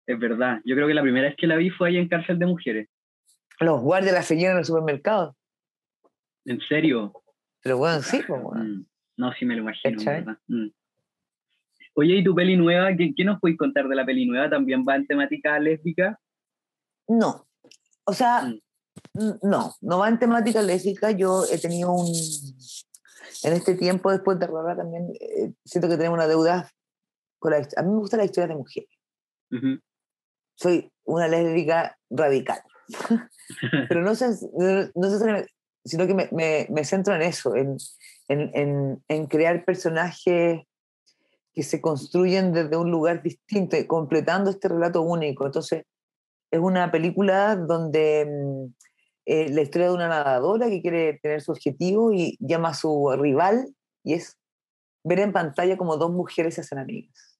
Es 0.08 0.20
verdad. 0.20 0.60
Yo 0.65 0.76
creo 0.76 0.88
que 0.88 0.94
la 0.94 1.04
primera 1.04 1.28
vez 1.28 1.38
que 1.38 1.48
la 1.48 1.56
vi 1.56 1.70
fue 1.70 1.89
ahí 1.89 1.98
en 1.98 2.10
cárcel 2.10 2.38
de 2.38 2.46
mujeres 2.46 2.89
los 3.65 3.82
guardias 3.82 4.13
la 4.13 4.24
seguían 4.24 4.54
en 4.54 4.60
el 4.60 4.65
supermercado. 4.65 5.36
¿En 6.46 6.60
serio? 6.62 7.13
Pero 7.62 7.78
bueno, 7.78 8.02
sí, 8.02 8.22
pues, 8.28 8.41
No, 9.21 9.31
sí 9.34 9.45
me 9.45 9.53
lo 9.53 9.62
imagino, 9.62 10.03
¿verdad? 10.03 10.38
Mm. 10.47 10.69
Oye, 11.93 12.15
¿y 12.15 12.23
tu 12.23 12.34
peli 12.34 12.57
nueva? 12.57 12.89
¿Qué, 12.97 13.23
nos 13.23 13.39
puedes 13.39 13.55
contar 13.55 13.88
de 13.88 13.95
la 13.95 14.03
peli 14.03 14.25
nueva? 14.25 14.49
¿También 14.49 14.84
va 14.84 14.95
en 14.95 15.05
temática 15.05 15.60
lésbica? 15.60 16.19
No. 17.07 17.45
O 18.05 18.13
sea, 18.13 18.51
mm. 19.13 19.34
no, 19.43 19.75
no 19.79 19.99
va 19.99 20.10
en 20.10 20.17
temática 20.17 20.63
lésbica. 20.63 21.12
Yo 21.12 21.43
he 21.51 21.60
tenido 21.60 21.91
un. 21.91 22.07
En 23.43 23.53
este 23.53 23.75
tiempo, 23.75 24.12
después 24.12 24.39
de 24.39 24.47
Rara, 24.47 24.75
también 24.75 25.12
eh, 25.19 25.53
siento 25.65 25.88
que 25.88 25.97
tenemos 25.97 26.17
una 26.17 26.27
deuda 26.27 26.71
con 27.38 27.51
la. 27.51 27.57
A 27.57 27.84
mí 27.84 27.89
me 27.89 27.99
gusta 27.99 28.17
la 28.17 28.25
historia 28.25 28.47
de 28.47 28.55
mujeres. 28.55 28.89
Soy 30.55 30.91
una 31.03 31.27
lésbica 31.27 31.95
radical. 32.10 32.63
Pero 33.88 34.01
no 34.01 34.15
sé, 34.15 34.29
no 34.95 35.10
sino 35.84 36.08
que 36.08 36.13
me, 36.13 36.30
me, 36.32 36.67
me, 36.70 36.84
centro 36.84 37.15
en 37.15 37.22
eso, 37.22 37.56
en, 37.56 37.78
en, 38.28 39.04
en, 39.08 39.26
crear 39.28 39.65
personajes 39.65 40.62
que 41.54 41.63
se 41.63 41.82
construyen 41.82 42.54
desde 42.54 42.78
un 42.78 42.91
lugar 42.91 43.24
distinto, 43.24 43.76
completando 43.88 44.50
este 44.52 44.70
relato 44.70 45.02
único. 45.02 45.46
Entonces, 45.46 45.84
es 46.52 46.60
una 46.60 46.91
película 46.91 47.56
donde 47.56 48.26
mm, 48.26 48.74
eh, 49.26 49.50
la 49.50 49.62
historia 49.62 49.88
de 49.88 49.94
una 49.94 50.08
nadadora 50.08 50.70
que 50.70 50.82
quiere 50.82 51.20
tener 51.22 51.41
su 51.41 51.52
objetivo 51.52 52.13
y 52.13 52.38
llama 52.39 52.70
a 52.70 52.74
su 52.74 53.12
rival 53.17 53.74
y 54.04 54.13
es 54.13 54.38
ver 55.04 55.20
en 55.20 55.34
pantalla 55.34 55.78
como 55.78 55.98
dos 55.98 56.12
mujeres 56.12 56.56
se 56.56 56.62
hacen 56.62 56.78
amigas, 56.78 57.39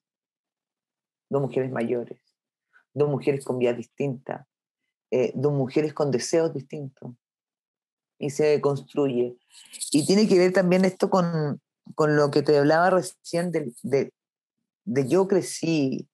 dos 1.30 1.42
mujeres 1.42 1.72
mayores, 1.72 2.20
dos 2.94 3.10
mujeres 3.10 3.46
con 3.46 3.60
vías 3.60 3.78
distintas, 3.78 4.48
eh, 5.12 5.32
dos 5.36 5.54
mujeres 5.54 5.94
con 5.94 6.10
deseos 6.10 6.54
distintos 6.54 7.12
y 8.22 8.30
se 8.30 8.62
construye. 8.62 9.36
Y 9.92 10.06
tiene 10.06 10.28
que 10.28 10.38
ver 10.38 10.54
también 10.54 10.86
esto 10.86 11.10
con, 11.10 11.60
con 11.96 12.16
lo 12.16 12.32
que 12.32 12.44
te 12.44 12.58
hablaba 12.58 12.92
recién 12.92 13.52
de, 13.52 13.74
de, 13.84 14.12
de 14.86 15.08
yo 15.10 15.28
crecí 15.28 16.08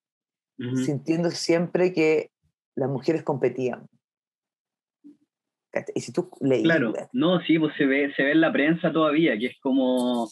sintiendo 0.84 1.30
siempre 1.30 1.94
que 1.94 2.32
las 2.76 2.90
mujeres 2.90 3.24
competían. 3.24 3.88
Y 5.94 6.02
si 6.02 6.12
tú 6.12 6.32
leí, 6.40 6.64
Claro, 6.64 6.94
no, 7.14 7.40
sí, 7.42 7.60
pues 7.60 7.76
se 7.78 7.86
ve, 7.86 8.12
se 8.16 8.24
ve 8.24 8.32
en 8.32 8.42
la 8.42 8.52
prensa 8.52 8.92
todavía, 8.92 9.38
que 9.38 9.48
es 9.48 9.60
como 9.60 10.28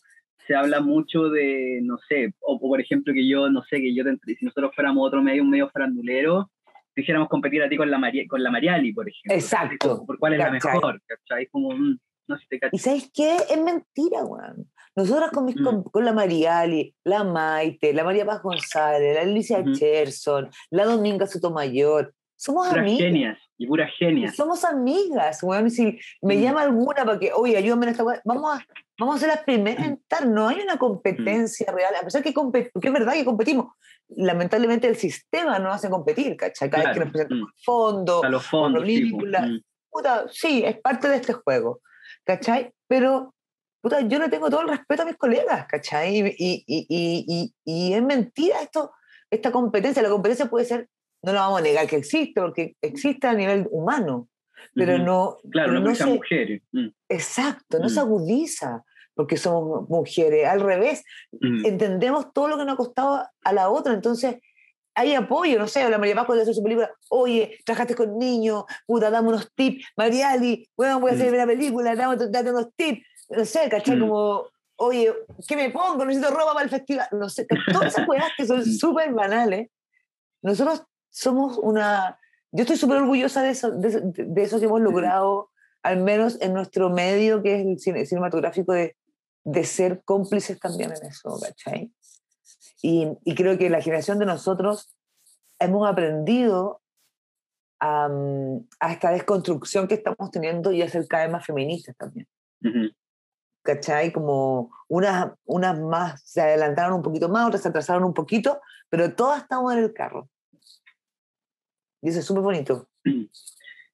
se 0.47 0.55
habla 0.55 0.79
mucho 0.79 1.29
de, 1.29 1.79
no 1.83 1.97
sé, 2.07 2.33
o, 2.39 2.59
por 2.59 2.79
ejemplo 2.79 3.13
que 3.13 3.27
yo, 3.27 3.49
no 3.49 3.63
sé, 3.63 3.77
que 3.77 3.93
yo, 3.93 4.03
si 4.25 4.45
nosotros 4.45 4.71
fuéramos 4.75 5.07
otro 5.07 5.21
medio, 5.21 5.43
un 5.43 5.49
medio 5.49 5.69
farandulero, 5.69 6.49
quisiéramos 6.95 7.29
competir 7.29 7.61
a 7.61 7.69
ti 7.69 7.77
con 7.77 7.91
la, 7.91 7.99
con 8.27 8.41
la 8.41 8.49
Mariali, 8.49 8.93
por 8.93 9.07
ejemplo. 9.07 9.35
Exacto. 9.35 10.05
Por, 10.05 10.17
cuál 10.17 10.33
es 10.33 10.39
la 10.39 10.51
mejor, 10.51 11.01
¿cachai? 11.05 11.47
Como, 11.47 11.71
mm, 11.71 11.99
no 12.27 12.37
sé 12.37 12.45
te 12.49 12.69
¿Y 12.71 12.79
sabes 12.79 13.11
qué? 13.13 13.35
Es 13.49 13.61
mentira, 13.61 14.23
weón. 14.23 14.71
Nosotras 14.95 15.29
con, 15.31 15.45
mm. 15.45 15.83
con, 15.91 16.05
la 16.05 16.13
Mariali, 16.13 16.95
la 17.03 17.23
Maite, 17.23 17.93
la 17.93 18.05
María 18.05 18.25
Paz 18.25 18.41
González, 18.41 19.13
la 19.13 19.21
Alicia 19.21 19.63
Cherson, 19.73 20.49
la 20.69 20.85
Dominga 20.85 21.27
Sotomayor, 21.27 22.14
somos 22.35 22.67
puras 22.67 22.81
amigas. 22.81 22.99
genias, 22.99 23.39
y 23.57 23.67
puras 23.67 23.91
genias. 23.97 24.35
Somos 24.35 24.63
amigas, 24.63 25.41
weón. 25.43 25.69
Si 25.69 25.99
me 26.21 26.35
mm. 26.37 26.41
llama 26.41 26.61
alguna 26.61 27.05
para 27.05 27.19
que, 27.19 27.31
oye, 27.33 27.57
ayúdame 27.57 27.85
en 27.85 27.91
esta 27.91 28.03
vamos 28.23 28.59
a, 28.59 28.65
vamos 28.99 29.15
a 29.15 29.19
ser 29.19 29.29
las 29.29 29.43
primeras 29.43 29.85
en 29.85 29.93
estar. 29.93 30.27
No 30.27 30.47
hay 30.47 30.61
una 30.61 30.77
competencia 30.77 31.71
real, 31.71 31.93
a 31.95 32.03
pesar 32.03 32.23
que, 32.23 32.33
que 32.33 32.87
es 32.87 32.93
verdad 32.93 33.13
que 33.13 33.25
competimos 33.25 33.67
lamentablemente 34.09 34.87
el 34.87 34.95
sistema 34.95 35.59
no 35.59 35.71
hace 35.71 35.89
competir, 35.89 36.35
¿cachai? 36.37 36.69
Cada 36.69 36.85
vez 36.85 36.93
que 36.93 36.99
nos 36.99 37.11
presentan 37.11 37.41
mm. 37.41 37.53
fondos, 37.63 38.23
a 38.23 38.29
los 38.29 38.45
fondos, 38.45 38.81
películas, 38.81 39.45
sí, 39.45 39.65
puta, 39.89 40.25
sí, 40.29 40.63
es 40.65 40.79
parte 40.79 41.07
de 41.07 41.15
este 41.17 41.33
juego, 41.33 41.81
¿cachai? 42.23 42.71
Pero 42.87 43.33
puta, 43.81 44.01
yo 44.01 44.19
no 44.19 44.29
tengo 44.29 44.49
todo 44.49 44.61
el 44.61 44.69
respeto 44.69 45.03
a 45.03 45.05
mis 45.05 45.17
colegas, 45.17 45.67
¿cachai? 45.67 46.35
Y, 46.37 46.65
y, 46.67 46.85
y, 46.89 47.53
y, 47.63 47.93
es 47.93 48.03
mentira 48.03 48.61
esto, 48.61 48.91
esta 49.29 49.51
competencia. 49.51 50.01
La 50.01 50.09
competencia 50.09 50.47
puede 50.47 50.65
ser, 50.65 50.89
no 51.25 51.33
la 51.33 51.41
vamos 51.41 51.59
a 51.59 51.63
negar 51.63 51.87
que 51.87 51.97
existe, 51.97 52.39
porque 52.39 52.75
existe 52.81 53.27
a 53.27 53.33
nivel 53.33 53.67
humano, 53.71 54.29
pero 54.73 54.97
no... 54.97 55.37
Claro, 55.51 55.73
no, 55.73 55.79
no 55.81 55.95
se, 55.95 56.05
mujeres. 56.05 56.61
Mm. 56.71 56.87
Exacto, 57.09 57.79
no 57.79 57.89
se 57.89 57.99
mm. 57.99 58.03
agudiza 58.03 58.83
porque 59.15 59.37
somos 59.37 59.89
mujeres. 59.89 60.47
Al 60.47 60.59
revés, 60.59 61.03
entendemos 61.63 62.33
todo 62.33 62.49
lo 62.49 62.57
que 62.57 62.65
nos 62.65 62.73
ha 62.73 62.77
costado 62.77 63.25
a 63.43 63.53
la 63.53 63.69
otra, 63.69 63.93
entonces 63.93 64.35
hay 64.93 65.13
apoyo, 65.13 65.59
no 65.59 65.67
sé, 65.67 65.89
la 65.89 65.97
María 65.97 66.15
Paz 66.15 66.25
cuando 66.25 66.43
hace 66.43 66.53
su 66.53 66.63
película, 66.63 66.89
oye, 67.09 67.57
trabajaste 67.65 67.95
con 67.95 68.17
niños, 68.17 68.63
puta, 68.85 69.09
dame 69.09 69.29
unos 69.29 69.51
tips, 69.53 69.85
Mariali, 69.97 70.69
bueno, 70.77 70.99
voy 70.99 71.11
a 71.11 71.13
hacer 71.15 71.33
la 71.33 71.45
película, 71.45 71.95
dame, 71.95 72.15
dame 72.29 72.51
unos 72.51 72.73
tips, 72.75 73.05
no 73.29 73.43
sé, 73.45 73.67
¿cachai? 73.69 73.99
Como, 73.99 74.47
oye, 74.77 75.13
¿qué 75.47 75.55
me 75.57 75.69
pongo? 75.69 76.05
Necesito 76.05 76.31
ropa 76.31 76.53
para 76.53 76.63
el 76.63 76.69
festival, 76.69 77.07
no 77.11 77.27
sé, 77.27 77.45
todas 77.73 77.93
esas 77.93 78.05
cosas 78.07 78.31
que 78.37 78.45
son 78.45 78.65
súper 78.65 79.13
banales. 79.13 79.69
Nosotros 80.41 80.83
somos 81.15 81.57
una, 81.57 82.19
yo 82.51 82.63
estoy 82.63 82.75
súper 82.75 82.97
orgullosa 82.97 83.41
de 83.41 83.51
eso, 83.51 83.71
de, 83.71 84.01
de, 84.13 84.43
eso 84.43 84.59
que 84.59 84.65
hemos 84.65 84.81
logrado, 84.81 85.49
al 85.81 86.03
menos 86.03 86.37
en 86.41 86.53
nuestro 86.53 86.89
medio, 86.89 87.41
que 87.41 87.55
es 87.55 87.65
el 87.65 87.79
cine, 87.79 88.05
cinematográfico, 88.05 88.73
de, 88.73 88.97
de 89.45 89.63
ser 89.63 90.03
cómplices 90.03 90.59
también 90.59 90.91
en 90.91 91.05
eso, 91.07 91.39
¿cachai? 91.41 91.93
Y, 92.81 93.07
y, 93.23 93.33
creo 93.33 93.57
que 93.57 93.69
la 93.69 93.81
generación 93.81 94.19
de 94.19 94.25
nosotros 94.25 94.93
hemos 95.57 95.87
aprendido 95.87 96.81
a, 97.79 98.09
a, 98.81 98.91
esta 98.91 99.11
desconstrucción 99.11 99.87
que 99.87 99.95
estamos 99.95 100.31
teniendo 100.31 100.73
y 100.73 100.81
a 100.81 100.89
ser 100.89 101.07
cada 101.07 101.23
vez 101.23 101.31
más 101.31 101.45
feministas 101.45 101.95
también. 101.95 102.27
¿Cachai? 103.63 104.11
Como 104.11 104.71
unas, 104.89 105.31
unas 105.45 105.79
más 105.79 106.21
se 106.25 106.41
adelantaron 106.41 106.97
un 106.97 107.01
poquito 107.01 107.29
más, 107.29 107.47
otras 107.47 107.63
se 107.63 107.69
atrasaron 107.69 108.03
un 108.03 108.13
poquito, 108.13 108.59
pero 108.89 109.15
todas 109.15 109.43
estamos 109.43 109.71
en 109.73 109.79
el 109.79 109.93
carro. 109.93 110.29
Y 112.05 112.09
eso 112.09 112.19
es 112.19 112.25
súper 112.25 112.43
bonito. 112.43 112.87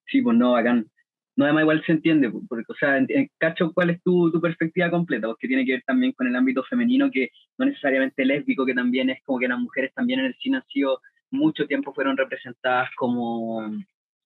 Sí, 0.05 0.22
pues 0.22 0.36
no, 0.36 0.51
bacán. 0.51 0.91
No, 1.38 1.45
además 1.45 1.62
igual 1.62 1.84
se 1.86 1.93
entiende, 1.93 2.30
porque, 2.49 2.66
o 2.68 2.76
sea, 2.76 2.99
cacho 3.38 3.72
cuál 3.74 3.91
es 3.91 4.03
tu, 4.03 4.30
tu 4.30 4.41
perspectiva 4.41 4.91
completa, 4.91 5.28
porque 5.28 5.47
tiene 5.47 5.66
que 5.66 5.72
ver 5.72 5.84
también 5.88 6.12
con 6.12 6.28
el 6.28 6.36
ámbito 6.36 6.66
femenino, 6.66 7.09
que 7.09 7.30
no 7.57 7.66
necesariamente 7.66 8.26
lésbico, 8.26 8.66
que 8.66 8.74
también 8.74 9.09
es 9.09 9.24
como 9.24 9.39
que 9.39 9.47
las 9.47 9.57
mujeres 9.57 9.93
también 9.93 10.20
en 10.20 10.26
el 10.26 10.36
cine 10.36 10.57
han 10.57 10.68
sido, 10.68 10.99
mucho 11.30 11.66
tiempo 11.66 11.93
fueron 11.93 12.18
representadas 12.18 12.89
como, 12.97 13.72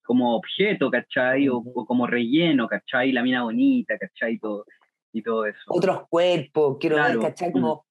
como 0.03 0.35
objeto, 0.37 0.89
¿cachai? 0.89 1.47
O, 1.49 1.57
o, 1.57 1.85
como 1.85 2.07
relleno, 2.07 2.67
¿cachai? 2.67 3.11
La 3.11 3.21
mina 3.21 3.43
bonita, 3.43 3.95
¿cachai? 3.99 4.33
Y 4.33 4.39
todo, 4.39 4.65
y 5.13 5.21
todo 5.21 5.45
eso. 5.45 5.59
Otros 5.67 6.07
cuerpos, 6.09 6.77
quiero 6.79 6.95
claro. 6.95 7.19
ver, 7.19 7.29
¿cachai? 7.29 7.51
Como, 7.51 7.85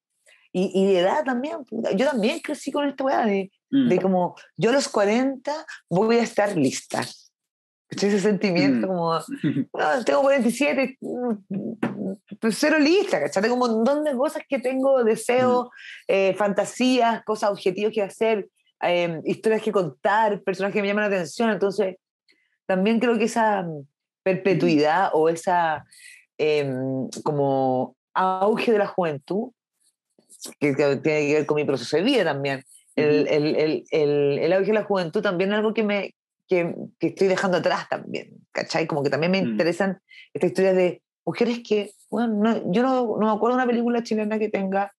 y, 0.57 0.71
y, 0.73 0.87
de 0.87 1.01
edad 1.01 1.25
también, 1.25 1.57
yo 1.97 2.07
también 2.07 2.39
crecí 2.39 2.71
con 2.71 2.87
esta 2.87 3.03
weá 3.03 3.27
de, 3.27 3.51
mm. 3.71 3.89
de 3.89 3.99
como, 3.99 4.37
yo 4.57 4.71
a 4.71 4.75
los 4.75 4.89
40 4.89 5.53
voy 5.91 6.19
a 6.19 6.23
estar 6.23 6.57
lista. 6.57 7.05
Ese 7.89 8.21
sentimiento 8.21 8.87
mm. 8.87 8.89
como, 8.89 9.15
no, 9.75 10.05
tengo 10.05 10.23
47, 10.23 10.97
pues 12.41 12.57
cero 12.57 12.79
lista, 12.79 13.19
¿cachai? 13.21 13.43
Tengo 13.43 13.57
un 13.57 13.69
montón 13.69 14.05
de 14.05 14.17
cosas 14.17 14.45
que 14.49 14.61
tengo, 14.61 15.03
deseos, 15.03 15.67
mm. 15.67 15.71
eh, 16.07 16.35
fantasías, 16.35 17.25
cosas, 17.25 17.51
objetivos 17.51 17.93
que 17.93 18.03
hacer, 18.03 18.49
eh, 18.83 19.21
historias 19.25 19.61
que 19.61 19.73
contar, 19.73 20.41
personas 20.43 20.73
que 20.73 20.81
me 20.81 20.87
llaman 20.87 21.11
la 21.11 21.17
atención. 21.17 21.51
Entonces, 21.51 21.97
también 22.65 23.01
creo 23.01 23.19
que 23.19 23.25
esa 23.25 23.67
perpetuidad 24.23 25.11
o 25.15 25.29
esa 25.29 25.85
eh, 26.39 26.73
como 27.25 27.97
auge 28.15 28.71
de 28.71 28.79
la 28.79 28.87
juventud 28.87 29.51
que, 30.61 30.75
que, 30.75 30.97
tiene 30.97 31.27
que 31.27 31.35
ver 31.35 31.47
con 31.47 31.57
mi 31.57 31.65
proceso 31.65 31.97
de 31.97 32.03
vida 32.03 32.25
también. 32.25 32.65
El, 32.97 33.27
el, 33.29 33.57
el, 33.57 33.85
el, 33.91 34.39
el 34.39 34.53
auge 34.53 34.69
de 34.69 34.75
la 34.75 34.85
juventud 34.85 35.21
también 35.21 35.51
es 35.51 35.57
algo 35.57 35.75
que, 35.75 35.83
me, 35.83 36.15
que, 36.49 36.75
que, 36.99 37.09
estoy 37.09 37.27
dejando 37.27 37.59
atrás 37.59 37.89
también, 37.89 38.47
¿cachai? 38.53 38.87
Como 38.87 39.03
que 39.03 39.11
también 39.11 39.33
me 39.33 39.43
mm. 39.43 39.49
interesan 39.49 40.01
estas 40.33 40.51
historias 40.51 40.77
de 40.77 41.03
mujeres 41.25 41.61
que, 41.67 41.91
bueno, 42.11 42.35
no, 42.35 42.73
yo 42.73 42.83
no, 42.83 43.19
no, 43.19 43.27
me 43.27 43.33
acuerdo 43.33 43.57
de 43.57 43.63
una 43.63 43.71
película 43.71 44.03
chilena 44.03 44.39
que 44.39 44.49
tenga 44.49 44.93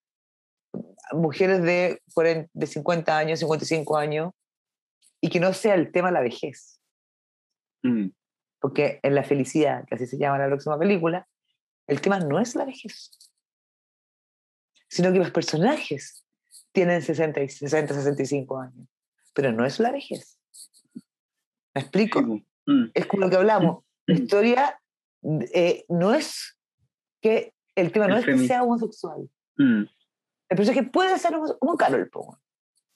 mujeres 1.13 1.61
de, 1.63 2.01
40, 2.13 2.49
de 2.53 2.67
50 2.67 3.17
años, 3.17 3.39
55 3.39 3.97
años, 3.97 4.33
y 5.21 5.29
que 5.29 5.39
no 5.39 5.53
sea 5.53 5.75
el 5.75 5.91
tema 5.91 6.11
la 6.11 6.21
vejez. 6.21 6.81
Mm. 7.83 8.07
Porque 8.59 8.99
en 9.03 9.15
La 9.15 9.23
Felicidad, 9.23 9.85
que 9.85 9.95
así 9.95 10.07
se 10.07 10.17
llama 10.17 10.39
la 10.39 10.47
próxima 10.47 10.77
película, 10.77 11.27
el 11.87 12.01
tema 12.01 12.19
no 12.19 12.39
es 12.39 12.55
la 12.55 12.65
vejez 12.65 13.11
sino 14.87 15.11
que 15.11 15.19
los 15.19 15.31
personajes 15.31 16.23
tienen 16.71 17.01
60, 17.01 17.47
60 17.47 17.93
65 17.93 18.59
años, 18.59 18.87
pero 19.33 19.51
no 19.51 19.65
es 19.65 19.79
la 19.79 19.91
vejez. 19.91 20.39
¿Me 21.73 21.81
explico? 21.81 22.21
Mm. 22.21 22.85
Es 22.93 23.05
como 23.05 23.23
lo 23.23 23.29
que 23.29 23.37
hablamos. 23.37 23.83
La 24.05 24.15
historia 24.15 24.79
eh, 25.53 25.85
no 25.89 26.13
es 26.13 26.57
que 27.21 27.53
el 27.75 27.91
tema 27.91 28.07
no 28.07 28.17
es 28.17 28.25
que 28.25 28.37
sea 28.37 28.63
homosexual. 28.63 29.29
Mm. 29.57 29.83
El 30.49 30.57
personaje 30.57 30.83
puede 30.83 31.17
ser 31.17 31.35
homosexual, 31.35 31.59
como 31.59 31.77
Carol 31.77 32.09
Power. 32.09 32.37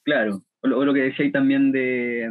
Claro, 0.04 0.42
o 0.62 0.68
lo, 0.68 0.78
o 0.78 0.84
lo 0.84 0.94
que 0.94 1.00
decía 1.00 1.26
ahí 1.26 1.32
también 1.32 1.72
de, 1.72 2.30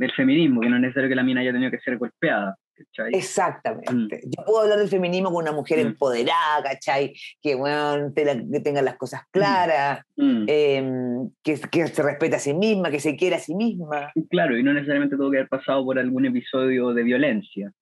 del 0.00 0.12
feminismo, 0.12 0.60
que 0.60 0.68
no 0.68 0.76
es 0.76 0.82
necesario 0.82 1.08
que 1.08 1.14
la 1.14 1.22
mina 1.22 1.42
haya 1.42 1.52
tenido 1.52 1.70
que 1.70 1.80
ser 1.80 1.98
golpeada. 1.98 2.56
¿Cachai? 2.84 3.14
Exactamente. 3.14 4.20
Mm. 4.24 4.30
Yo 4.30 4.44
puedo 4.44 4.60
hablar 4.60 4.78
del 4.78 4.88
feminismo 4.88 5.32
con 5.32 5.42
una 5.42 5.52
mujer 5.52 5.78
mm. 5.78 5.88
empoderada, 5.88 6.62
¿cachai? 6.62 7.14
Que, 7.42 7.54
bueno, 7.54 8.12
te 8.14 8.24
la, 8.24 8.34
que 8.34 8.60
tenga 8.60 8.82
las 8.82 8.96
cosas 8.96 9.22
claras, 9.30 10.04
mm. 10.16 10.44
eh, 10.48 11.28
que, 11.42 11.60
que, 11.70 11.86
se 11.88 12.02
respete 12.02 12.36
a 12.36 12.38
sí 12.38 12.54
misma, 12.54 12.90
que 12.90 13.00
se 13.00 13.16
quiera 13.16 13.36
a 13.36 13.40
sí 13.40 13.54
misma. 13.54 14.12
Claro, 14.30 14.56
y 14.56 14.62
no 14.62 14.72
necesariamente 14.72 15.16
tuvo 15.16 15.30
que 15.30 15.38
haber 15.38 15.48
pasado 15.48 15.84
por 15.84 15.98
algún 15.98 16.26
episodio 16.26 16.92
de 16.94 17.02
violencia. 17.02 17.72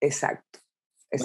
Exacto. 0.00 0.58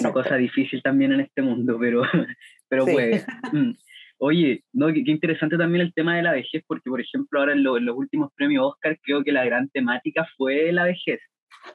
Una 0.00 0.12
cosa 0.12 0.36
difícil 0.36 0.82
también 0.82 1.12
en 1.12 1.20
este 1.20 1.42
mundo, 1.42 1.76
pero, 1.78 2.02
pero 2.68 2.84
sí. 2.84 2.92
pues. 2.92 3.26
Oye, 4.18 4.64
no, 4.72 4.86
qué, 4.94 5.04
qué, 5.04 5.10
interesante 5.10 5.58
también 5.58 5.82
el 5.82 5.92
tema 5.92 6.16
de 6.16 6.22
la 6.22 6.32
vejez, 6.32 6.64
porque 6.66 6.88
por 6.88 7.02
ejemplo 7.02 7.38
ahora 7.38 7.52
en, 7.52 7.62
lo, 7.62 7.76
en 7.76 7.84
los 7.84 7.96
últimos 7.96 8.32
premios 8.34 8.64
Oscar 8.64 8.98
creo 9.02 9.22
que 9.22 9.30
la 9.30 9.44
gran 9.44 9.68
temática 9.68 10.26
fue 10.38 10.72
la 10.72 10.84
vejez 10.84 11.20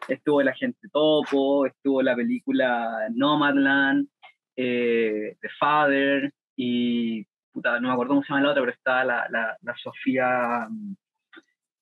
estuvo 0.07 0.41
la 0.41 0.53
gente 0.53 0.87
Topo, 0.91 1.65
estuvo 1.65 2.01
la 2.01 2.15
película 2.15 3.07
Nomadland, 3.13 4.07
eh, 4.55 5.37
The 5.41 5.49
Father, 5.59 6.31
y 6.55 7.25
puta, 7.51 7.79
no 7.79 7.87
me 7.87 7.93
acuerdo 7.93 8.11
cómo 8.11 8.23
se 8.23 8.29
llama 8.29 8.43
la 8.43 8.51
otra, 8.51 8.61
pero 8.61 8.73
está 8.73 9.03
la, 9.03 9.27
la, 9.29 9.57
la 9.61 9.75
Sofía, 9.77 10.67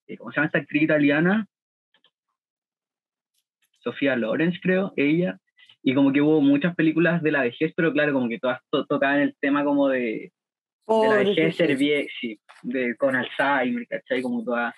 eh, 0.08 0.18
¿cómo 0.18 0.32
se 0.32 0.38
llama 0.38 0.48
esta 0.48 0.60
actriz 0.60 0.84
italiana? 0.84 1.48
Sofía 3.80 4.16
Lorenz, 4.16 4.60
creo, 4.62 4.94
ella. 4.96 5.40
Y 5.82 5.94
como 5.94 6.12
que 6.12 6.22
hubo 6.22 6.42
muchas 6.42 6.76
películas 6.76 7.24
de 7.24 7.32
la 7.32 7.42
vejez, 7.42 7.72
pero 7.76 7.94
claro, 7.94 8.14
como 8.14 8.28
que 8.28 8.40
todas 8.40 8.60
to 8.70 8.86
tocaban 8.86 9.22
el 9.22 9.36
tema 9.40 9.64
como 9.64 9.88
de, 9.88 10.34
oh, 10.86 11.04
de 11.04 11.10
la 11.10 11.16
vejez, 11.16 11.56
ser 11.56 11.78
sí, 11.78 12.40
de, 12.64 12.96
con 12.98 13.16
Alzheimer, 13.16 13.88
¿cachai? 13.88 14.22
Como 14.22 14.44
toda 14.44 14.76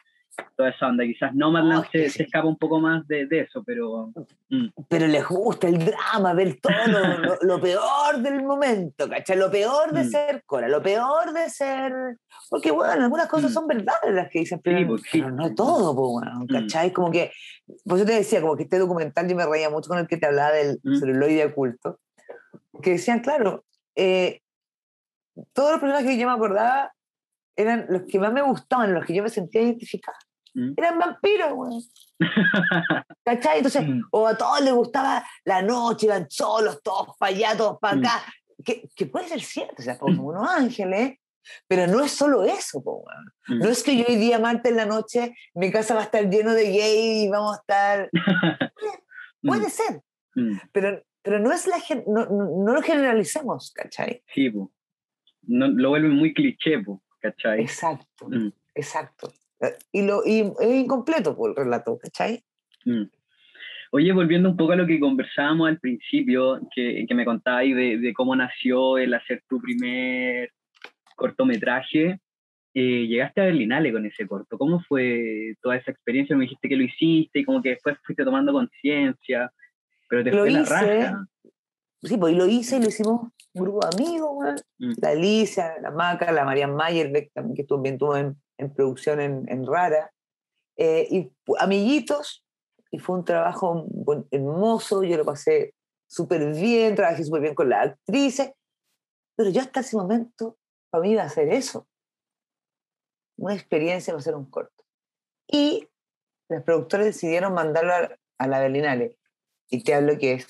toda 0.55 0.69
esa 0.69 0.87
onda. 0.87 1.03
Quizás 1.03 1.33
Nomadland 1.33 1.85
oh, 1.85 1.89
se, 1.91 2.09
se, 2.09 2.23
escapa 2.23 2.47
un 2.47 2.57
poco 2.57 2.79
más 2.79 3.07
de, 3.07 3.25
de 3.25 3.41
eso, 3.41 3.63
pero... 3.63 4.11
Mm. 4.49 4.67
Pero 4.87 5.07
les 5.07 5.27
gusta 5.27 5.67
el 5.67 5.83
drama, 5.83 6.33
ver 6.33 6.59
todo 6.61 6.73
lo, 6.87 7.37
lo, 7.41 7.61
peor 7.61 8.19
del 8.19 8.43
momento, 8.43 9.09
¿cachai? 9.09 9.37
Lo 9.37 9.51
peor 9.51 9.91
de 9.91 10.03
mm. 10.03 10.09
ser 10.09 10.43
Cora, 10.45 10.67
lo 10.67 10.81
peor 10.81 11.33
de 11.33 11.49
ser... 11.49 11.93
Porque, 12.49 12.71
bueno, 12.71 13.03
algunas 13.03 13.27
cosas 13.27 13.51
mm. 13.51 13.53
son 13.53 13.67
verdades 13.67 14.13
las 14.13 14.29
que 14.29 14.39
dicen, 14.39 14.59
pero, 14.63 14.79
sí, 14.79 14.85
pues, 14.85 15.01
pero 15.11 15.31
no 15.31 15.53
todo, 15.53 15.95
pues, 15.95 16.09
bueno, 16.11 16.45
¿cachai? 16.47 16.91
Como 16.91 17.11
que... 17.11 17.31
Pues 17.85 18.01
yo 18.01 18.05
te 18.05 18.13
decía, 18.13 18.41
como 18.41 18.55
que 18.55 18.63
este 18.63 18.79
documental 18.79 19.27
yo 19.27 19.35
me 19.35 19.45
reía 19.45 19.69
mucho 19.69 19.89
con 19.89 19.99
el 19.99 20.07
que 20.07 20.17
te 20.17 20.25
hablaba 20.25 20.51
del 20.51 20.79
celuloide 20.99 21.45
oculto, 21.45 21.99
que 22.81 22.91
decían, 22.91 23.19
claro, 23.19 23.63
eh, 23.95 24.41
todos 25.53 25.71
los 25.71 25.79
personajes 25.79 26.09
que 26.09 26.17
yo 26.17 26.27
me 26.27 26.33
acordaba 26.33 26.93
eran 27.55 27.85
los 27.89 28.03
que 28.03 28.19
más 28.19 28.33
me 28.33 28.41
gustaban, 28.41 28.93
los 28.93 29.05
que 29.05 29.13
yo 29.13 29.23
me 29.23 29.29
sentía 29.29 29.61
identificada. 29.61 30.17
Mm. 30.53 30.73
Eran 30.77 30.99
vampiros, 30.99 31.53
güey. 31.53 31.79
¿Cachai? 33.25 33.57
Entonces, 33.57 33.87
mm. 33.87 34.01
o 34.11 34.27
a 34.27 34.37
todos 34.37 34.61
les 34.61 34.73
gustaba 34.73 35.23
la 35.45 35.61
noche, 35.61 36.07
iban 36.07 36.29
solos, 36.29 36.81
todos 36.83 37.15
para 37.17 37.35
allá, 37.35 37.57
todos 37.57 37.79
para 37.79 37.95
mm. 37.95 37.99
acá. 37.99 38.23
Que, 38.63 38.89
que, 38.95 39.05
puede 39.07 39.27
ser 39.27 39.41
cierto, 39.41 39.75
o 39.79 39.81
sea, 39.81 39.97
como 39.97 40.27
unos 40.27 40.47
ángeles, 40.47 41.17
pero 41.67 41.87
no 41.87 42.03
es 42.03 42.11
solo 42.11 42.43
eso, 42.43 42.83
po, 42.83 43.03
No 43.47 43.69
es 43.69 43.83
que 43.83 43.97
yo 43.97 44.05
hoy 44.07 44.15
día, 44.15 44.39
martes 44.39 44.71
en 44.71 44.77
la 44.77 44.85
noche, 44.85 45.35
mi 45.53 45.71
casa 45.71 45.95
va 45.95 46.01
a 46.01 46.03
estar 46.03 46.29
lleno 46.29 46.53
de 46.53 46.65
gay 46.71 47.23
y 47.23 47.29
vamos 47.29 47.57
a 47.57 47.61
estar. 47.61 48.09
puede, 49.41 49.69
ser. 49.69 50.01
Pero, 50.71 51.01
pero 51.21 51.39
no, 51.39 51.51
es 51.51 51.67
la, 51.67 51.77
no, 52.07 52.25
no, 52.25 52.73
lo 52.73 52.81
generalicemos, 52.81 53.71
¿cachai? 53.73 54.23
Sí, 54.33 54.49
po. 54.49 54.71
No, 55.43 55.67
lo 55.67 55.89
vuelven 55.89 56.11
muy 56.11 56.33
cliché, 56.33 56.79
po. 56.79 57.01
¿Cachai? 57.21 57.61
Exacto, 57.61 58.27
mm. 58.29 58.49
exacto. 58.75 59.31
Y, 59.91 60.01
lo, 60.01 60.23
y 60.25 60.39
es 60.59 60.73
incompleto 60.73 61.35
por 61.35 61.53
pues, 61.53 61.57
el 61.57 61.63
relato, 61.65 61.97
¿cachai? 61.99 62.43
Mm. 62.85 63.03
Oye, 63.91 64.13
volviendo 64.13 64.49
un 64.49 64.57
poco 64.57 64.71
a 64.71 64.77
lo 64.77 64.87
que 64.87 64.99
conversábamos 64.99 65.67
al 65.67 65.79
principio, 65.79 66.59
que, 66.73 67.05
que 67.07 67.13
me 67.13 67.25
contabais 67.25 67.75
de, 67.75 67.97
de, 67.97 68.13
cómo 68.13 68.35
nació 68.35 68.97
el 68.97 69.13
hacer 69.13 69.43
tu 69.49 69.59
primer 69.59 70.51
cortometraje, 71.15 72.19
eh, 72.73 73.05
llegaste 73.07 73.41
a 73.41 73.45
Berlinale 73.45 73.91
con 73.91 74.05
ese 74.05 74.25
corto. 74.25 74.57
¿Cómo 74.57 74.79
fue 74.87 75.55
toda 75.61 75.75
esa 75.75 75.91
experiencia? 75.91 76.35
Me 76.35 76.43
dijiste 76.43 76.69
que 76.69 76.77
lo 76.77 76.83
hiciste 76.83 77.39
y 77.39 77.43
como 77.43 77.61
que 77.61 77.71
después 77.71 77.97
fuiste 78.05 78.23
tomando 78.23 78.53
conciencia, 78.53 79.51
pero 80.07 80.23
te 80.23 80.31
lo 80.31 80.39
fue 80.39 80.51
hice, 80.51 80.59
la 80.61 80.65
raja. 80.65 81.27
Sí, 82.03 82.17
pues 82.17 82.33
y 82.33 82.35
lo 82.35 82.47
hice 82.47 82.77
y 82.77 82.81
lo 82.81 82.87
hicimos 82.87 83.21
un 83.53 83.63
grupo 83.63 83.79
de 83.81 83.95
amigos, 83.95 84.63
mm. 84.79 84.93
la 85.01 85.09
Alicia, 85.09 85.75
la 85.81 85.91
Maca, 85.91 86.31
la 86.31 86.45
Marian 86.45 86.75
Mayer, 86.75 87.29
también 87.33 87.55
que 87.55 87.61
estuvo, 87.61 87.83
estuvo 87.85 88.17
en, 88.17 88.41
en, 88.57 88.73
producción 88.73 89.19
en, 89.19 89.45
en 89.49 89.67
Rara, 89.67 90.11
eh, 90.77 91.07
y 91.11 91.31
amiguitos, 91.59 92.43
y 92.89 92.97
fue 92.97 93.17
un 93.17 93.25
trabajo 93.25 93.85
hermoso, 94.31 95.03
yo 95.03 95.17
lo 95.17 95.25
pasé 95.25 95.75
súper 96.07 96.53
bien, 96.53 96.95
trabajé 96.95 97.23
súper 97.23 97.41
bien 97.41 97.55
con 97.55 97.69
las 97.69 97.89
actrices, 97.89 98.51
pero 99.35 99.49
yo 99.49 99.61
hasta 99.61 99.81
ese 99.81 99.95
momento, 99.95 100.57
para 100.89 101.03
mí 101.03 101.11
iba 101.11 101.21
a 101.21 101.27
hacer 101.27 101.49
eso, 101.49 101.87
una 103.37 103.53
experiencia, 103.53 104.13
va 104.13 104.19
a 104.19 104.23
ser 104.23 104.35
un 104.35 104.49
corto. 104.49 104.83
Y 105.47 105.87
los 106.49 106.63
productores 106.63 107.05
decidieron 107.07 107.53
mandarlo 107.53 107.93
a, 107.93 108.17
a 108.37 108.47
la 108.47 108.59
Berlinale. 108.59 109.17
Y 109.69 109.83
te 109.83 109.93
hablo 109.93 110.17
que 110.17 110.33
es 110.33 110.47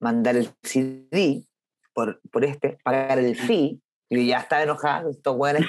mandar 0.00 0.36
el 0.36 0.50
CD 0.62 1.44
por, 1.92 2.20
por 2.30 2.44
este, 2.44 2.78
pagar 2.82 3.18
el 3.18 3.36
fee, 3.36 3.80
y 4.08 4.26
ya 4.28 4.38
estaba 4.38 4.62
enojado, 4.62 5.10
estos 5.10 5.36
buenos, 5.36 5.62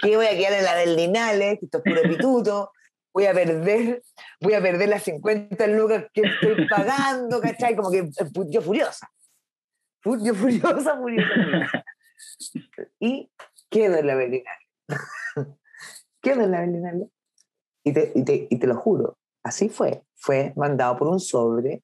¿qué 0.00 0.16
voy 0.16 0.26
a 0.26 0.36
quedar 0.36 0.52
en 0.52 0.64
la 0.64 0.74
Berlinale? 0.74 1.58
Esto 1.60 1.78
es 1.78 1.84
puro 1.84 2.02
pituto, 2.08 2.70
voy 3.12 3.26
a 3.26 3.32
perder, 3.32 4.02
voy 4.40 4.54
a 4.54 4.60
perder 4.60 4.88
las 4.88 5.02
50 5.02 5.66
lucas 5.68 6.06
que 6.12 6.22
estoy 6.22 6.68
pagando, 6.68 7.40
¿cachai? 7.40 7.74
Como 7.74 7.90
que 7.90 7.98
eh, 7.98 8.10
yo 8.48 8.60
furiosa. 8.60 9.10
Yo 10.04 10.34
furiosa, 10.34 10.96
furiosa. 10.96 11.84
Y 13.00 13.30
quedo 13.70 13.96
en 13.96 14.06
la 14.06 14.14
Berlinale. 14.14 14.68
quedo 16.20 16.42
en 16.42 16.50
la 16.50 16.60
Berlinale. 16.60 17.08
Y 17.84 17.92
te, 17.92 18.12
y, 18.14 18.24
te, 18.24 18.46
y 18.50 18.58
te 18.58 18.66
lo 18.66 18.76
juro, 18.76 19.18
así 19.42 19.68
fue. 19.68 20.02
Fue 20.14 20.52
mandado 20.56 20.96
por 20.96 21.08
un 21.08 21.20
sobre. 21.20 21.82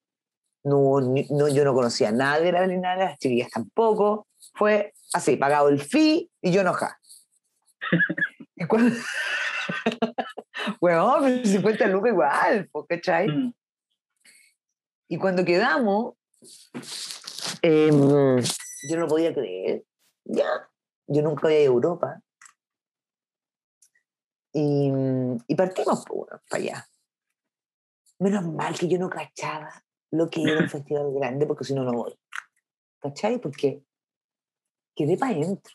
No, 0.62 1.00
no, 1.00 1.48
yo 1.48 1.64
no 1.64 1.74
conocía 1.74 2.12
nada 2.12 2.38
de 2.40 2.52
la 2.52 2.60
Berlinale, 2.60 3.04
las 3.04 3.18
chiquillas 3.18 3.50
tampoco. 3.50 4.26
Fue 4.54 4.92
así, 5.12 5.36
pagado 5.36 5.68
el 5.68 5.80
fee 5.80 6.30
y 6.42 6.52
yo 6.52 6.60
enojada. 6.60 7.00
y 8.56 8.66
cuando... 8.66 8.96
bueno, 10.80 11.18
50 11.44 11.86
lucas 11.86 12.12
igual, 12.12 12.70
¿cachai? 12.88 13.28
Mm. 13.28 13.54
Y 15.08 15.18
cuando 15.18 15.44
quedamos, 15.44 16.14
eh, 17.62 17.90
yo 18.88 18.96
no 18.96 19.06
podía 19.08 19.34
creer, 19.34 19.84
ya, 20.24 20.68
yo 21.06 21.22
nunca 21.22 21.46
había 21.46 21.62
ido 21.62 21.72
a 21.72 21.74
Europa. 21.74 22.20
Y, 24.52 24.92
y 25.46 25.54
partimos 25.54 26.04
para 26.04 26.62
allá. 26.62 26.88
Menos 28.18 28.44
mal 28.52 28.76
que 28.78 28.88
yo 28.88 28.98
no 28.98 29.08
cachaba 29.08 29.84
lo 30.10 30.28
que 30.28 30.42
era 30.42 30.60
un 30.60 30.68
festival 30.70 31.12
grande, 31.12 31.46
porque 31.46 31.64
si 31.64 31.74
no, 31.74 31.84
no 31.84 31.92
voy. 31.92 32.14
¿Cachai? 33.00 33.38
Porque 33.38 33.82
quedé 34.94 35.16
para 35.16 35.32
adentro. 35.32 35.74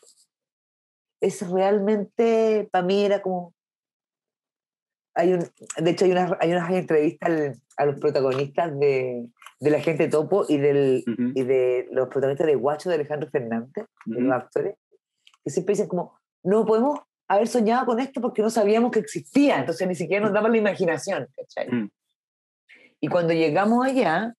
Es 1.20 1.48
realmente, 1.48 2.68
para 2.70 2.84
mí 2.84 3.04
era 3.04 3.22
como... 3.22 3.54
Hay 5.14 5.32
un, 5.32 5.40
de 5.40 5.90
hecho, 5.90 6.04
hay 6.04 6.10
unas, 6.10 6.32
hay 6.40 6.52
unas 6.52 6.70
entrevistas 6.70 7.58
a 7.78 7.86
los 7.86 7.98
protagonistas 7.98 8.78
de, 8.78 9.26
de 9.60 9.70
la 9.70 9.80
gente 9.80 10.08
topo 10.08 10.44
y, 10.46 10.58
del, 10.58 11.04
y 11.34 11.42
de 11.42 11.88
los 11.90 12.08
protagonistas 12.08 12.46
de 12.46 12.54
Guacho 12.54 12.90
de 12.90 12.96
Alejandro 12.96 13.30
Fernández, 13.30 13.86
de 14.04 14.20
los 14.20 14.34
actores, 14.34 14.76
que 15.42 15.50
siempre 15.50 15.72
dicen 15.72 15.88
como, 15.88 16.18
no 16.42 16.66
podemos 16.66 17.00
haber 17.28 17.48
soñado 17.48 17.86
con 17.86 17.98
esto 17.98 18.20
porque 18.20 18.42
no 18.42 18.50
sabíamos 18.50 18.90
que 18.90 18.98
existía, 18.98 19.58
entonces 19.58 19.88
ni 19.88 19.94
siquiera 19.94 20.24
nos 20.24 20.34
daba 20.34 20.48
la 20.48 20.58
imaginación, 20.58 21.28
mm. 21.70 21.86
Y 23.06 23.08
cuando 23.08 23.32
llegamos 23.32 23.86
allá, 23.86 24.34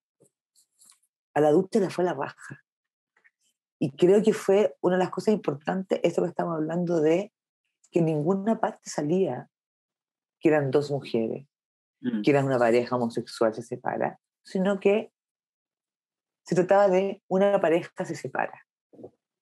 a 1.33 1.39
la 1.39 1.51
ducha 1.51 1.79
le 1.79 1.89
fue 1.89 2.03
la 2.03 2.13
raja. 2.13 2.61
Y 3.79 3.95
creo 3.95 4.21
que 4.21 4.33
fue 4.33 4.75
una 4.81 4.97
de 4.97 5.03
las 5.05 5.09
cosas 5.09 5.33
importantes, 5.33 6.01
esto 6.03 6.21
que 6.21 6.27
estamos 6.27 6.55
hablando 6.55 6.99
de 6.99 7.31
que 7.91 8.01
ninguna 8.01 8.59
parte 8.59 8.89
salía 8.89 9.49
que 10.41 10.49
eran 10.49 10.69
dos 10.69 10.91
mujeres, 10.91 11.47
mm. 12.01 12.23
que 12.23 12.31
eran 12.31 12.43
una 12.43 12.59
pareja 12.59 12.97
homosexual, 12.97 13.55
se 13.55 13.61
separa, 13.61 14.19
sino 14.43 14.81
que 14.81 15.13
se 16.43 16.53
trataba 16.53 16.89
de 16.89 17.23
una 17.29 17.61
pareja 17.61 18.03
se 18.03 18.15
separa. 18.15 18.67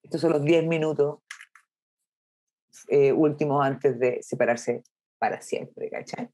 Estos 0.03 0.21
son 0.21 0.33
los 0.33 0.43
10 0.43 0.67
minutos 0.67 1.21
eh, 2.89 3.11
últimos 3.11 3.65
antes 3.65 3.97
de 3.97 4.21
separarse 4.21 4.83
para 5.17 5.41
siempre, 5.41 5.89
¿cachai? 5.89 6.29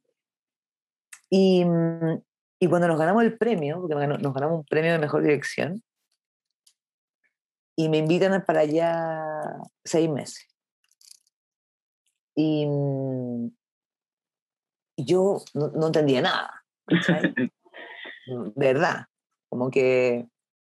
Y, 1.29 1.63
y 2.63 2.67
cuando 2.67 2.87
nos 2.87 2.99
ganamos 2.99 3.23
el 3.23 3.35
premio, 3.39 3.81
porque 3.81 3.95
nos 3.95 4.33
ganamos 4.35 4.59
un 4.59 4.65
premio 4.65 4.91
de 4.91 4.99
mejor 4.99 5.23
dirección, 5.23 5.83
y 7.75 7.89
me 7.89 7.97
invitan 7.97 8.45
para 8.45 8.59
allá 8.59 9.33
seis 9.83 10.07
meses. 10.07 10.47
Y, 12.35 12.67
yo 14.95 15.41
no, 15.55 15.87
entendía 15.87 16.21
nada, 16.21 16.63
de 16.87 17.51
verdad, 18.55 19.05
como 19.49 19.71
que 19.71 20.27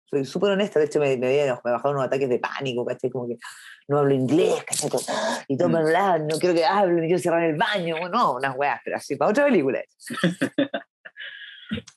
soy 0.09 0.24
súper 0.24 0.53
honesta, 0.53 0.78
de 0.78 0.85
hecho 0.87 1.01
me, 1.01 1.16
me, 1.16 1.26
me, 1.26 1.47
bajaron 1.64 1.97
unos 1.97 2.07
ataques 2.07 2.28
de 2.28 2.39
pánico, 2.39 2.87
¿cachai? 2.87 3.11
Como 3.11 3.26
que 3.26 3.39
no 3.89 3.99
hablo 3.99 4.14
inglés, 4.14 4.62
¿cachai? 4.62 4.89
Y 5.49 5.57
todo 5.57 5.68
me 5.68 5.80
mm. 5.80 5.87
hablaban, 5.87 6.26
no 6.28 6.39
quiero 6.39 6.55
que 6.55 6.64
hable, 6.64 6.93
no 6.93 7.01
quiero 7.01 7.18
cerrar 7.18 7.43
el 7.43 7.57
baño, 7.57 8.09
no, 8.09 8.35
unas 8.35 8.57
weas, 8.57 8.80
pero 8.85 8.99
así, 8.99 9.16
para 9.16 9.33
otra 9.33 9.47
película. 9.47 9.83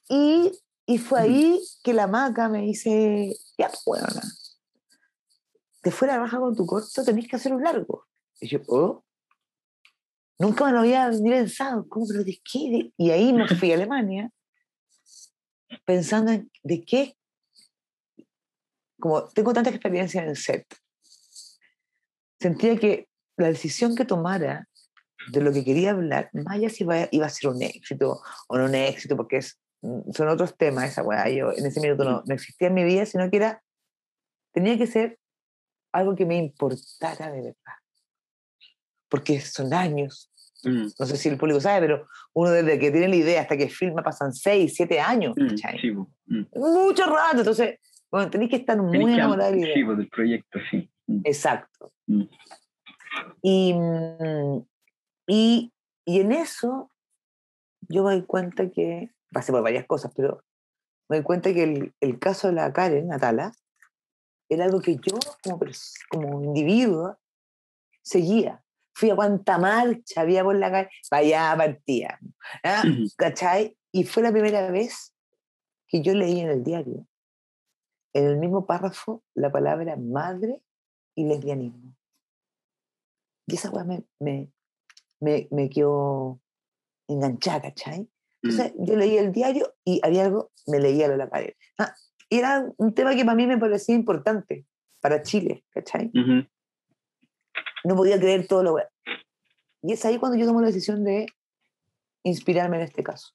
y, 0.10 0.52
y 0.86 0.98
fue 0.98 1.22
ahí 1.22 1.60
que 1.84 1.94
la 1.94 2.08
maca 2.08 2.50
me 2.50 2.62
dice, 2.62 3.36
ya, 3.58 3.72
bueno, 3.86 4.08
pues, 4.12 4.60
te 5.82 5.92
fuera 5.92 6.18
raja 6.18 6.40
con 6.40 6.56
tu 6.56 6.66
corto, 6.66 7.04
tenés 7.04 7.28
que 7.28 7.36
hacer 7.36 7.54
un 7.54 7.64
largo. 7.64 8.08
Y 8.40 8.48
yo, 8.48 8.60
oh, 8.68 9.04
nunca 10.40 10.66
me 10.66 10.72
lo 10.72 10.80
había 10.80 11.10
ni 11.10 11.30
pensado, 11.30 11.88
¿cómo, 11.88 12.08
pero 12.08 12.24
de 12.24 12.42
qué? 12.44 12.92
Y 12.98 13.12
ahí 13.12 13.32
me 13.34 13.48
fui 13.48 13.72
a 13.72 13.76
Alemania 13.76 14.32
pensando 15.86 16.32
en 16.32 16.52
de 16.64 16.84
qué, 16.84 17.18
como 19.00 19.28
tengo 19.30 19.54
tanta 19.54 19.70
experiencia 19.70 20.24
en 20.24 20.30
el 20.30 20.38
set, 20.38 20.66
sentía 22.40 22.78
que 22.78 23.08
la 23.38 23.48
decisión 23.48 23.96
que 23.96 24.06
tomara 24.06 24.68
de 25.32 25.42
lo 25.42 25.52
que 25.52 25.64
quería 25.64 25.92
hablar, 25.92 26.30
más 26.34 26.56
allá 26.56 26.70
si 26.70 26.84
iba, 26.84 27.08
iba 27.12 27.26
a 27.26 27.30
ser 27.30 27.50
un 27.50 27.62
éxito 27.62 28.22
o 28.48 28.58
no 28.58 28.66
un 28.66 28.76
éxito, 28.76 29.16
porque 29.16 29.38
es, 29.38 29.60
son 29.82 30.28
otros 30.28 30.58
temas 30.58 30.90
esa 30.90 31.04
weá, 31.04 31.30
yo 31.30 31.52
en 31.52 31.66
ese 31.66 31.80
minuto 31.80 32.04
no, 32.04 32.24
no 32.26 32.34
existía 32.34 32.70
en 32.70 32.74
mi 32.74 32.84
vida, 32.84 33.06
sino 33.06 33.30
que 33.30 33.38
era, 33.38 33.62
tenía 34.52 34.78
que 34.78 34.88
ser 34.88 35.20
algo 35.92 36.16
que 36.16 36.26
me 36.26 36.38
importara 36.38 37.32
de 37.32 37.42
verdad. 37.42 37.76
Porque 39.08 39.40
son 39.40 39.74
años 39.74 40.32
Mm. 40.66 40.88
No 41.00 41.06
sé 41.06 41.18
si 41.18 41.30
el 41.30 41.38
público 41.38 41.62
sabe, 41.62 41.88
pero 41.88 42.08
uno 42.34 42.52
desde 42.52 42.80
que 42.80 42.92
tiene 42.92 43.08
la 43.08 43.16
idea 43.16 43.42
hasta 43.42 43.56
que 43.56 43.70
filma 43.70 44.02
pasan 44.02 44.34
6, 44.34 44.74
7 44.76 45.00
años. 45.00 45.36
Mm, 45.38 46.00
mm. 46.28 46.46
Mucho 46.56 47.06
rato. 47.06 47.40
Entonces, 47.40 47.80
bueno, 48.12 48.30
tenéis 48.30 48.50
que 48.50 48.58
estar 48.58 48.78
muy 48.82 49.14
enamorado 49.14 49.52
del 49.52 50.10
proyecto, 50.10 50.60
sí. 50.70 50.90
Exacto. 51.24 51.94
Y, 53.42 53.76
y, 55.28 55.72
y, 56.06 56.20
en 56.20 56.32
eso 56.32 56.92
yo 57.88 58.04
me 58.04 58.14
doy 58.14 58.24
cuenta 58.24 58.70
que, 58.70 59.12
pasé 59.36 59.52
por 59.52 59.62
varias 59.62 59.86
cosas, 59.86 60.12
pero 60.16 60.42
me 61.10 61.18
doy 61.18 61.24
cuenta 61.24 61.54
que 61.54 61.64
el, 61.64 61.94
el 62.00 62.18
caso 62.18 62.48
de 62.48 62.54
la 62.54 62.74
Karen, 62.74 63.08
Natala, 63.08 63.52
era 64.50 64.66
algo 64.66 64.82
que 64.82 64.96
yo 64.96 65.20
como, 65.44 65.60
como 66.10 66.44
individuo 66.44 67.18
seguía 68.02 68.66
fui 68.96 69.10
a 69.10 69.16
cuánta 69.16 69.58
marcha 69.58 70.22
había 70.22 70.44
por 70.44 70.56
la 70.56 70.72
calle, 70.72 70.90
vaya 71.12 71.54
partía. 71.58 72.20
¿ah? 72.64 72.84
¿Cachai? 73.18 73.78
Y 73.92 74.06
fue 74.06 74.24
la 74.24 74.32
primera 74.32 74.72
vez 74.72 75.14
que 75.88 76.02
yo 76.02 76.14
leí 76.14 76.40
en 76.40 76.50
el 76.50 76.64
diario, 76.64 77.06
en 78.14 78.26
el 78.26 78.38
mismo 78.38 78.66
párrafo, 78.66 79.22
la 79.36 79.52
palabra 79.52 79.98
madre 79.98 80.64
y 81.14 81.26
lesbianismo. 81.26 81.94
Y 83.48 83.56
esa 83.56 83.70
weá 83.70 83.84
me, 83.84 84.06
me, 84.20 84.52
me, 85.20 85.48
me, 85.52 85.70
quedó 85.70 86.40
enganchada, 87.08 87.62
¿cachai? 87.62 88.10
Entonces 88.46 88.74
mm. 88.76 88.86
yo 88.86 88.96
leí 88.96 89.18
el 89.18 89.32
diario 89.32 89.74
y 89.84 90.00
había 90.04 90.26
algo, 90.26 90.52
me 90.68 90.80
leía 90.80 91.08
lo 91.08 91.18
la 91.18 91.30
pared. 91.30 91.54
Ah, 91.78 91.96
era 92.30 92.70
un 92.78 92.94
tema 92.94 93.16
que 93.16 93.26
para 93.26 93.36
mí 93.36 93.48
me 93.48 93.58
parecía 93.58 93.96
importante 93.96 94.66
para 95.02 95.22
Chile, 95.22 95.64
¿cachai? 95.70 96.12
no 97.84 97.96
podía 97.96 98.20
creer 98.20 98.48
todo 98.48 98.64
lo. 98.64 98.78
Y 99.84 99.94
es 99.94 100.04
ahí 100.06 100.18
cuando 100.18 100.38
yo 100.38 100.46
tomo 100.46 100.62
la 100.62 100.68
decisión 100.68 101.04
de 101.04 101.28
inspirarme 102.24 102.78
en 102.78 102.84
este 102.84 103.04
caso. 103.04 103.34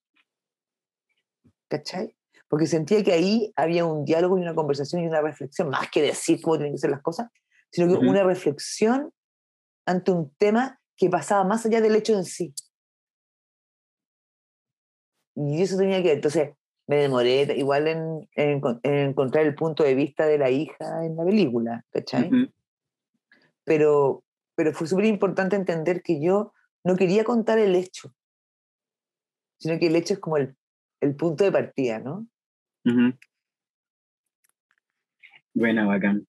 ¿Cachai? 1.68 2.16
Porque 2.48 2.66
sentía 2.66 3.02
que 3.04 3.12
ahí 3.12 3.52
había 3.54 3.84
un 3.84 4.04
diálogo 4.04 4.36
y 4.36 4.42
una 4.42 4.56
conversación 4.56 5.02
y 5.02 5.06
una 5.06 5.22
reflexión, 5.22 5.70
más 5.70 5.88
que 5.90 6.02
decir 6.02 6.40
cómo 6.42 6.56
tienen 6.56 6.74
que 6.74 6.78
ser 6.78 6.90
las 6.90 7.02
cosas, 7.02 7.28
sino 7.70 7.86
que 7.86 8.04
una 8.04 8.24
reflexión 8.24 9.12
ante 9.86 10.10
un 10.10 10.34
tema 10.36 10.80
que 10.96 11.08
pasaba 11.08 11.44
más 11.44 11.64
allá 11.64 11.80
del 11.80 11.94
hecho 11.94 12.14
en 12.14 12.24
sí. 12.24 12.52
Y 15.34 15.62
eso 15.62 15.76
tenía 15.76 16.02
que 16.02 16.12
Entonces, 16.12 16.50
me 16.86 16.96
demoré 16.96 17.42
igual 17.56 17.86
en, 17.86 18.28
en, 18.34 18.60
encontrar 18.82 19.46
el 19.46 19.54
punto 19.54 19.84
de 19.84 19.94
vista 19.94 20.26
de 20.26 20.38
la 20.38 20.50
hija 20.50 21.04
en 21.04 21.16
la 21.16 21.24
película, 21.24 21.84
¿cachai? 21.90 22.30
Pero, 23.64 24.24
pero 24.56 24.72
fue 24.72 24.88
súper 24.88 25.04
importante 25.04 25.54
entender 25.54 26.02
que 26.02 26.20
yo 26.20 26.52
no 26.82 26.96
quería 26.96 27.22
contar 27.22 27.60
el 27.60 27.76
hecho, 27.76 28.12
sino 29.58 29.78
que 29.78 29.86
el 29.86 29.94
hecho 29.94 30.14
es 30.14 30.20
como 30.20 30.36
el, 30.36 30.56
el 31.00 31.14
punto 31.14 31.44
de 31.44 31.52
partida, 31.52 32.00
¿no? 32.00 32.26
Buena, 35.54 35.86
bacán. 35.86 36.26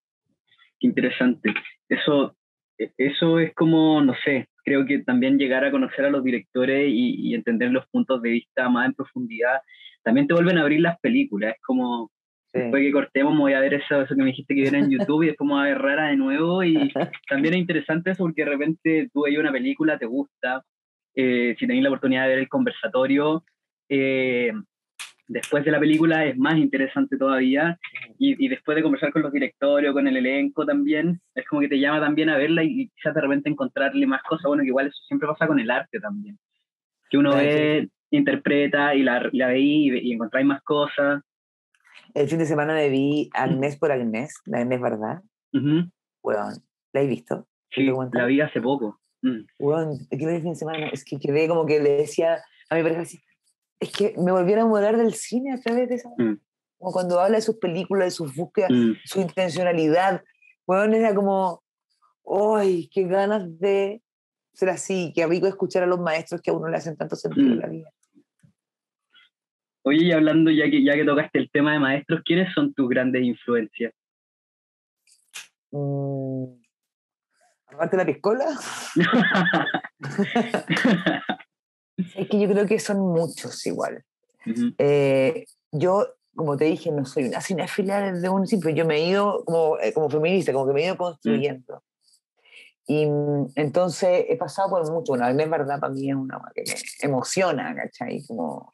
Interesante. 0.78 1.54
Eso, 1.88 2.36
e, 2.78 2.92
eso 2.98 3.40
es 3.40 3.52
como, 3.54 4.00
no 4.00 4.14
sé, 4.24 4.48
creo 4.64 4.86
que 4.86 5.00
también 5.00 5.38
llegar 5.38 5.64
a 5.64 5.70
conocer 5.70 6.04
a 6.04 6.10
los 6.10 6.22
directores 6.24 6.88
y, 6.88 7.34
entender 7.34 7.70
los 7.70 7.86
puntos 7.88 8.22
de 8.22 8.30
vista 8.30 8.68
más 8.68 8.86
en 8.86 8.94
profundidad, 8.94 9.60
también 10.02 10.26
te 10.26 10.34
vuelven 10.34 10.58
a 10.58 10.62
abrir 10.62 10.80
las 10.80 10.98
películas. 11.00 11.54
Es 11.54 11.62
como, 11.62 12.10
después 12.52 12.82
que 12.82 12.92
cortemos, 12.92 13.34
me 13.34 13.40
voy 13.40 13.52
a 13.54 13.60
ver 13.60 13.74
eso, 13.74 14.00
eso 14.00 14.14
que 14.14 14.22
me 14.22 14.30
dijiste 14.30 14.54
que 14.54 14.62
viene 14.62 14.78
en 14.78 14.90
YouTube 14.98 15.22
y 15.22 15.26
después 15.28 15.46
me 15.46 15.54
voy 15.54 15.62
a 15.62 15.68
ver 15.68 15.78
rara 15.78 16.08
de 16.08 16.16
nuevo. 16.16 16.62
Y 16.62 16.92
también 17.28 17.54
es 17.54 17.60
interesante 17.60 18.10
eso 18.10 18.24
porque 18.24 18.44
de 18.44 18.50
repente 18.50 19.10
tú 19.12 19.22
ves 19.22 19.38
una 19.38 19.52
película, 19.52 19.98
te 19.98 20.06
gusta, 20.06 20.64
eh, 21.14 21.54
si 21.58 21.66
tenéis 21.66 21.82
la 21.82 21.90
oportunidad 21.90 22.22
de 22.24 22.28
ver 22.28 22.38
el 22.38 22.48
conversatorio, 22.48 23.44
eh, 23.88 24.52
después 25.32 25.64
de 25.64 25.70
la 25.70 25.80
película 25.80 26.24
es 26.24 26.36
más 26.36 26.56
interesante 26.56 27.16
todavía 27.16 27.78
y, 28.18 28.48
después 28.48 28.76
de 28.76 28.82
conversar 28.82 29.12
con 29.12 29.22
los 29.22 29.32
directores 29.32 29.90
o 29.90 29.94
con 29.94 30.06
el 30.06 30.16
elenco 30.16 30.64
también, 30.64 31.20
es 31.34 31.46
como 31.46 31.60
que 31.60 31.68
te 31.68 31.80
llama 31.80 32.00
también 32.00 32.28
a 32.28 32.36
verla 32.36 32.62
y, 32.62 32.88
quizás 32.94 33.14
de 33.14 33.20
repente 33.20 33.48
encontrarle 33.48 34.06
más 34.06 34.22
cosas, 34.22 34.44
bueno, 34.46 34.62
que 34.62 34.68
igual 34.68 34.86
eso 34.86 34.98
siempre 35.06 35.28
pasa 35.28 35.46
con 35.46 35.58
el 35.58 35.70
arte 35.70 35.98
también, 36.00 36.38
que 37.10 37.18
uno 37.18 37.34
ve, 37.34 37.88
interpreta 38.10 38.94
y 38.94 39.02
la, 39.02 39.28
la 39.32 39.48
ve 39.48 39.60
y, 39.60 40.10
y 40.10 40.12
encontráis 40.12 40.46
más 40.46 40.62
cosas. 40.62 41.22
El 42.14 42.28
fin 42.28 42.38
de 42.38 42.46
semana 42.46 42.74
me 42.74 42.90
vi 42.90 43.30
Agnés 43.32 43.78
por 43.78 43.90
Agnés, 43.90 44.34
la 44.44 44.58
Agnés, 44.58 44.80
¿verdad? 44.80 45.22
Bueno, 45.52 46.48
¿la 46.92 47.00
he 47.00 47.06
visto? 47.06 47.46
Sí, 47.70 47.90
la 48.12 48.26
vi 48.26 48.40
hace 48.40 48.60
poco. 48.60 49.00
Bueno, 49.58 49.92
mm. 49.92 50.18
¿qué 50.18 50.24
el 50.24 50.42
fin 50.42 50.50
de 50.50 50.56
semana? 50.56 50.88
Es 50.88 51.04
que 51.04 51.18
quedé 51.18 51.48
como 51.48 51.64
que 51.64 51.80
le 51.80 51.90
decía 51.96 52.38
a 52.68 52.74
mi 52.74 52.82
pareja 52.82 53.04
es 53.82 53.90
que 53.90 54.14
me 54.16 54.30
volví 54.30 54.52
a 54.52 54.54
enamorar 54.54 54.96
del 54.96 55.14
cine 55.14 55.52
a 55.52 55.60
través 55.60 55.88
de 55.88 55.96
esa. 55.96 56.08
Mm. 56.16 56.38
Como 56.78 56.92
cuando 56.92 57.20
habla 57.20 57.36
de 57.36 57.42
sus 57.42 57.58
películas, 57.58 58.06
de 58.06 58.10
sus 58.12 58.34
búsquedas, 58.34 58.70
mm. 58.70 58.92
su 59.04 59.20
intencionalidad. 59.20 60.22
Bueno, 60.64 60.94
era 60.94 61.12
como, 61.12 61.64
¡ay, 62.24 62.88
qué 62.92 63.02
ganas 63.02 63.58
de 63.58 64.00
ser 64.52 64.68
así! 64.68 65.12
Qué 65.16 65.26
rico 65.26 65.48
escuchar 65.48 65.82
a 65.82 65.86
los 65.86 65.98
maestros 65.98 66.40
que 66.40 66.52
a 66.52 66.54
uno 66.54 66.68
le 66.68 66.76
hacen 66.76 66.96
tanto 66.96 67.16
sentido 67.16 67.48
en 67.48 67.56
mm. 67.56 67.60
la 67.60 67.66
vida. 67.66 67.90
Oye, 69.84 70.04
y 70.04 70.12
hablando, 70.12 70.52
ya 70.52 70.70
que, 70.70 70.84
ya 70.84 70.94
que 70.94 71.04
tocaste 71.04 71.40
el 71.40 71.50
tema 71.50 71.72
de 71.72 71.80
maestros, 71.80 72.22
¿quiénes 72.24 72.54
son 72.54 72.72
tus 72.72 72.88
grandes 72.88 73.24
influencias? 73.24 73.92
Aparte 77.66 77.96
de 77.96 77.98
la 78.04 78.06
piscola. 78.06 78.46
Es 82.16 82.28
que 82.28 82.40
yo 82.40 82.48
creo 82.48 82.66
que 82.66 82.78
son 82.78 83.00
muchos 83.00 83.64
igual. 83.66 84.04
Eh, 84.78 85.44
yo, 85.70 86.06
como 86.34 86.56
te 86.56 86.64
dije, 86.64 86.90
no 86.90 87.04
soy 87.04 87.24
una 87.24 87.40
cinéfila 87.40 88.12
de 88.12 88.28
un 88.28 88.46
simple, 88.46 88.74
yo 88.74 88.84
me 88.84 88.96
he 88.96 89.08
ido 89.08 89.44
como, 89.44 89.78
eh, 89.78 89.92
como 89.92 90.10
feminista, 90.10 90.52
como 90.52 90.66
que 90.66 90.72
me 90.72 90.82
he 90.82 90.86
ido 90.86 90.96
construyendo. 90.96 91.82
Y 92.86 93.06
mm, 93.06 93.52
entonces 93.54 94.26
he 94.28 94.36
pasado 94.36 94.70
por 94.70 94.90
mucho. 94.90 95.12
Bueno, 95.12 95.28
es 95.28 95.50
verdad, 95.50 95.80
para 95.80 95.92
mí 95.92 96.10
es 96.10 96.16
una 96.16 96.40
que 96.54 96.64
me 96.66 97.08
emociona, 97.08 97.74
¿cachai? 97.74 98.24
Como, 98.26 98.72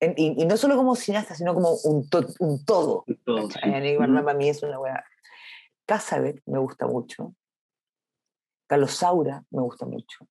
y, 0.00 0.44
no 0.44 0.56
solo 0.56 0.76
como 0.76 0.96
cineasta, 0.96 1.34
sino 1.34 1.54
como 1.54 1.72
un, 1.84 2.06
un 2.40 2.64
todo. 2.64 3.04
todo 3.24 3.48
verdad, 3.48 4.24
para 4.24 4.34
mí 4.34 4.48
es 4.48 4.62
una 4.62 4.78
buena. 4.78 5.04
Casabet 5.86 6.42
me 6.46 6.58
gusta 6.58 6.86
mucho. 6.86 7.34
Carlos 8.66 8.92
Saura 8.92 9.44
me 9.50 9.62
gusta 9.62 9.86
mucho 9.86 10.26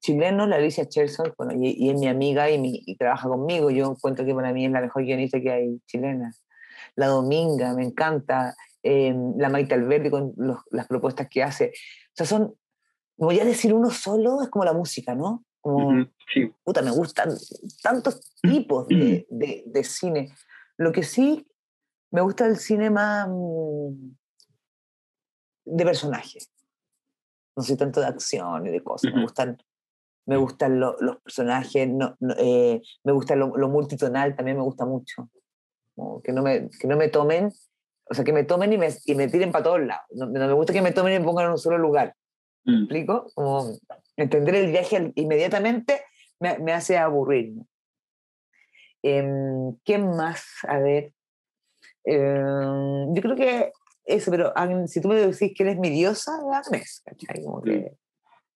chileno, 0.00 0.46
la 0.46 0.56
Alicia 0.56 0.88
Cherson, 0.88 1.32
bueno, 1.36 1.52
y, 1.56 1.88
es 1.88 1.98
mi 1.98 2.08
amiga 2.08 2.50
y, 2.50 2.58
mi, 2.58 2.96
trabaja 2.96 3.28
conmigo. 3.28 3.70
Yo 3.70 3.90
encuentro 3.90 4.24
que 4.24 4.34
para 4.34 4.52
mí 4.52 4.66
es 4.66 4.72
la 4.72 4.80
mejor 4.80 5.04
guionista 5.04 5.40
que 5.40 5.52
hay 5.52 5.78
chilena. 5.86 6.32
La 6.96 7.06
Dominga, 7.06 7.74
me 7.74 7.84
encanta. 7.84 8.56
Em, 8.82 9.34
la 9.36 9.50
Maite 9.50 9.74
Alberti 9.74 10.08
con 10.08 10.34
las 10.70 10.86
propuestas 10.86 11.28
que 11.28 11.42
hace. 11.42 11.66
O 11.66 12.12
sea, 12.14 12.26
son, 12.26 12.54
voy 13.16 13.38
a 13.38 13.44
decir 13.44 13.74
uno 13.74 13.90
solo, 13.90 14.42
es 14.42 14.48
como 14.48 14.64
la 14.64 14.72
música, 14.72 15.14
¿no? 15.14 15.44
Como, 15.60 16.06
sí. 16.32 16.50
puta, 16.64 16.80
me 16.80 16.90
gustan 16.90 17.30
tantos 17.82 18.34
tipos 18.40 18.88
de, 18.88 19.26
de, 19.28 19.84
cine. 19.84 20.32
Lo 20.78 20.90
que 20.90 21.02
sí, 21.02 21.46
me 22.10 22.22
gusta 22.22 22.46
el 22.46 22.56
cine 22.56 22.88
más 22.88 23.28
mm, 23.28 24.12
de 25.66 25.84
personajes. 25.84 26.50
No 27.54 27.62
soy 27.62 27.76
tanto 27.76 28.00
de 28.00 28.06
acción 28.06 28.66
y 28.66 28.70
de 28.70 28.82
cosas. 28.82 29.12
Me 29.12 29.20
gustan 29.20 29.58
me 30.26 30.36
gustan 30.36 30.78
los 30.78 31.16
personajes, 31.22 31.88
no, 31.88 32.16
eh, 32.38 32.80
me 33.04 33.12
gusta 33.12 33.36
lo, 33.36 33.48
multitonal, 33.68 34.36
también 34.36 34.56
me 34.56 34.62
gusta 34.62 34.84
mucho. 34.84 35.28
que, 36.22 36.32
no 36.32 36.42
me, 36.42 36.68
que 36.68 36.86
no 36.86 36.96
me 36.96 37.08
tomen, 37.08 37.50
o 38.08 38.14
sea, 38.14 38.24
que 38.24 38.32
me 38.32 38.44
tomen 38.44 38.72
y 38.72 38.78
me, 38.78 38.88
y 39.04 39.14
me 39.14 39.28
tiren 39.28 39.52
para 39.52 39.64
todos 39.64 39.80
lados. 39.80 40.04
No, 40.10 40.26
me 40.28 40.52
gusta 40.52 40.72
que 40.72 40.82
me 40.82 40.92
tomen 40.92 41.14
y 41.14 41.18
me 41.18 41.24
pongan 41.24 41.46
en 41.46 41.52
un 41.52 41.58
solo 41.58 41.78
lugar. 41.78 42.14
¿Me 42.64 42.72
mm. 42.72 42.78
explico? 42.80 43.26
Como 43.34 43.78
entender 44.16 44.54
el 44.54 44.70
viaje 44.70 45.12
inmediatamente 45.14 46.02
me, 46.38 46.58
me 46.58 46.72
hace 46.72 46.98
aburrir. 46.98 47.54
Eh, 49.02 49.72
¿Qué 49.84 49.98
más? 49.98 50.44
A 50.68 50.78
ver. 50.78 51.12
Em, 52.04 53.14
yo 53.14 53.22
creo 53.22 53.36
que 53.36 53.72
eso, 54.04 54.30
pero 54.30 54.52
si 54.86 55.00
tú 55.00 55.08
me 55.08 55.16
decís 55.16 55.52
que 55.56 55.62
eres 55.62 55.78
mi 55.78 55.90
diosa, 55.90 56.32
Agnes, 56.52 57.02
¿cachai? 57.04 57.42
Como 57.44 57.62
que 57.62 57.92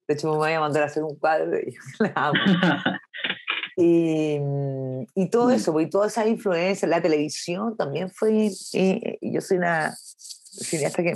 de 0.07 0.15
hecho, 0.15 0.31
me 0.31 0.37
voy 0.37 0.53
a 0.53 0.61
mandar 0.61 0.83
a 0.83 0.87
hacer 0.87 1.03
un 1.03 1.17
cuadro 1.17 1.59
y 1.59 1.75
la 1.99 2.13
amo. 2.15 2.39
y, 3.77 4.39
y, 5.15 5.31
todo 5.31 5.49
mm. 5.49 5.53
eso, 5.53 5.81
y 5.81 5.89
toda 5.89 6.09
esa 6.09 6.27
influencia, 6.27 6.87
la 6.89 7.03
televisión 7.03 7.77
también 7.77 8.11
fue. 8.11 8.51
Y, 8.73 9.33
yo 9.33 9.41
soy 9.41 9.59
una 9.59 9.95
cineasta 9.97 11.03
que, 11.03 11.15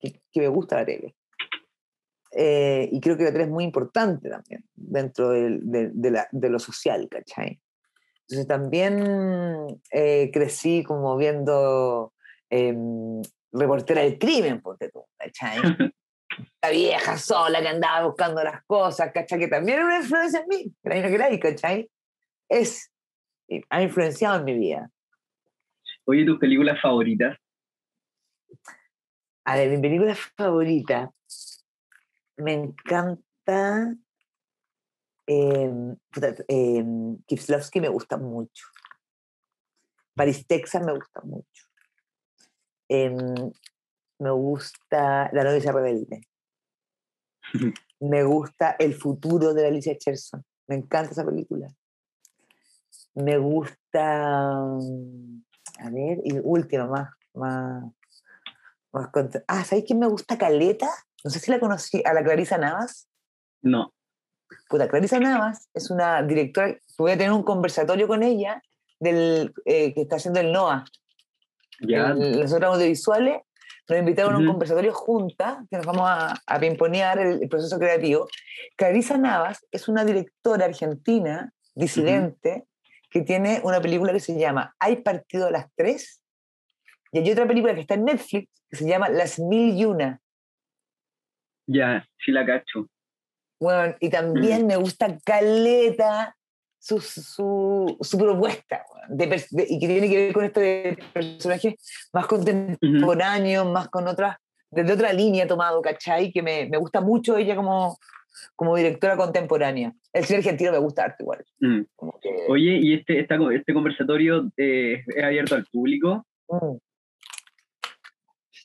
que, 0.00 0.20
que, 0.32 0.40
me 0.40 0.48
gusta 0.48 0.76
la 0.76 0.86
tele. 0.86 1.14
Eh, 2.32 2.88
y 2.92 3.00
creo 3.00 3.16
que 3.16 3.24
la 3.24 3.32
tele 3.32 3.44
es 3.44 3.50
muy 3.50 3.64
importante 3.64 4.28
también 4.28 4.62
dentro 4.74 5.30
de, 5.30 5.58
de, 5.62 5.90
de, 5.92 6.10
la, 6.10 6.28
de 6.30 6.50
lo 6.50 6.58
social, 6.58 7.08
¿cachai? 7.08 7.60
Entonces 8.28 8.46
también 8.46 9.80
eh, 9.90 10.30
crecí 10.30 10.84
como 10.84 11.16
viendo 11.16 12.12
eh, 12.50 12.76
Reportera 13.50 14.02
del 14.02 14.18
Crimen, 14.18 14.60
ponte 14.60 14.90
tú, 14.90 15.06
¿cachai? 15.16 15.58
la 16.62 16.70
vieja 16.70 17.18
sola 17.18 17.60
que 17.60 17.68
andaba 17.68 18.06
buscando 18.06 18.42
las 18.42 18.64
cosas, 18.64 19.12
¿cachai? 19.12 19.38
Que 19.38 19.48
también 19.48 19.78
era 19.78 19.86
una 19.86 19.98
influencia 19.98 20.40
en 20.40 20.48
mí, 20.48 20.74
que 20.82 21.02
no 21.02 21.08
queráis, 21.08 21.40
¿cachai? 21.40 21.90
Es, 22.48 22.90
ha 23.70 23.82
influenciado 23.82 24.38
en 24.38 24.44
mi 24.44 24.58
vida. 24.58 24.90
Oye, 26.04 26.24
¿tus 26.24 26.38
películas 26.38 26.80
favoritas? 26.80 27.36
A 29.44 29.56
ver, 29.56 29.70
mi 29.70 29.80
película 29.80 30.14
favorita, 30.36 31.10
me 32.36 32.52
encanta 32.54 33.94
eh, 35.26 35.96
eh, 36.48 36.84
me 36.84 37.88
gusta 37.88 38.16
mucho. 38.16 38.66
Paris, 40.14 40.46
Texas 40.46 40.84
me 40.84 40.92
gusta 40.94 41.20
mucho. 41.22 41.66
Em, 42.88 43.52
me 44.18 44.30
gusta 44.30 45.30
La 45.32 45.44
novicia 45.44 45.72
rebelde. 45.72 46.20
me 48.00 48.24
gusta 48.24 48.76
El 48.78 48.94
futuro 48.94 49.54
de 49.54 49.66
Alicia 49.66 49.96
Cherson. 49.96 50.44
Me 50.66 50.76
encanta 50.76 51.12
esa 51.12 51.24
película. 51.24 51.68
Me 53.14 53.38
gusta. 53.38 54.54
Mm, 54.60 55.42
a 55.80 55.90
ver, 55.90 56.18
y 56.24 56.38
última, 56.42 56.86
más. 56.86 57.10
más, 57.34 57.84
más 58.92 59.08
ah, 59.46 59.64
¿sabéis 59.64 59.86
quién 59.86 59.98
me 59.98 60.08
gusta 60.08 60.36
Caleta? 60.38 60.88
No 61.24 61.30
sé 61.30 61.38
si 61.40 61.50
la 61.50 61.60
conocí, 61.60 62.02
a 62.04 62.12
la 62.12 62.22
Clarisa 62.22 62.58
Navas. 62.58 63.08
No. 63.62 63.92
Puta, 64.68 64.88
Clarisa 64.88 65.18
Navas 65.18 65.68
es 65.74 65.90
una 65.90 66.22
directora. 66.22 66.76
Voy 66.96 67.12
a 67.12 67.18
tener 67.18 67.32
un 67.32 67.42
conversatorio 67.42 68.06
con 68.08 68.22
ella 68.22 68.62
del 69.00 69.52
eh, 69.64 69.94
que 69.94 70.02
está 70.02 70.16
haciendo 70.16 70.40
el 70.40 70.52
NOA. 70.52 70.84
Ya. 71.80 72.12
los 72.12 72.52
otros 72.52 72.74
audiovisuales 72.74 73.42
nos 73.88 73.98
invitaron 73.98 74.34
a 74.34 74.38
un 74.38 74.46
conversatorio 74.46 74.92
junta, 74.92 75.64
que 75.70 75.76
nos 75.76 75.86
vamos 75.86 76.04
a, 76.04 76.34
a 76.46 76.60
pimponear 76.60 77.18
el, 77.18 77.48
proceso 77.48 77.78
creativo. 77.78 78.28
Clarisa 78.76 79.16
Navas 79.16 79.66
es 79.70 79.88
una 79.88 80.04
directora 80.04 80.66
argentina, 80.66 81.52
disidente, 81.74 82.66
que 83.10 83.22
tiene 83.22 83.60
una 83.64 83.80
película 83.80 84.12
que 84.12 84.20
se 84.20 84.38
llama 84.38 84.74
Hay 84.78 84.96
partido 84.96 85.46
a 85.46 85.50
las 85.50 85.66
tres, 85.74 86.22
y 87.12 87.18
hay 87.18 87.30
otra 87.30 87.46
película 87.46 87.74
que 87.74 87.80
está 87.80 87.94
en 87.94 88.04
Netflix 88.04 88.48
que 88.68 88.76
se 88.76 88.86
llama 88.86 89.08
Las 89.08 89.38
Mil 89.38 89.78
y 89.78 89.84
Una. 89.86 90.20
Ya, 91.66 92.06
sí 92.24 92.32
la 92.32 92.44
cacho. 92.44 92.88
Bueno, 93.60 93.96
y 94.00 94.10
también 94.10 94.66
me 94.66 94.76
gusta 94.76 95.18
Caleta 95.24 96.37
su, 96.78 97.00
su, 97.00 97.96
su 98.00 98.18
propuesta 98.18 98.84
de, 99.08 99.44
y 99.68 99.78
que 99.78 99.86
tiene 99.86 100.08
que 100.08 100.16
ver 100.16 100.32
con 100.32 100.44
esto 100.44 100.60
de 100.60 100.98
personajes 101.12 101.74
más 102.12 102.26
contemporáneos, 102.26 103.66
más 103.66 103.88
con 103.88 104.06
otras, 104.06 104.36
desde 104.70 104.92
otra 104.92 105.12
línea 105.12 105.46
tomado, 105.46 105.82
¿cachai? 105.82 106.30
Que 106.32 106.42
me, 106.42 106.68
me, 106.68 106.78
gusta 106.78 107.00
mucho 107.00 107.36
ella 107.36 107.56
como, 107.56 107.98
como 108.54 108.76
directora 108.76 109.16
contemporánea. 109.16 109.92
El 110.12 110.24
cine 110.24 110.38
argentino 110.38 110.72
me 110.72 110.78
gusta 110.78 111.04
arte 111.04 111.22
igual. 111.22 111.44
Mm. 111.60 111.82
Oye, 112.48 112.78
¿y 112.80 112.94
este, 112.94 113.20
este 113.20 113.74
conversatorio 113.74 114.50
eh, 114.56 115.02
es 115.06 115.24
abierto 115.24 115.54
al 115.54 115.64
público? 115.66 116.26
Mm. 116.48 116.76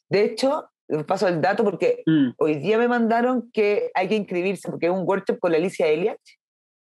De 0.10 0.26
hecho, 0.26 0.70
paso 1.08 1.28
el 1.28 1.42
dato 1.42 1.64
porque 1.64 2.04
Mm, 2.06 2.32
hoy 2.38 2.56
día 2.56 2.78
me 2.78 2.88
mandaron 2.88 3.50
que 3.52 3.90
hay 3.94 4.08
que 4.08 4.16
inscribirse 4.16 4.70
porque 4.70 4.88
es 4.88 4.92
un 4.92 5.08
workshop 5.08 5.40
con 5.40 5.52
la 5.52 5.58
Alicia 5.58 5.88
Elliott, 5.88 6.20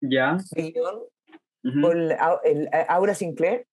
ya. 0.00 0.38
de 0.52 0.72
con 1.62 2.08
la- 2.08 2.40
el- 2.44 2.68
Aura 2.88 3.14
Sinclair. 3.14 3.66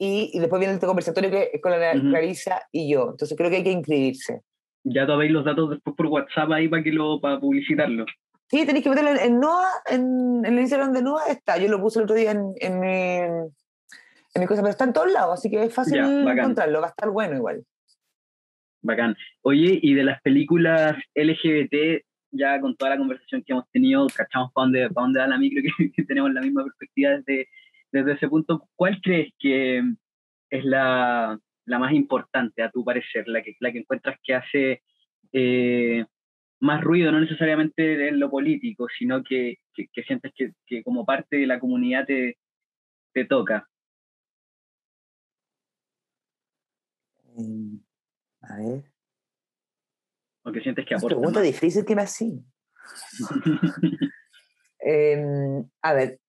Y, 0.00 0.30
y 0.32 0.38
después 0.38 0.60
viene 0.60 0.74
el 0.74 0.80
conversatorio 0.80 1.30
que 1.30 1.50
es 1.52 1.60
con 1.60 1.72
la. 1.72 1.92
Clarisa 1.92 2.62
y 2.70 2.92
yo. 2.92 3.10
Entonces 3.10 3.36
creo 3.36 3.50
que 3.50 3.56
hay 3.56 3.64
que 3.64 3.72
inscribirse. 3.72 4.42
Ya 4.84 5.06
te 5.06 5.16
veis 5.16 5.32
los 5.32 5.44
datos 5.44 5.70
después 5.70 5.96
por 5.96 6.06
WhatsApp 6.06 6.52
ahí 6.52 6.68
para 6.68 6.82
que 6.82 6.92
lo 6.92 7.20
para 7.20 7.40
publicitarlo. 7.40 8.06
Sí, 8.48 8.64
tenéis 8.64 8.84
que 8.84 8.90
meterlo 8.90 9.10
en, 9.10 9.18
en 9.18 9.40
NOA, 9.40 9.68
en, 9.90 10.44
en 10.44 10.54
el 10.54 10.60
Instagram 10.60 10.92
de 10.92 11.02
NOA 11.02 11.26
está. 11.28 11.58
Yo 11.58 11.68
lo 11.68 11.80
puse 11.80 11.98
el 11.98 12.04
otro 12.04 12.14
día 12.16 12.30
en, 12.30 12.54
en, 12.60 12.80
mi, 12.80 12.86
en 13.16 14.40
mi 14.40 14.46
cosa, 14.46 14.62
pero 14.62 14.70
está 14.70 14.84
en 14.84 14.92
todos 14.92 15.12
lados, 15.12 15.34
así 15.34 15.50
que 15.50 15.64
es 15.64 15.74
fácil 15.74 15.96
Ya, 15.96 16.06
encontrarlo. 16.32 16.80
Va 16.80 16.86
a 16.86 16.90
estar 16.90 17.10
bueno 17.10 17.36
igual. 17.36 17.64
Bacán. 18.80 19.16
Oye, 19.42 19.78
y 19.82 19.94
de 19.94 20.04
las 20.04 20.22
películas 20.22 20.96
LGBT, 21.14 22.04
ya 22.30 22.60
con 22.60 22.76
toda 22.76 22.90
la 22.92 22.98
conversación 22.98 23.42
que 23.42 23.52
hemos 23.52 23.70
tenido, 23.70 24.06
cachamos 24.14 24.52
para 24.52 24.64
dónde, 24.64 24.90
para 24.90 25.04
dónde 25.04 25.20
da 25.20 25.26
la 25.28 25.38
micro, 25.38 25.62
que, 25.94 26.04
tenemos 26.04 26.32
la 26.32 26.40
misma 26.40 26.64
perspectiva 26.64 27.10
desde, 27.10 27.48
desde 27.92 28.12
ese 28.12 28.28
punto. 28.28 28.68
¿Cuál 28.74 29.00
crees 29.00 29.32
que 29.38 29.82
es 30.50 30.64
la, 30.64 31.38
la 31.66 31.78
más 31.78 31.92
importante, 31.92 32.62
a 32.62 32.70
tu 32.70 32.84
parecer, 32.84 33.28
la 33.28 33.42
que, 33.42 33.56
la 33.60 33.72
que 33.72 33.78
encuentras 33.78 34.18
que 34.22 34.34
hace 34.34 34.82
eh, 35.32 36.04
más 36.60 36.82
ruido, 36.82 37.12
no 37.12 37.20
necesariamente 37.20 38.08
en 38.08 38.20
lo 38.20 38.30
político, 38.30 38.86
sino 38.98 39.22
que, 39.22 39.58
que, 39.74 39.88
que 39.92 40.02
sientes 40.04 40.32
que, 40.34 40.52
que 40.66 40.82
como 40.82 41.04
parte 41.04 41.36
de 41.36 41.46
la 41.46 41.60
comunidad 41.60 42.06
te, 42.06 42.38
te 43.12 43.24
toca? 43.24 43.68
Mm, 47.36 47.78
A 48.42 48.56
ver. 48.56 48.97
O 50.48 50.52
que 50.52 50.60
sientes 50.60 50.86
que 50.86 50.94
aporta 50.94 51.16
pregunta 51.16 51.40
más? 51.40 51.46
difícil 51.46 51.84
que 51.84 51.94
me 51.94 52.02
así. 52.02 52.44
Em, 54.80 55.68
a 55.82 55.92
ver, 55.92 56.20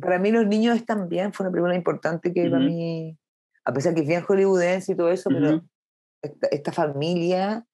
para 0.00 0.20
mí 0.20 0.30
Los 0.30 0.46
Niños 0.46 0.76
están 0.76 1.08
bien, 1.08 1.32
fue 1.32 1.44
una 1.44 1.52
película 1.52 1.74
importante 1.74 2.32
que 2.32 2.48
para 2.48 2.58
Ujú. 2.58 2.66
mí, 2.66 3.18
a 3.64 3.72
pesar 3.72 3.94
que 3.94 4.02
es 4.02 4.06
bien 4.06 4.22
hollywoodense 4.22 4.92
y 4.92 4.96
todo 4.96 5.10
eso, 5.10 5.28
pero 5.28 5.56
Ujú. 5.56 5.68
esta, 6.22 6.46
esta 6.52 6.72
familia 6.72 7.66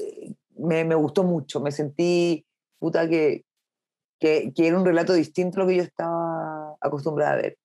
eh, 0.00 0.32
me, 0.56 0.84
me 0.84 0.94
gustó 0.94 1.24
mucho, 1.24 1.60
me 1.60 1.72
sentí, 1.72 2.46
puta, 2.78 3.08
que, 3.08 3.44
que, 4.20 4.52
que 4.54 4.68
era 4.68 4.78
un 4.78 4.86
relato 4.86 5.12
distinto 5.12 5.58
a 5.60 5.64
lo 5.64 5.68
que 5.68 5.76
yo 5.76 5.82
estaba 5.82 6.76
acostumbrada 6.80 7.32
a 7.32 7.36
ver. 7.36 7.58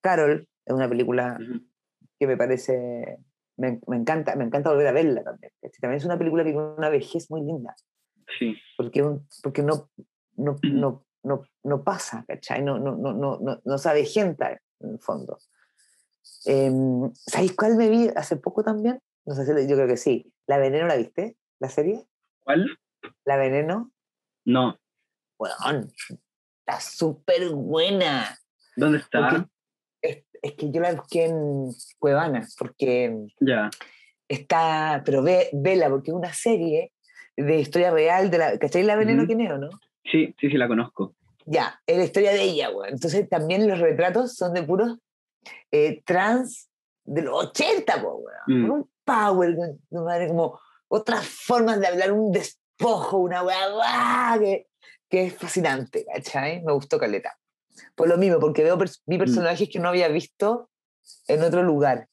Carol 0.00 0.48
es 0.64 0.74
una 0.74 0.88
película 0.88 1.36
Ujú. 1.40 1.60
que 2.18 2.26
me 2.28 2.36
parece, 2.36 3.18
me, 3.56 3.80
me 3.86 3.96
encanta, 3.96 4.34
me 4.36 4.44
encanta 4.44 4.70
volver 4.70 4.86
a 4.88 4.92
verla 4.92 5.22
también. 5.22 5.52
También 5.80 5.98
es 5.98 6.04
una 6.04 6.18
película 6.18 6.44
que 6.44 6.50
tiene 6.52 6.66
una 6.76 6.88
vejez 6.88 7.30
muy 7.30 7.42
linda 7.42 7.74
Sí. 8.38 8.56
porque, 8.76 9.02
un- 9.02 9.28
porque 9.42 9.62
no, 9.62 9.90
no, 10.36 10.56
no, 10.62 11.04
no, 11.22 11.42
no 11.64 11.84
pasa, 11.84 12.24
¿cachai? 12.26 12.62
No, 12.62 12.78
no, 12.78 12.96
no, 12.96 13.12
no, 13.12 13.38
no, 13.40 13.60
no 13.64 13.78
se 13.78 13.88
avejenta 13.90 14.52
en 14.80 14.90
el 14.90 14.98
fondo. 14.98 15.38
Em, 16.44 17.12
¿Sabéis 17.14 17.54
cuál 17.54 17.76
me 17.76 17.88
vi 17.88 18.08
hace 18.16 18.36
poco 18.36 18.62
también? 18.64 19.00
No 19.24 19.34
sé 19.34 19.44
si, 19.44 19.68
yo 19.68 19.76
creo 19.76 19.86
que 19.88 19.96
sí. 19.96 20.32
¿La 20.46 20.58
Veneno 20.58 20.86
la 20.86 20.96
viste? 20.96 21.36
¿La 21.60 21.68
serie? 21.68 22.04
¿Cuál? 22.40 22.66
¿La 23.24 23.36
Veneno? 23.36 23.92
No. 24.44 24.78
Bueno, 25.38 25.86
está 26.60 26.80
súper 26.80 27.50
buena. 27.50 28.38
¿Dónde 28.76 28.98
está? 28.98 29.20
Porque 29.28 29.46
es, 30.42 30.52
que 30.52 30.70
yo 30.70 30.80
la 30.80 30.92
busqué 30.92 31.26
en 31.26 31.68
Cuevana, 31.98 32.46
porque 32.58 33.26
está, 34.28 35.02
pero 35.04 35.22
ve, 35.22 35.48
vela, 35.52 35.88
porque 35.88 36.10
es 36.10 36.16
una 36.16 36.32
serie 36.32 36.92
de 37.36 37.60
historia 37.60 37.90
real 37.90 38.30
de 38.30 38.38
la, 38.38 38.58
¿cachai? 38.58 38.82
La 38.82 38.96
Veneno 38.96 39.22
es, 39.22 39.50
o 39.50 39.58
no? 39.58 39.70
Sí, 40.04 40.34
sí, 40.40 40.50
sí, 40.50 40.56
la 40.56 40.68
conozco. 40.68 41.14
Ya, 41.46 41.80
es 41.86 41.96
la 41.96 42.04
historia 42.04 42.32
de 42.32 42.42
ella, 42.42 42.68
güey. 42.68 42.92
Entonces 42.92 43.28
también 43.28 43.68
los 43.68 43.78
retratos 43.78 44.34
son 44.34 44.54
de 44.54 44.62
puros 44.62 44.98
eh, 45.70 46.02
trans 46.04 46.70
de 47.04 47.22
los 47.22 47.46
80, 47.46 48.02
po, 48.02 48.18
güey. 48.18 48.34
Mm. 48.46 48.68
Con 48.68 48.70
un 48.78 48.90
power, 49.04 49.56
madre, 49.90 50.28
como 50.28 50.60
otras 50.88 51.26
formas 51.26 51.80
de 51.80 51.86
hablar, 51.86 52.12
un 52.12 52.30
despojo, 52.30 53.18
una 53.18 53.42
weá, 53.42 54.36
que, 54.38 54.66
que 55.08 55.26
es 55.26 55.34
fascinante, 55.34 56.04
¿cachai? 56.04 56.62
Me 56.62 56.72
gustó 56.72 56.98
Caleta. 56.98 57.36
Por 57.94 58.08
lo 58.08 58.16
mismo, 58.16 58.38
porque 58.40 58.62
veo 58.62 58.78
vi 59.06 59.18
personajes 59.18 59.68
que 59.70 59.78
no 59.78 59.88
había 59.88 60.08
visto 60.08 60.70
en 61.28 61.42
otro 61.42 61.62
lugar. 61.62 62.08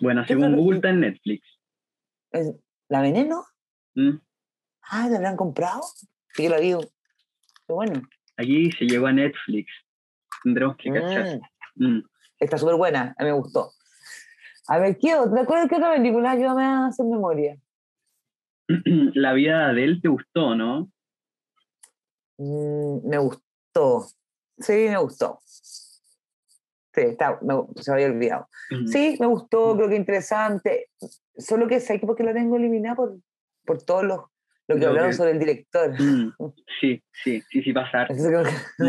Bueno, 0.00 0.22
¿Qué 0.22 0.34
según 0.34 0.56
Google 0.56 0.76
está 0.76 0.90
en 0.90 1.00
Netflix. 1.00 1.46
¿La 2.88 3.00
veneno? 3.00 3.44
Mm. 3.94 4.18
Ah, 4.82 5.08
¿la 5.08 5.16
habrán 5.16 5.36
comprado? 5.36 5.82
Sí, 6.34 6.44
yo 6.44 6.50
la 6.50 6.60
vi. 6.60 6.72
Qué 6.72 7.72
bueno. 7.72 8.02
Aquí 8.36 8.70
se 8.72 8.84
llegó 8.84 9.06
a 9.06 9.12
Netflix. 9.12 9.70
Tendremos 10.42 10.76
que 10.76 10.92
cachar. 10.92 11.40
Mm. 11.76 11.86
Mm. 11.86 12.02
Está 12.38 12.58
súper 12.58 12.76
buena, 12.76 13.14
a 13.18 13.24
mí 13.24 13.30
me 13.30 13.36
gustó. 13.36 13.72
A 14.68 14.78
ver, 14.78 14.98
¿qué 14.98 15.14
otra? 15.14 15.46
¿Cuál 15.46 15.68
qué 15.68 15.76
otra 15.76 15.94
película? 15.94 16.32
Ayúdame 16.32 16.64
a 16.64 16.86
hacer 16.86 17.06
memoria. 17.06 17.56
La 19.14 19.32
vida 19.32 19.72
de 19.72 19.84
él 19.84 20.00
te 20.02 20.08
gustó, 20.08 20.54
¿no? 20.54 20.90
Mm, 22.36 23.08
me 23.08 23.18
gustó. 23.18 23.45
Sí, 24.58 24.72
me 24.88 24.96
gustó. 24.98 25.38
Sí, 25.44 27.02
está, 27.02 27.38
me- 27.42 27.82
se 27.82 27.90
me 27.90 27.94
había 27.94 28.06
olvidado. 28.14 28.48
Sí, 28.86 29.16
me 29.20 29.26
gustó, 29.26 29.76
creo 29.76 29.88
que 29.88 29.96
interesante. 29.96 30.88
Solo 31.36 31.68
que 31.68 31.80
sé 31.80 32.00
que 32.00 32.06
porque 32.06 32.22
la 32.22 32.32
tengo 32.32 32.56
eliminada 32.56 32.96
por, 32.96 33.16
por 33.66 33.82
todos 33.82 34.04
los 34.04 34.20
lo 34.68 34.74
que 34.74 34.80
Lo 34.80 34.88
hablaron 34.88 35.10
que- 35.10 35.16
sobre 35.16 35.30
el 35.32 35.38
director. 35.38 35.94
Mm. 36.00 36.32
Sí, 36.80 37.02
sí, 37.24 37.42
sí, 37.50 37.62
sí, 37.62 37.72
pasar. 37.72 38.08
La 38.10 38.16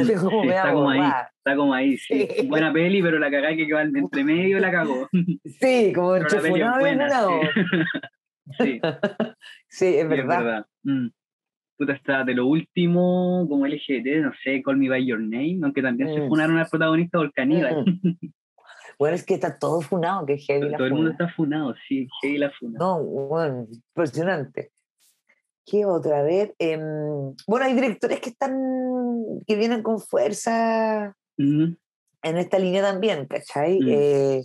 Mm, 0.04 0.20
como 0.20 0.42
sí, 0.42 0.50
está 0.50 0.74
como 0.74 0.90
ahí, 0.90 1.00
está 1.38 1.56
como 1.56 1.74
ahí, 1.74 1.98
sí. 1.98 2.28
Sí. 2.36 2.48
Buena 2.48 2.74
peli, 2.74 3.02
pero 3.02 3.18
la 3.20 3.30
cagada 3.32 3.56
que 3.56 3.66
quedó 3.68 3.80
entre 3.80 4.24
medio 4.24 4.60
la 4.60 4.72
cagó. 4.72 5.08
Sí, 5.62 5.94
como 5.96 6.16
es 6.16 6.24
y 6.34 6.80
buena, 6.80 7.10
sí. 7.10 7.62
Sí, 8.60 8.80
es 8.82 8.96
sí, 9.70 9.98
es 9.98 10.08
verdad. 10.10 10.38
verdad. 10.44 10.66
Mm. 10.84 11.08
Puta, 11.78 11.94
está 11.94 12.24
de 12.24 12.34
lo 12.34 12.48
último, 12.48 13.46
como 13.48 13.68
LGBT, 13.68 14.22
no 14.24 14.32
sé, 14.44 14.64
Call 14.64 14.78
Me 14.78 14.90
By 14.90 15.06
Your 15.06 15.20
Name, 15.20 15.60
aunque 15.64 15.82
también 15.84 16.12
se 16.14 16.22
Mm. 16.22 16.28
funaron 16.30 16.58
al 16.58 16.68
protagonista 16.68 17.20
por 17.20 17.32
caníbal. 17.34 17.86
Mm. 17.86 18.30
Bueno, 18.98 19.16
es 19.16 19.24
que 19.24 19.36
está 19.36 19.60
todo 19.60 19.82
funado, 19.82 20.26
que 20.26 20.34
es 20.34 20.46
heavy 20.48 20.70
la 20.70 20.78
Todo 20.78 20.88
el 20.88 20.94
mundo 20.96 21.12
está 21.12 21.30
funado, 21.30 21.76
sí, 21.88 22.08
heavy 22.22 22.40
la 22.40 22.50
funa. 22.50 22.80
No, 22.80 23.04
bueno, 23.04 23.68
impresionante. 23.70 24.72
¿Qué 25.68 25.86
otra 25.86 26.24
vez? 26.24 26.56
Em, 26.58 26.80
bueno, 27.46 27.66
hay 27.66 27.74
directores 27.76 28.20
que 28.22 28.30
están, 28.30 28.58
que 29.46 29.56
vienen 29.56 29.84
con 29.84 30.00
fuerza 30.00 31.16
Mm. 31.38 31.74
en 32.24 32.38
esta 32.38 32.58
línea 32.58 32.82
también, 32.82 33.28
¿cachai? 33.28 33.80
Mm. 33.80 33.88
Eh, 33.88 34.42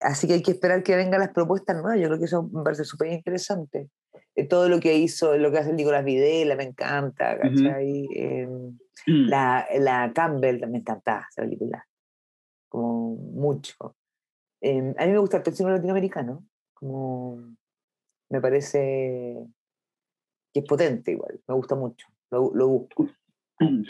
así 0.00 0.28
que 0.28 0.34
hay 0.34 0.42
que 0.42 0.52
esperar 0.52 0.84
que 0.84 0.94
vengan 0.94 1.18
las 1.18 1.30
propuestas 1.32 1.74
nuevas. 1.74 1.98
Yo 2.00 2.06
creo 2.06 2.18
que 2.20 2.26
eso 2.26 2.44
me 2.52 2.62
parece 2.62 2.84
súper 2.84 3.10
interesante. 3.12 3.88
Eh, 4.36 4.46
todo 4.48 4.68
lo 4.68 4.80
que 4.80 4.96
hizo, 4.96 5.36
lo 5.36 5.50
que 5.52 5.58
hace 5.58 5.70
el 5.70 5.76
Nicolás 5.76 6.04
Videla, 6.04 6.56
me 6.56 6.64
encanta, 6.64 7.38
¿cachai? 7.38 8.08
Em, 8.14 8.78
Mm. 9.06 9.28
la, 9.28 9.66
la 9.80 10.12
Campbell 10.14 10.60
también 10.60 10.80
encantaba 10.80 11.26
esa 11.28 11.42
película, 11.42 11.84
como 12.70 13.16
mucho. 13.16 13.74
Em, 14.62 14.94
a 14.96 15.04
mí 15.04 15.12
me 15.12 15.18
gusta 15.18 15.42
el 15.44 15.52
cine 15.54 15.72
latinoamericano, 15.72 16.42
como 16.72 17.54
me 18.30 18.40
parece 18.40 19.44
que 20.54 20.60
es 20.60 20.64
potente 20.66 21.10
igual, 21.10 21.38
me 21.46 21.54
gusta 21.54 21.74
mucho, 21.74 22.06
lo, 22.30 22.50
lo 22.54 22.68
busco. 22.68 23.08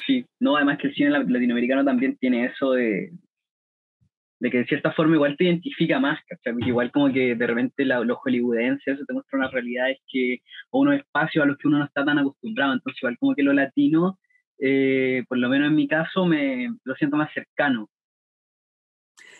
Sí, 0.06 0.26
no, 0.40 0.56
además 0.56 0.78
que 0.80 0.88
el 0.88 0.94
cine 0.94 1.10
la- 1.10 1.18
latinoamericano 1.20 1.84
también 1.84 2.16
tiene 2.16 2.46
eso 2.46 2.72
de, 2.72 3.12
de 4.40 4.50
que 4.50 4.58
de 4.58 4.66
cierta 4.66 4.92
forma 4.92 5.14
igual 5.14 5.36
te 5.36 5.44
identifica 5.44 5.98
más, 6.00 6.18
¿cachai? 6.28 6.54
Igual 6.66 6.90
como 6.92 7.12
que 7.12 7.34
de 7.34 7.46
repente 7.46 7.84
la- 7.84 8.00
los 8.00 8.18
hollywoodenses 8.18 8.98
te 9.06 9.12
muestra 9.12 9.38
unas 9.38 9.52
realidades 9.52 9.98
que, 10.06 10.38
o 10.70 10.80
unos 10.80 10.96
espacios 10.96 11.44
a 11.44 11.46
los 11.46 11.56
que 11.56 11.68
uno 11.68 11.78
no 11.78 11.84
está 11.84 12.04
tan 12.04 12.18
acostumbrado, 12.18 12.74
entonces 12.74 13.00
igual 13.02 13.16
como 13.18 13.34
que 13.34 13.42
lo 13.42 13.52
latino, 13.52 14.18
eh, 14.58 15.24
por 15.28 15.38
lo 15.38 15.48
menos 15.48 15.68
en 15.68 15.76
mi 15.76 15.86
caso, 15.88 16.26
me 16.26 16.68
lo 16.84 16.94
siento 16.96 17.16
más 17.16 17.32
cercano. 17.32 17.88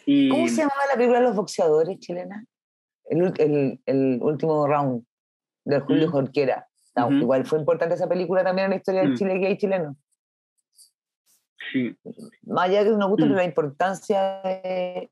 Y, 0.06 0.28
¿Cómo 0.28 0.46
se 0.48 0.56
llamaba 0.62 0.82
la 0.90 0.94
película 0.96 1.18
de 1.20 1.24
los 1.26 1.36
boxeadores 1.36 1.98
chilena? 1.98 2.44
El, 3.06 3.32
el, 3.38 3.80
el 3.86 4.18
último 4.22 4.66
round 4.66 5.04
de 5.64 5.80
Julio 5.80 6.08
Mm. 6.08 6.10
Jorquera. 6.10 6.66
Ujú. 6.96 7.12
Igual 7.14 7.44
fue 7.44 7.58
importante 7.58 7.94
esa 7.96 8.08
película 8.08 8.44
también 8.44 8.66
en 8.66 8.70
la 8.72 8.76
historia 8.76 9.00
del 9.02 9.12
Mm. 9.12 9.16
Chile 9.16 9.38
gay 9.38 9.56
chileno. 9.56 9.96
Sí. 11.74 11.96
Más 12.44 12.68
allá 12.68 12.84
de 12.84 12.90
que 12.90 12.96
nos 12.96 13.08
guste, 13.08 13.26
Mm. 13.26 13.32
la 13.32 13.44
importancia 13.44 14.40
de, 14.44 15.10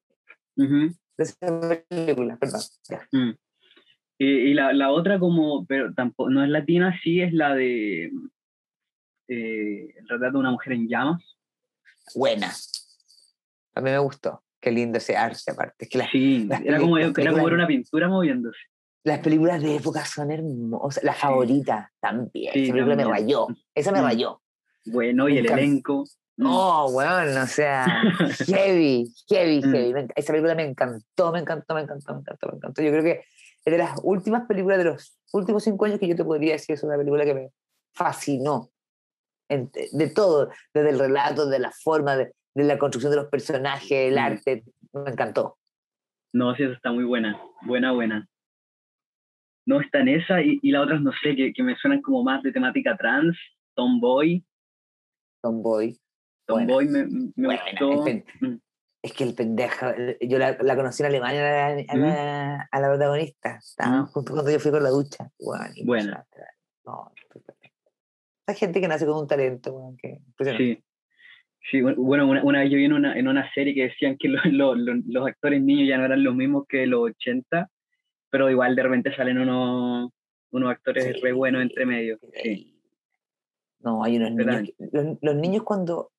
esa 1.19 1.85
película, 1.89 2.37
perdón. 2.37 2.61
Mm. 3.11 3.31
Y, 4.19 4.27
y 4.27 4.55
la, 4.55 4.73
la 4.73 4.93
otra 4.93 5.19
como, 5.19 5.67
pero 5.67 5.93
tampoco, 5.93 6.31
no 6.31 6.45
es 6.45 6.51
latina, 6.51 6.97
sí 7.03 7.21
es 7.21 7.33
la 7.33 7.57
de 7.57 8.13
eh, 9.27 9.95
el 9.97 10.09
retrato 10.09 10.35
de 10.35 10.39
una 10.39 10.53
mujer 10.53 10.75
en 10.75 10.89
llamas. 10.89 11.37
Buena. 12.15 12.53
A 13.75 13.81
mí 13.81 13.91
me 13.91 13.99
gustó. 13.99 14.45
qué 14.61 14.71
lindo 14.71 14.99
ese 14.99 15.17
arte 15.17 15.51
aparte. 15.51 15.87
Es 15.87 15.91
que 15.91 16.01
sí, 16.13 16.49
era 16.65 16.79
como, 16.79 16.97
era 16.97 17.33
como 17.33 17.45
una 17.45 17.67
pintura 17.67 18.09
moviéndose. 18.09 18.61
Las 19.05 19.19
películas 19.19 19.61
de 19.61 19.75
época 19.75 20.05
son 20.05 20.31
hermosas. 20.31 21.03
La 21.03 21.15
favorita 21.15 21.91
también. 21.99 22.53
Esa 22.55 22.73
película 22.73 22.95
me 22.95 23.05
rayó. 23.05 23.49
Esa 23.75 23.91
me 23.91 24.01
mm. 24.01 24.05
rayó. 24.05 24.43
Bueno, 24.85 25.29
y 25.29 25.39
el 25.39 25.51
elenco. 25.51 26.05
No, 26.43 26.89
mm. 26.89 26.93
bueno, 26.93 27.43
o 27.43 27.47
sea, 27.47 27.87
heavy, 28.47 29.13
heavy, 29.29 29.61
mm. 29.61 29.73
heavy. 29.73 30.09
Esa 30.15 30.33
película 30.33 30.55
me 30.55 30.65
encantó, 30.65 31.33
me 31.33 31.39
encantó, 31.39 31.75
me 31.75 31.83
encantó, 31.83 32.15
me 32.15 32.21
encantó, 32.21 32.49
me 32.49 32.57
encantó. 32.57 32.83
Yo 32.83 32.91
creo 32.91 33.03
que 33.03 33.25
es 33.65 33.71
de 33.73 33.79
las 33.79 33.99
últimas 34.03 34.47
películas 34.47 34.79
de 34.79 34.85
los 34.85 35.17
últimos 35.33 35.65
cinco 35.65 35.85
años 35.85 35.99
que 35.99 36.09
yo 36.09 36.17
te 36.17 36.25
podría 36.25 36.53
decir 36.53 36.75
es 36.75 36.83
una 36.83 36.97
película 36.97 37.25
que 37.25 37.35
me 37.35 37.51
fascinó. 37.95 38.71
De 39.49 40.09
todo, 40.09 40.49
desde 40.73 40.91
el 40.91 40.99
relato, 40.99 41.47
de 41.47 41.59
la 41.59 41.71
forma, 41.73 42.17
de, 42.17 42.33
de 42.55 42.65
la 42.65 42.79
construcción 42.79 43.11
de 43.11 43.19
los 43.19 43.29
personajes, 43.29 43.91
el 43.91 44.17
arte, 44.17 44.65
me 44.95 45.11
encantó. 45.11 45.59
No, 46.33 46.55
sí, 46.55 46.63
esa 46.63 46.73
está 46.73 46.91
muy 46.91 47.05
buena, 47.05 47.39
buena, 47.67 47.93
buena 47.93 48.27
no 49.67 49.81
está 49.81 50.01
en 50.01 50.09
esa 50.09 50.43
y, 50.43 50.59
y 50.63 50.71
las 50.71 50.85
otras 50.85 51.01
no 51.01 51.13
sé, 51.23 51.37
que, 51.37 51.53
que, 51.53 51.63
me 51.63 51.77
suenan 51.77 52.03
como 52.03 52.25
más 52.25 52.43
de 52.43 52.53
temática 52.53 52.97
trans, 52.97 53.37
Tomboy. 53.75 54.45
Tomboy. 55.43 55.99
Tomboy 56.47 56.87
me, 56.87 57.07
me 57.37 57.59
gustó. 57.81 58.05
Mm. 58.41 58.57
Es 59.03 59.13
que 59.15 59.25
el 59.25 59.35
pendejo, 59.35 59.87
yo 60.21 60.39
la, 60.39 60.57
la 60.61 60.77
conocí 60.77 61.03
en 61.03 61.09
Alemania 61.09 61.41
a 61.67 61.97
la, 61.97 62.69
a 62.71 62.81
la, 62.81 62.89
protagonista, 62.89 63.57
estábamos 63.57 64.11
justo 64.11 64.33
cuando 64.33 64.51
yo 64.53 64.61
fui 64.61 64.71
con 64.71 64.83
la 64.83 64.91
ducha. 64.91 65.29
Bueno. 65.85 66.25
No, 66.85 67.13
Hay 68.47 68.55
gente 68.55 68.81
que 68.81 68.87
nace 68.87 69.05
con 69.05 69.19
un 69.19 69.27
talento, 69.27 69.73
bueno, 69.73 69.97
que 70.01 70.21
Sí. 70.57 70.83
Sí, 71.71 71.81
bueno, 71.81 72.27
una, 72.27 72.43
una, 72.43 72.61
vez 72.61 72.71
yo 72.73 72.77
vi 72.77 72.87
en 72.87 72.93
una, 72.93 73.17
en 73.17 73.29
una 73.29 73.49
serie 73.55 73.73
que 73.73 73.85
decían 73.85 74.17
que 74.19 74.29
los, 74.51 74.77
los 74.77 75.27
actores 75.27 75.63
niños 75.63 75.89
ya 75.89 75.97
no 75.97 76.05
eran 76.05 76.25
los 76.25 76.35
mismos 76.35 76.67
que 76.69 76.87
los 76.87 77.03
80 77.03 77.71
pero 78.33 78.51
igual 78.51 78.75
de 78.75 78.83
repente 78.83 79.15
salen 79.15 79.39
unos, 79.39 80.11
unos 80.53 80.71
actores 80.71 81.21
re 81.21 81.33
buenos 81.33 81.61
entre 81.61 81.85
medio. 81.85 82.19
No, 83.81 84.03
hay 84.03 84.17
unos 84.17 84.33
niños. 84.33 84.73
los, 85.21 85.37
niños 85.37 85.65
cuando 85.65 86.13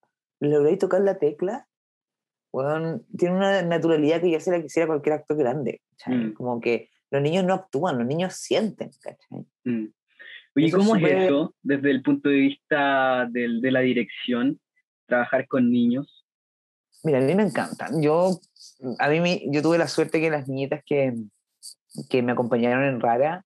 lográis 0.50 0.80
tocar 0.80 1.02
la 1.02 1.18
tecla, 1.18 1.68
bueno, 2.52 3.02
tienen 3.18 3.38
una 3.38 3.62
naturalidad 3.64 4.22
que 4.22 4.32
ya 4.32 4.40
se 4.40 4.52
la 4.52 4.62
quisiera 4.62 4.88
cualquier 4.88 5.16
actor 5.16 5.38
grande. 5.38 5.82
Mm. 6.06 6.34
Como 6.34 6.62
que 6.62 6.90
los 7.10 7.22
niños 7.22 7.46
no 7.46 7.54
actúan, 7.54 7.98
los 7.98 8.08
niños 8.08 8.36
sienten. 8.36 8.92
Mm. 9.64 9.86
Oye, 10.56 10.72
¿cómo 10.72 10.96
es 10.96 11.04
eso 11.04 11.56
desde 11.64 11.90
el 11.90 12.04
punto 12.04 12.30
de 12.30 12.36
vista 12.36 13.28
de, 13.32 13.60
de 13.60 13.72
la 13.72 13.80
dirección, 13.80 14.60
trabajar 15.08 15.48
con 15.48 15.72
niños? 15.72 16.26
Mira, 17.04 17.18
a 17.18 17.22
mí 17.22 17.34
me 17.36 17.44
encantan. 17.44 18.02
Yo, 18.02 18.40
a 19.00 19.10
mí, 19.10 19.48
yo 19.52 19.62
tuve 19.62 19.78
la 19.78 19.88
suerte 19.88 20.22
que 20.22 20.30
las 20.30 20.48
niñitas 20.48 20.84
que, 20.86 21.14
que 22.10 22.22
me 22.22 22.32
acompañaron 22.32 22.84
en 22.84 23.02
Rara, 23.02 23.46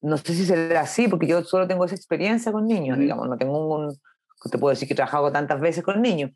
no 0.00 0.16
sé 0.16 0.34
si 0.34 0.46
será 0.46 0.82
así, 0.82 1.08
porque 1.08 1.26
yo 1.26 1.42
solo 1.42 1.66
tengo 1.68 1.84
esa 1.84 1.96
experiencia 1.96 2.52
con 2.52 2.66
niños, 2.66 2.98
digamos, 2.98 3.28
no 3.28 3.36
tengo 3.36 3.76
un, 3.76 4.00
te 4.48 4.58
puedo 4.58 4.70
decir 4.70 4.88
que 4.88 4.94
he 4.94 4.96
trabajado 4.96 5.30
tantas 5.32 5.60
veces 5.60 5.84
con 5.84 6.00
niños, 6.00 6.30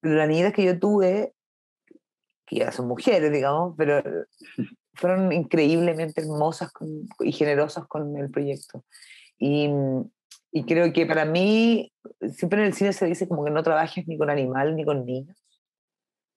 pero 0.00 0.14
las 0.14 0.28
niñas 0.28 0.52
que 0.52 0.64
yo 0.64 0.78
tuve, 0.78 1.34
que 2.46 2.56
ya 2.56 2.72
son 2.72 2.88
mujeres, 2.88 3.30
digamos, 3.30 3.74
pero 3.76 4.02
fueron 4.94 5.32
increíblemente 5.32 6.20
hermosas 6.20 6.72
y 7.20 7.32
generosas 7.32 7.86
con 7.86 8.16
el 8.16 8.30
proyecto. 8.30 8.84
Y, 9.38 9.70
y, 10.52 10.64
creo 10.64 10.92
que 10.92 11.06
para 11.06 11.24
mí, 11.24 11.92
siempre 12.32 12.60
en 12.60 12.66
el 12.66 12.74
cine 12.74 12.92
se 12.92 13.06
dice 13.06 13.28
como 13.28 13.44
que 13.44 13.50
no 13.50 13.62
trabajes 13.62 14.06
ni 14.06 14.18
con 14.18 14.30
animales 14.30 14.74
ni 14.74 14.84
con 14.84 15.04
niños, 15.04 15.36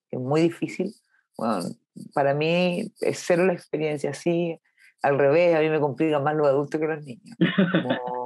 que 0.09 0.17
es 0.17 0.21
muy 0.21 0.41
difícil. 0.41 0.93
Bueno, 1.37 1.69
para 2.13 2.33
mí 2.33 2.91
es 3.01 3.23
cero 3.25 3.45
la 3.45 3.53
experiencia 3.53 4.11
así, 4.11 4.59
al 5.01 5.17
revés, 5.17 5.55
a 5.55 5.59
mí 5.59 5.69
me 5.69 5.79
complica 5.79 6.19
más 6.19 6.35
los 6.35 6.47
adultos 6.47 6.79
que 6.79 6.87
los 6.87 7.03
niños. 7.03 7.37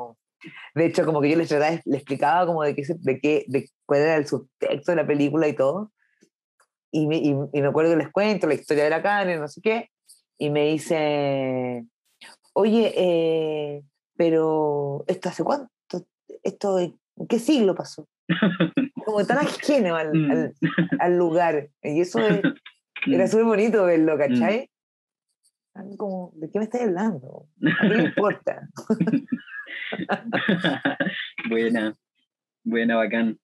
de 0.75 0.85
hecho, 0.85 1.05
como 1.05 1.21
que 1.21 1.29
yo 1.29 1.37
les, 1.37 1.51
les 1.51 1.83
explicaba 1.85 2.45
como 2.45 2.63
de, 2.63 2.75
qué, 2.75 2.83
de, 2.99 3.19
qué, 3.19 3.45
de 3.47 3.69
cuál 3.85 4.01
era 4.01 4.15
el 4.15 4.27
subtexto 4.27 4.91
de 4.91 4.95
la 4.95 5.07
película 5.07 5.47
y 5.47 5.53
todo, 5.53 5.91
y 6.91 7.07
me, 7.07 7.17
y, 7.17 7.33
me 7.33 7.67
acuerdo 7.67 7.91
que 7.91 7.97
les 7.97 8.11
cuento 8.11 8.47
la 8.47 8.53
historia 8.53 8.85
de 8.85 8.89
la 8.89 9.01
carne, 9.01 9.37
no 9.37 9.47
sé 9.47 9.61
qué, 9.61 9.89
y 10.37 10.49
me 10.49 10.67
dice, 10.67 11.85
oye, 12.53 12.93
eh, 12.95 13.83
pero 14.15 15.03
¿esto 15.07 15.29
hace 15.29 15.43
cuánto? 15.43 15.69
¿Esto 16.43 16.79
en 16.79 16.97
qué 17.27 17.39
siglo 17.39 17.75
pasó? 17.75 18.07
Como 19.05 19.25
tan 19.25 19.37
ajeno 19.39 19.95
al, 19.95 20.07
al, 20.07 20.55
mm. 20.59 20.77
al 20.99 21.17
lugar. 21.17 21.69
Y 21.81 22.01
eso 22.01 22.19
es, 22.19 22.41
era 23.07 23.27
súper 23.27 23.45
bonito 23.45 23.85
verlo, 23.85 24.15
mm. 24.15 24.19
¿cachai? 24.19 24.69
Como, 25.97 26.31
¿de 26.35 26.49
qué 26.49 26.59
me 26.59 26.65
estás 26.65 26.81
hablando? 26.81 27.47
A 27.79 27.83
mí 27.83 27.95
me 27.95 28.03
importa. 28.05 28.67
buena, 31.49 31.95
buena, 32.63 32.95
bacán. 32.95 33.37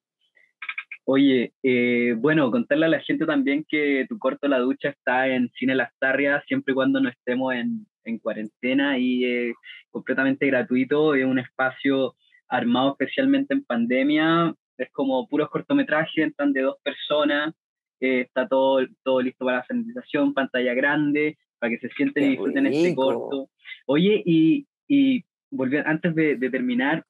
Oye, 1.05 1.53
eh, 1.63 2.15
bueno, 2.17 2.49
contarle 2.49 2.85
a 2.85 2.89
la 2.89 3.01
gente 3.01 3.25
también 3.25 3.65
que 3.67 4.05
tu 4.07 4.17
corto 4.17 4.47
La 4.47 4.59
Ducha 4.59 4.89
está 4.89 5.27
en 5.27 5.49
Cine 5.57 5.75
Las 5.75 5.91
Tarrias, 5.99 6.43
siempre 6.47 6.71
y 6.71 6.75
cuando 6.75 7.01
no 7.01 7.09
estemos 7.09 7.53
en, 7.53 7.85
en 8.05 8.19
cuarentena 8.19 8.97
y 8.97 9.25
es 9.25 9.55
completamente 9.91 10.47
gratuito, 10.47 11.13
es 11.15 11.25
un 11.25 11.39
espacio 11.39 12.15
armado 12.47 12.91
especialmente 12.91 13.53
en 13.53 13.65
pandemia, 13.65 14.53
es 14.77 14.89
como 14.91 15.27
puros 15.27 15.49
cortometrajes, 15.49 16.23
entran 16.23 16.53
de 16.53 16.61
dos 16.61 16.77
personas, 16.83 17.53
está 17.99 18.47
todo, 18.47 18.85
todo 19.03 19.21
listo 19.21 19.45
para 19.45 19.57
la 19.57 19.65
sanitización, 19.65 20.33
pantalla 20.33 20.73
grande, 20.73 21.37
para 21.59 21.71
que 21.71 21.79
se 21.79 21.93
sienten 21.95 22.25
y 22.25 22.29
disfruten 22.29 22.67
este 22.67 22.95
corto. 22.95 23.49
Oye, 23.85 24.21
y, 24.25 24.67
y 24.87 25.23
volver, 25.55 25.87
antes 25.87 26.13
de, 26.15 26.35
de 26.35 26.49
terminar, 26.49 27.03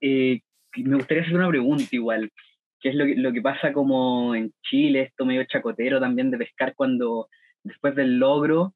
eh, 0.00 0.40
me 0.76 0.96
gustaría 0.96 1.22
hacer 1.22 1.34
una 1.34 1.48
pregunta 1.48 1.84
igual, 1.90 2.30
que 2.80 2.90
es 2.90 2.94
lo 2.94 3.06
que, 3.06 3.16
lo 3.16 3.32
que 3.32 3.42
pasa 3.42 3.72
como 3.72 4.34
en 4.34 4.52
Chile, 4.62 5.02
esto 5.02 5.24
medio 5.24 5.44
chacotero 5.44 6.00
también 6.00 6.30
de 6.30 6.38
pescar 6.38 6.74
cuando, 6.74 7.28
después 7.62 7.94
del 7.94 8.18
logro, 8.18 8.74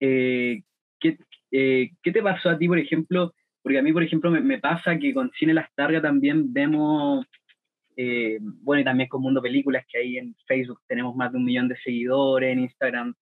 eh, 0.00 0.62
¿qué, 1.00 1.18
eh, 1.52 1.90
¿qué, 2.02 2.12
te 2.12 2.22
pasó 2.22 2.50
a 2.50 2.58
ti, 2.58 2.66
por 2.68 2.78
ejemplo? 2.78 3.32
Porque 3.62 3.78
a 3.78 3.82
mí, 3.82 3.92
por 3.92 4.02
ejemplo, 4.02 4.30
me, 4.30 4.40
me 4.40 4.58
pasa 4.58 4.98
que 4.98 5.14
con 5.14 5.30
Cine 5.38 5.54
Las 5.54 5.72
Targas 5.74 6.02
también 6.02 6.52
vemos 6.52 7.26
eh, 7.96 8.38
bueno, 8.40 8.82
y 8.82 8.84
también 8.84 9.08
con 9.08 9.22
Mundo 9.22 9.40
Películas, 9.40 9.84
que 9.88 9.98
ahí 9.98 10.18
en 10.18 10.36
Facebook 10.46 10.80
tenemos 10.86 11.16
más 11.16 11.32
de 11.32 11.38
un 11.38 11.44
millón 11.44 11.68
de 11.68 11.78
seguidores, 11.78 12.52
en 12.52 12.60
Instagram, 12.60 13.14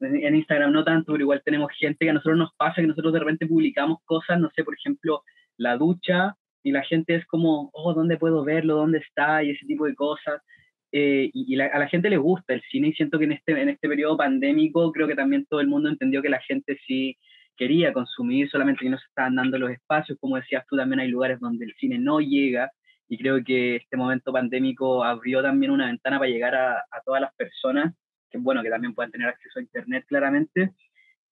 en 0.00 0.36
Instagram 0.36 0.72
no 0.72 0.84
tanto, 0.84 1.12
pero 1.12 1.24
igual 1.24 1.42
tenemos 1.44 1.70
gente 1.78 2.04
que 2.04 2.10
a 2.10 2.14
nosotros 2.14 2.38
nos 2.38 2.54
pasa 2.56 2.80
que 2.80 2.86
nosotros 2.86 3.12
de 3.12 3.20
repente 3.20 3.46
publicamos 3.46 3.98
cosas, 4.04 4.38
no 4.38 4.50
sé, 4.54 4.64
por 4.64 4.74
ejemplo, 4.74 5.22
la 5.56 5.76
ducha, 5.76 6.36
y 6.66 6.72
la 6.72 6.82
gente 6.82 7.14
es 7.14 7.24
como, 7.26 7.70
oh, 7.72 7.94
¿dónde 7.94 8.18
puedo 8.18 8.42
verlo? 8.44 8.74
¿Dónde 8.74 8.98
está? 8.98 9.40
Y 9.44 9.50
ese 9.50 9.64
tipo 9.66 9.86
de 9.86 9.94
cosas. 9.94 10.42
Eh, 10.90 11.30
y, 11.32 11.60
a 11.60 11.78
la 11.78 11.88
gente 11.88 12.10
le 12.10 12.16
gusta 12.16 12.54
el 12.54 12.62
cine 12.62 12.88
y 12.88 12.92
siento 12.92 13.20
que 13.20 13.24
en 13.26 13.32
este, 13.32 13.52
en 13.52 13.68
este 13.68 13.88
periodo 13.88 14.16
pandémico 14.16 14.90
creo 14.90 15.06
que 15.06 15.14
también 15.14 15.46
todo 15.46 15.60
el 15.60 15.68
mundo 15.68 15.88
entendió 15.88 16.22
que 16.22 16.28
la 16.28 16.40
gente 16.40 16.76
sí 16.84 17.16
quería 17.56 17.92
consumir, 17.92 18.50
solamente 18.50 18.80
que 18.84 18.90
no 18.90 18.98
se 18.98 19.06
estaban 19.06 19.36
dando 19.36 19.58
los 19.58 19.70
espacios, 19.70 20.18
como 20.20 20.36
decías 20.36 20.64
tú, 20.68 20.76
también 20.76 20.98
hay 20.98 21.08
lugares 21.08 21.38
donde 21.38 21.66
el 21.66 21.74
cine 21.78 21.98
no 21.98 22.18
llega, 22.18 22.72
y 23.08 23.16
creo 23.16 23.44
que 23.44 23.76
este 23.76 23.96
momento 23.96 24.32
pandémico 24.32 25.04
abrió 25.04 25.42
también 25.42 25.70
una 25.70 25.86
ventana 25.86 26.18
para 26.18 26.30
llegar 26.30 26.56
a, 26.56 26.78
a 26.78 27.00
todas 27.04 27.20
las 27.20 27.32
personas, 27.36 27.94
que 28.36 28.42
bueno, 28.42 28.62
que 28.62 28.70
también 28.70 28.94
puedan 28.94 29.10
tener 29.10 29.28
acceso 29.28 29.58
a 29.58 29.62
Internet 29.62 30.04
claramente. 30.06 30.72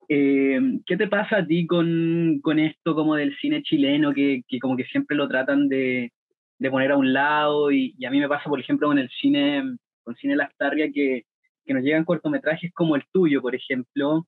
Eh, 0.09 0.61
¿Qué 0.86 0.96
te 0.96 1.09
pasa 1.09 1.38
a 1.38 1.46
ti 1.46 1.66
con, 1.66 2.40
con, 2.42 2.59
esto 2.59 2.94
como 2.94 3.14
del 3.14 3.36
cine 3.38 3.62
chileno, 3.62 4.12
que, 4.12 4.42
que, 4.48 4.59
como 4.59 4.76
que 4.76 4.84
siempre 4.84 5.16
lo 5.16 5.28
tratan 5.28 5.68
de, 5.68 6.12
de 6.59 6.70
poner 6.70 6.92
a 6.92 6.96
un 6.96 7.12
lado? 7.12 7.70
Y, 7.70 7.94
y, 7.98 8.05
a 8.05 8.11
mí 8.11 8.20
me 8.20 8.28
pasa, 8.28 8.48
por 8.48 8.61
ejemplo, 8.61 8.88
con 8.88 8.98
el 8.98 9.09
cine, 9.11 9.76
con 10.02 10.14
Cine 10.16 10.36
Lastarria, 10.36 10.90
que, 10.92 11.24
que 11.64 11.74
nos 11.74 11.82
llegan 11.82 12.05
cortometrajes 12.05 12.72
como 12.72 12.96
el 12.96 13.05
tuyo, 13.12 13.40
por 13.40 13.55
ejemplo, 13.55 14.26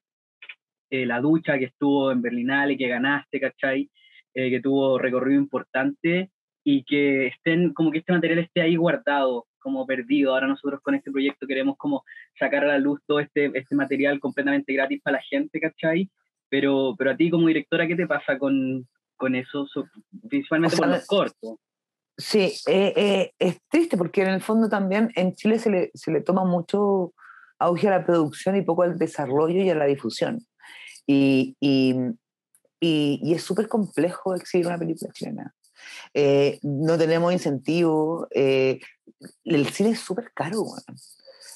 eh, 0.91 1.05
La 1.07 1.21
Ducha, 1.21 1.59
que 1.59 1.67
estuvo 1.67 2.11
en 2.11 2.23
Berlinale, 2.23 2.79
que 2.79 2.89
ganaste, 2.89 3.41
¿cachai? 3.41 3.91
Eh, 4.35 4.51
que 4.51 4.61
tuvo 4.61 4.99
recorrido 4.99 5.41
importante 5.41 6.31
y 6.65 6.85
que 6.85 7.29
estén, 7.29 7.73
como 7.73 7.91
que 7.91 7.99
este 7.99 8.13
material 8.13 8.41
esté 8.41 8.61
ahí 8.61 8.77
guardado, 8.77 9.47
como 9.67 9.85
perdido. 9.85 10.33
Ahora 10.33 10.47
nosotros 10.47 10.81
con 10.81 10.95
este 10.95 11.11
proyecto 11.11 11.47
queremos 11.47 11.77
como 11.77 12.05
sacar 12.39 12.63
a 12.63 12.69
la 12.69 12.79
luz 12.79 13.01
todo 13.05 13.19
este, 13.19 13.51
este 13.53 13.75
material 13.75 14.21
completamente 14.21 14.73
gratis 14.73 15.03
para 15.03 15.17
la 15.17 15.23
gente, 15.25 15.59
¿cachai? 15.59 16.09
Pero, 16.49 16.95
pero 16.97 17.11
a 17.11 17.17
ti 17.17 17.31
como 17.31 17.49
directora, 17.49 17.89
¿qué 17.89 17.97
te 17.97 18.07
pasa 18.07 18.39
con, 18.39 18.87
con 19.17 19.35
eso, 19.35 19.67
principalmente 20.29 20.77
con 20.77 20.91
los 20.91 21.07
cortos? 21.07 21.59
Sí, 22.17 22.53
eh, 22.69 22.93
eh, 22.97 23.33
es 23.41 23.59
triste 23.69 23.97
porque 23.97 24.23
en 24.23 24.29
el 24.29 24.41
fondo 24.41 24.69
también 24.69 25.11
en 25.17 25.35
Chile 25.35 25.59
se 25.59 25.71
le, 25.71 25.91
se 25.95 26.13
le 26.13 26.21
toma 26.21 26.45
mucho 26.45 27.13
auge 27.59 27.89
a 27.89 27.99
la 27.99 28.07
producción 28.07 28.55
y 28.55 28.63
poco 28.63 28.85
al 28.85 28.99
desarrollo 28.99 29.63
y 29.63 29.71
a 29.71 29.75
la 29.75 29.87
difusión. 29.87 30.47
Y, 31.09 31.57
y, 31.59 31.97
y, 32.79 33.21
y 33.21 33.35
es 33.35 33.43
súper 33.43 33.67
complejo 33.67 34.37
exhibir 34.37 34.69
una 34.69 34.79
película 34.79 35.13
chilena. 35.13 35.56
Eh, 36.15 36.59
no 36.63 36.99
tenemos 36.99 37.33
incentivos. 37.33 38.27
Eh, 38.35 38.81
el 39.45 39.69
cine 39.69 39.91
es 39.91 40.01
súper 40.01 40.33
caro, 40.35 40.65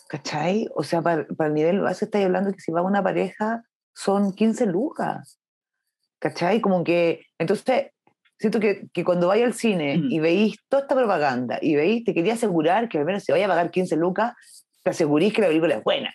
¿Cachai? 0.09 0.69
O 0.75 0.83
sea, 0.83 1.03
para, 1.03 1.27
para 1.37 1.49
el 1.49 1.55
nivel 1.55 1.81
base 1.81 2.05
estáis 2.05 2.25
hablando 2.25 2.53
que 2.53 2.61
si 2.61 2.73
va 2.73 2.83
una 2.83 3.03
pareja 3.03 3.63
son 3.95 4.33
15 4.33 4.67
lucas. 4.67 5.39
¿Cachai? 6.19 6.61
Como 6.61 6.83
que, 6.83 7.27
entonces, 7.39 7.93
siento 8.39 8.59
que, 8.59 8.89
que 8.93 9.05
cuando 9.05 9.29
vaya 9.29 9.47
al 9.47 9.55
cine 9.55 10.01
y 10.03 10.19
veis 10.19 10.57
toda 10.69 10.83
esta 10.83 10.97
propaganda 10.97 11.59
y 11.63 11.77
veis, 11.77 12.05
te 12.05 12.13
quería 12.13 12.35
asegurar 12.35 12.89
que 12.89 12.99
al 12.99 13.05
menos 13.05 13.23
si 13.23 13.33
vaya 13.33 13.45
a 13.45 13.49
pagar 13.49 13.71
15 13.71 13.97
lucas, 13.97 14.35
te 14.83 14.91
asegurís 14.91 15.33
que 15.33 15.43
la 15.43 15.49
película 15.49 15.77
es 15.77 15.85
buena. 15.85 16.13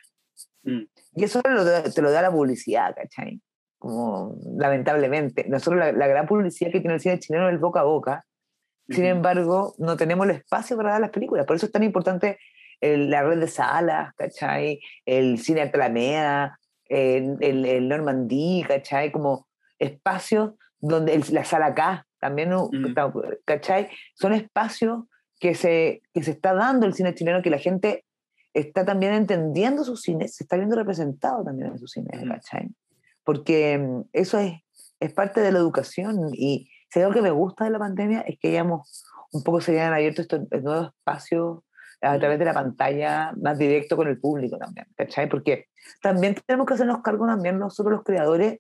Mm. 0.64 0.84
Y 1.16 1.24
eso 1.24 1.42
te 1.42 1.50
lo, 1.50 1.64
te 1.84 2.02
lo 2.02 2.12
da 2.12 2.22
la 2.22 2.32
publicidad, 2.32 2.94
¿cachai? 2.96 3.42
Como, 3.86 4.36
lamentablemente. 4.58 5.46
Nosotros 5.48 5.80
la, 5.80 5.92
la 5.92 6.08
gran 6.08 6.26
publicidad 6.26 6.72
que 6.72 6.80
tiene 6.80 6.96
el 6.96 7.00
cine 7.00 7.20
chileno 7.20 7.48
es 7.48 7.54
el 7.54 7.60
boca 7.60 7.82
a 7.82 7.84
boca. 7.84 8.26
Sin 8.90 9.06
embargo, 9.06 9.76
no 9.78 9.96
tenemos 9.96 10.26
el 10.28 10.36
espacio 10.36 10.76
para 10.76 10.92
dar 10.94 11.02
las 11.02 11.12
películas. 11.12 11.46
Por 11.46 11.56
eso 11.56 11.68
es 11.68 11.72
tan 11.72 11.84
importante 11.84 12.40
el- 12.82 13.10
la 13.12 13.24
red 13.24 13.40
de 13.40 13.48
salas, 13.48 14.14
¿cachai? 14.16 14.80
El 15.06 15.38
cine 15.40 15.62
Arte 15.62 15.78
Alameda, 15.78 16.60
el, 16.86 17.38
el, 17.42 17.66
el 17.66 17.88
Normandí, 17.88 18.64
¿cachai? 18.68 19.12
Como 19.12 19.48
espacios 19.80 20.54
donde 20.80 21.14
el- 21.14 21.24
la 21.32 21.44
sala 21.46 21.74
K 21.76 22.06
también. 22.20 22.52
¿cachai? 23.46 23.90
Son 24.16 24.34
espacios 24.34 25.04
que 25.40 25.54
se, 25.54 26.02
que 26.14 26.24
se 26.24 26.32
está 26.32 26.54
dando 26.54 26.86
el 26.88 26.94
cine 26.94 27.14
chileno, 27.14 27.42
que 27.44 27.50
la 27.52 27.60
gente 27.60 28.04
está 28.54 28.84
también 28.86 29.14
entendiendo 29.14 29.84
sus 29.84 30.02
cines, 30.02 30.36
se 30.36 30.44
está 30.44 30.58
viendo 30.58 30.76
representado 30.76 31.44
también 31.44 31.70
en 31.72 31.78
sus 31.78 31.92
cines. 31.92 32.20
¿cachai? 32.28 32.70
Porque 33.26 33.78
mm, 33.78 34.02
eso 34.14 34.40
es, 34.40 34.62
es 35.00 35.14
parte 35.14 35.42
de 35.42 35.52
la 35.52 35.60
educación 35.60 36.30
y 36.34 36.70
si 36.90 37.02
algo 37.02 37.14
que 37.14 37.22
me 37.22 37.32
gusta 37.32 37.66
de 37.66 37.72
la 37.72 37.80
pandemia 37.80 38.22
es 38.22 38.40
que 38.40 38.50
hayamos 38.50 39.04
un 39.34 39.44
poco 39.44 39.60
se 39.60 39.74
hayan 39.74 39.94
abierto 39.94 40.22
estos 40.22 40.42
nuevos 40.50 40.94
espacios 40.98 41.60
a 42.02 42.18
través 42.20 42.40
de 42.40 42.46
la 42.46 42.54
pantalla 42.54 43.34
más 43.42 43.58
directo 43.58 43.98
con 43.98 44.08
el 44.08 44.20
público 44.20 44.58
también, 44.58 44.88
¿cachai? 44.96 45.28
Porque 45.28 45.68
también 46.02 46.36
tenemos 46.46 46.68
que 46.68 46.76
hacernos 46.76 47.02
cargo 47.02 47.26
también 47.26 47.60
nosotros 47.60 47.96
los 47.96 48.04
creadores 48.04 48.60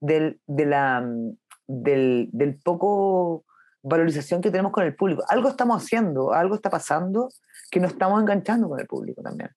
del, 0.00 0.40
de 0.46 0.66
la, 0.66 1.00
mm, 1.00 1.36
del, 1.66 2.28
del 2.32 2.58
poco 2.58 3.44
valorización 3.82 4.40
que 4.40 4.50
tenemos 4.50 4.72
con 4.72 4.84
el 4.84 4.96
público. 4.96 5.24
Algo 5.28 5.48
estamos 5.48 5.82
haciendo, 5.82 6.32
algo 6.32 6.56
está 6.56 6.70
pasando 6.70 7.28
que 7.70 7.80
nos 7.80 7.92
estamos 7.92 8.20
enganchando 8.20 8.68
con 8.68 8.80
el 8.80 8.86
público 8.86 9.22
también. 9.22 9.50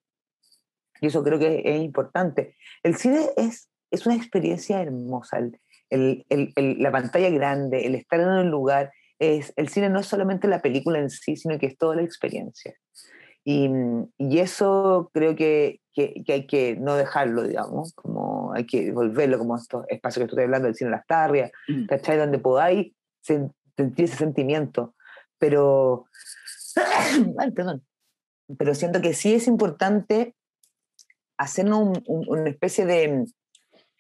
Y 1.02 1.08
eso 1.08 1.24
creo 1.24 1.40
que 1.40 1.62
es 1.66 1.82
importante. 1.82 2.56
El 2.84 2.96
cine 2.96 3.30
es, 3.38 3.70
es 3.92 4.06
una 4.06 4.16
experiencia 4.16 4.82
hermosa. 4.82 5.38
El, 5.40 5.60
el- 5.90 6.26
el- 6.30 6.54
el- 6.56 6.82
la 6.84 6.92
pantalla 6.92 7.30
grande, 7.30 7.86
el 7.86 7.96
estar 7.96 8.20
en 8.20 8.28
un 8.30 8.50
lugar, 8.52 8.92
es, 9.20 9.52
el 9.58 9.68
cine 9.70 9.90
no 9.90 10.00
es 10.00 10.06
solamente 10.08 10.48
la 10.48 10.62
película 10.62 11.00
en 11.00 11.10
sí, 11.10 11.36
sino 11.36 11.58
que 11.60 11.66
es 11.68 11.78
toda 11.78 11.96
la 11.96 12.04
experiencia. 12.04 12.74
Y, 13.44 13.70
y 14.18 14.40
eso 14.40 15.10
creo 15.14 15.36
que, 15.36 15.82
que, 15.94 16.24
que 16.26 16.34
hay 16.34 16.48
que 16.48 16.76
no 16.76 16.96
dejarlo, 16.96 17.44
digamos, 17.44 17.94
como 17.94 18.54
hay 18.54 18.66
que 18.66 18.92
volverlo 18.92 19.40
como 19.40 19.56
estos 19.56 19.86
espacios 19.90 20.22
que 20.26 20.32
estás 20.32 20.44
hablando, 20.44 20.68
del 20.68 20.76
cine 20.76 20.92
Las 20.92 21.06
Tarrias, 21.08 21.52
Mm. 21.68 21.86
¿cachai? 21.88 22.18
Donde 22.18 22.38
podáis 22.40 22.94
sen- 23.28 23.52
sentir 23.76 24.06
ese 24.06 24.18
sentimiento. 24.18 24.94
Pero, 25.38 26.06
ay, 27.40 27.52
perdón, 27.52 27.84
pero 28.58 28.76
siento 28.76 29.02
que 29.02 29.14
sí 29.14 29.34
es 29.34 29.48
importante 29.48 30.36
hacernos 31.38 31.80
un- 31.80 32.04
un- 32.08 32.26
una 32.40 32.50
especie 32.50 32.86
de, 32.86 33.26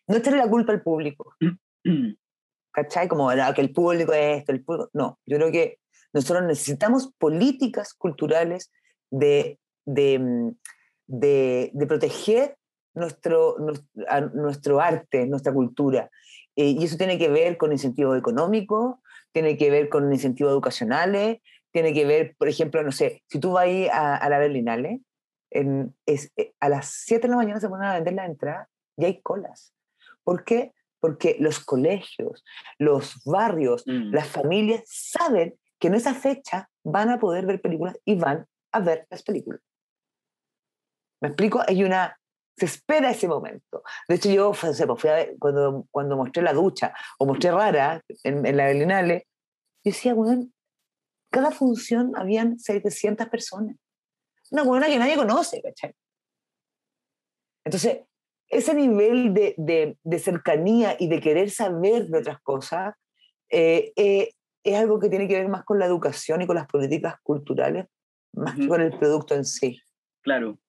no 0.10 0.18
echarle 0.18 0.39
la 0.39 0.49
culpa 0.49 0.74
al 0.74 0.82
público, 0.82 1.34
¿cachai? 2.72 3.07
Como 3.07 3.30
"Ah, 3.30 3.53
que 3.53 3.62
el 3.62 3.72
público 3.72 4.14
es 4.14 4.39
esto, 4.39 4.51
el 4.51 4.64
público, 4.64 4.89
no, 4.93 5.20
yo 5.26 5.38
creo 5.38 5.51
que 5.51 5.80
nosotros 6.14 6.43
necesitamos 6.45 7.14
políticas 7.18 7.93
culturales 7.93 8.72
de, 9.12 9.60
de, 9.86 10.20
mm, 10.20 10.49
de, 11.07 11.72
de 11.74 11.88
proteger 11.88 12.57
nuestro, 12.95 13.57
nues- 13.57 13.86
a- 14.07 14.22
nuestro 14.22 14.82
arte, 14.82 15.26
nuestra 15.28 15.53
cultura. 15.53 16.10
Eh, 16.55 16.70
y 16.78 16.84
eso 16.84 16.97
tiene 16.97 17.18
que 17.18 17.30
ver 17.30 17.57
con 17.57 17.72
incentivos 17.72 18.18
económicos, 18.18 18.95
tiene 19.32 19.57
que 19.57 19.70
ver 19.70 19.89
con 19.89 20.12
incentivos 20.12 20.51
educacionales, 20.51 21.39
tiene 21.72 21.93
que 21.93 22.05
ver, 22.05 22.36
por 22.38 22.49
ejemplo, 22.49 22.82
no 22.84 22.91
sé, 22.91 23.24
si 23.28 23.39
tú 23.39 23.51
vas 23.53 23.66
ahí 23.66 23.88
a, 23.91 24.16
a 24.16 24.30
la 24.30 24.39
Berlinale, 24.39 25.01
en- 25.51 25.95
es, 26.07 26.32
eh, 26.38 26.53
a 26.60 26.70
las 26.70 26.88
7 27.05 27.28
de 27.28 27.32
la 27.32 27.38
mañana 27.38 27.60
se 27.60 27.70
ponen 27.70 27.88
a 27.88 27.93
vender 27.93 28.14
la 28.14 28.26
entrada 28.26 28.70
y 28.97 29.05
hay 29.05 29.22
colas. 29.22 29.74
¿Por 30.24 30.43
qué? 30.43 30.74
Porque 30.99 31.38
los 31.39 31.59
colegios, 31.59 32.43
los 32.78 33.24
barrios, 33.24 33.84
Mm. 33.88 34.13
las 34.13 34.28
familias 34.28 34.84
saben 34.86 35.57
que 35.80 35.88
en 35.88 35.95
esa 35.95 36.13
fecha 36.13 36.70
van 36.84 37.09
a 37.09 37.20
poder 37.20 37.45
ver 37.45 37.61
películas 37.61 37.97
y 38.05 38.15
van 38.15 38.45
a 38.74 38.80
ver 38.82 39.07
las 39.09 39.24
películas. 39.24 39.61
¿Me 41.22 41.30
explico? 41.30 41.61
Hay 41.67 41.84
una... 41.84 42.15
Se 42.57 42.65
espera 42.65 43.11
ese 43.11 43.28
momento. 43.30 43.84
De 44.09 44.15
hecho, 44.15 44.30
yo 44.30 44.53
fue- 44.53 44.74
fui 44.74 45.09
a 45.09 45.13
ver- 45.15 45.36
cuando, 45.39 45.86
cuando 45.91 46.17
mostré 46.17 46.43
la 46.43 46.51
ducha 46.53 46.93
o 47.17 47.26
mostré 47.26 47.51
rara 47.51 48.01
en, 48.24 48.45
en 48.45 48.57
la 48.57 48.65
Berlinale, 48.65 49.28
yo 49.86 49.91
decía, 49.91 50.13
weón, 50.13 50.53
cada 51.32 51.51
función 51.51 52.11
habían 52.17 52.59
700 52.59 53.30
personas. 53.30 53.78
Una 54.51 54.63
buena 54.63 54.88
que 54.88 54.99
nadie 54.99 55.15
conoce, 55.15 55.61
¿cachai? 55.61 55.95
Entonces, 57.65 58.01
ese 58.50 58.74
nivel 58.74 59.34
de, 59.34 59.54
de- 59.58 59.97
de 60.04 60.20
cercanía 60.20 60.95
y 61.00 61.08
de 61.08 61.20
querer 61.22 61.50
saber 61.50 62.08
de 62.08 62.20
otras 62.20 62.39
cosas 62.41 62.95
eh, 63.50 63.91
eh, 63.95 64.30
es 64.64 64.76
algo 64.76 65.00
que 65.00 65.10
tiene 65.10 65.28
que 65.28 65.36
ver 65.39 65.47
más 65.50 65.64
con 65.64 65.80
la 65.80 65.86
educación 65.86 66.41
y 66.41 66.47
con 66.47 66.56
las 66.56 66.68
políticas 66.68 67.16
culturales, 67.24 67.86
más 68.34 68.56
que 68.56 68.68
con 68.68 68.82
el 68.82 68.91
producto 68.91 69.34
en 69.36 69.45
sí. 69.45 69.80
Claro, 70.22 70.60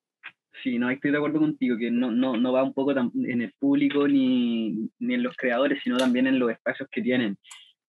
sí, 0.63 0.79
no 0.79 0.89
estoy 0.91 1.11
de 1.11 1.17
acuerdo 1.17 1.41
contigo, 1.41 1.77
que 1.77 1.91
no, 1.91 2.11
no, 2.11 2.37
no 2.37 2.53
va 2.53 2.63
un 2.63 2.73
poco 2.73 2.93
en 2.93 3.43
el 3.43 3.53
público 3.59 4.07
ni, 4.07 4.89
ni 4.99 5.15
en 5.15 5.23
los 5.23 5.37
creadores, 5.37 5.81
sino 5.83 5.97
también 5.97 6.27
en 6.27 6.39
los 6.39 6.51
espacios 6.51 6.89
que 6.91 7.03
tienen. 7.03 7.37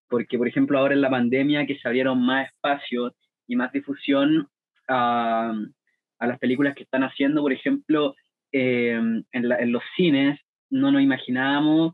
Porque, 0.10 0.38
por 0.38 0.48
ejemplo, 0.48 0.78
ahora 0.80 0.94
en 0.94 1.02
la 1.02 1.10
pandemia 1.10 1.66
que 1.66 1.78
se 1.78 1.88
abrieron 1.88 2.22
más 2.26 2.48
espacios 2.48 3.14
y 3.48 3.56
más 3.56 3.72
difusión 3.72 4.48
a, 4.88 5.54
a 6.20 6.28
las 6.28 6.39
películas 6.39 6.76
que 6.76 6.84
están 6.84 7.04
haciendo, 7.04 7.42
por 7.42 7.54
ejemplo, 7.54 8.16
eh, 8.52 8.91
en, 9.32 9.49
la- 9.49 9.58
en 9.60 9.72
los 9.72 9.84
cines, 9.95 10.39
no 10.70 10.91
nos 10.91 11.02
imaginábamos 11.02 11.93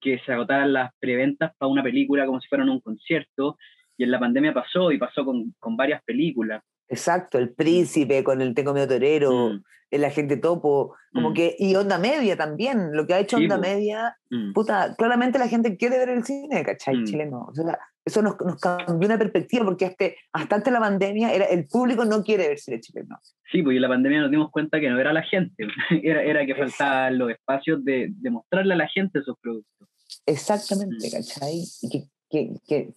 que 0.00 0.18
se 0.26 0.32
agotaran 0.32 0.72
las 0.72 0.90
preventas 0.98 1.52
para 1.58 1.70
una 1.70 1.82
película 1.82 2.26
como 2.26 2.40
si 2.40 2.48
fueran 2.48 2.68
un 2.68 2.80
concierto, 2.80 3.56
y 3.96 4.04
en 4.04 4.10
la 4.10 4.18
pandemia 4.18 4.52
pasó, 4.52 4.90
y 4.92 4.98
pasó 4.98 5.24
con, 5.24 5.54
con 5.58 5.76
varias 5.76 6.02
películas. 6.04 6.62
Exacto, 6.88 7.38
el 7.38 7.54
príncipe 7.54 8.22
con 8.24 8.40
el 8.42 8.54
Tengo 8.54 8.72
Miedo 8.74 8.88
Torero, 8.88 9.50
Mm, 9.50 9.62
el 9.90 10.04
agente 10.04 10.36
topo, 10.36 10.94
como 11.12 11.30
Mm. 11.30 11.34
que, 11.34 11.56
y 11.58 11.74
Onda 11.76 11.98
Media 11.98 12.36
también, 12.36 12.90
lo 12.92 13.06
que 13.06 13.14
ha 13.14 13.20
hecho 13.20 13.38
Sí, 13.38 13.44
Onda. 13.44 13.58
Media, 13.58 14.16
mm. 14.30 14.52
puta, 14.52 14.94
claramente 14.98 15.38
la 15.38 15.48
gente 15.48 15.76
quiere 15.76 15.98
ver 15.98 16.08
el 16.10 16.24
cine, 16.24 16.62
¿cachai? 16.64 17.04
Chileno. 17.04 17.46
O 17.48 17.54
sea, 17.54 17.78
eso 18.06 18.22
nos, 18.22 18.36
nos 18.40 18.58
cambió 18.58 19.06
una 19.06 19.18
perspectiva 19.18 19.64
porque 19.64 19.84
hasta, 19.84 20.06
hasta 20.32 20.56
antes 20.56 20.72
de 20.72 20.78
la 20.78 20.80
pandemia 20.80 21.34
era, 21.34 21.44
el 21.46 21.66
público 21.66 22.04
no 22.06 22.22
quiere 22.22 22.48
ver 22.48 22.58
cine 22.58 22.80
chileno. 22.80 23.18
Sí, 23.52 23.62
pues 23.62 23.74
y 23.74 23.76
en 23.76 23.82
la 23.82 23.88
pandemia 23.88 24.20
nos 24.22 24.30
dimos 24.30 24.50
cuenta 24.50 24.80
que 24.80 24.88
no 24.88 24.98
era 24.98 25.12
la 25.12 25.22
gente, 25.22 25.66
era, 26.02 26.22
era 26.22 26.46
que 26.46 26.54
faltaban 26.54 27.18
los 27.18 27.30
espacios 27.30 27.84
de, 27.84 28.08
de 28.10 28.30
mostrarle 28.30 28.72
a 28.72 28.78
la 28.78 28.88
gente 28.88 29.18
esos 29.18 29.36
productos. 29.40 29.88
Exactamente, 30.24 31.08
Mm. 31.08 31.12
¿cachai? 31.12 31.64
Que, 31.90 32.04
que, 32.30 32.54
que, 32.66 32.92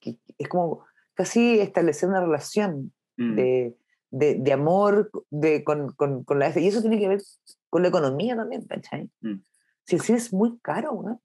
que 0.00 0.16
es 0.38 0.48
como 0.48 0.84
casi 1.14 1.58
establecer 1.60 2.08
una 2.08 2.20
relación 2.20 2.92
Mm, 3.16 3.34
de, 3.34 3.76
de, 4.10 4.34
de 4.36 4.52
amor 4.52 5.10
de, 5.30 5.64
con, 5.64 5.92
con, 5.94 6.24
con 6.24 6.38
la... 6.38 6.52
Y 6.58 6.68
eso 6.68 6.80
tiene 6.80 6.98
que 6.98 7.08
ver 7.08 7.22
con 7.70 7.82
la 7.82 7.88
economía 7.88 8.36
también, 8.36 8.64
¿cachai? 8.66 9.10
Mm. 9.20 9.36
Si 9.84 9.96
el 9.96 10.02
cine 10.02 10.18
es 10.18 10.32
muy 10.32 10.58
caro, 10.60 11.02
¿no? 11.02 11.20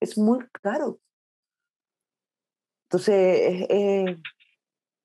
Es 0.00 0.16
muy 0.16 0.38
caro. 0.62 1.00
Entonces, 2.90 3.14
es- 3.14 3.66
es- 3.68 4.16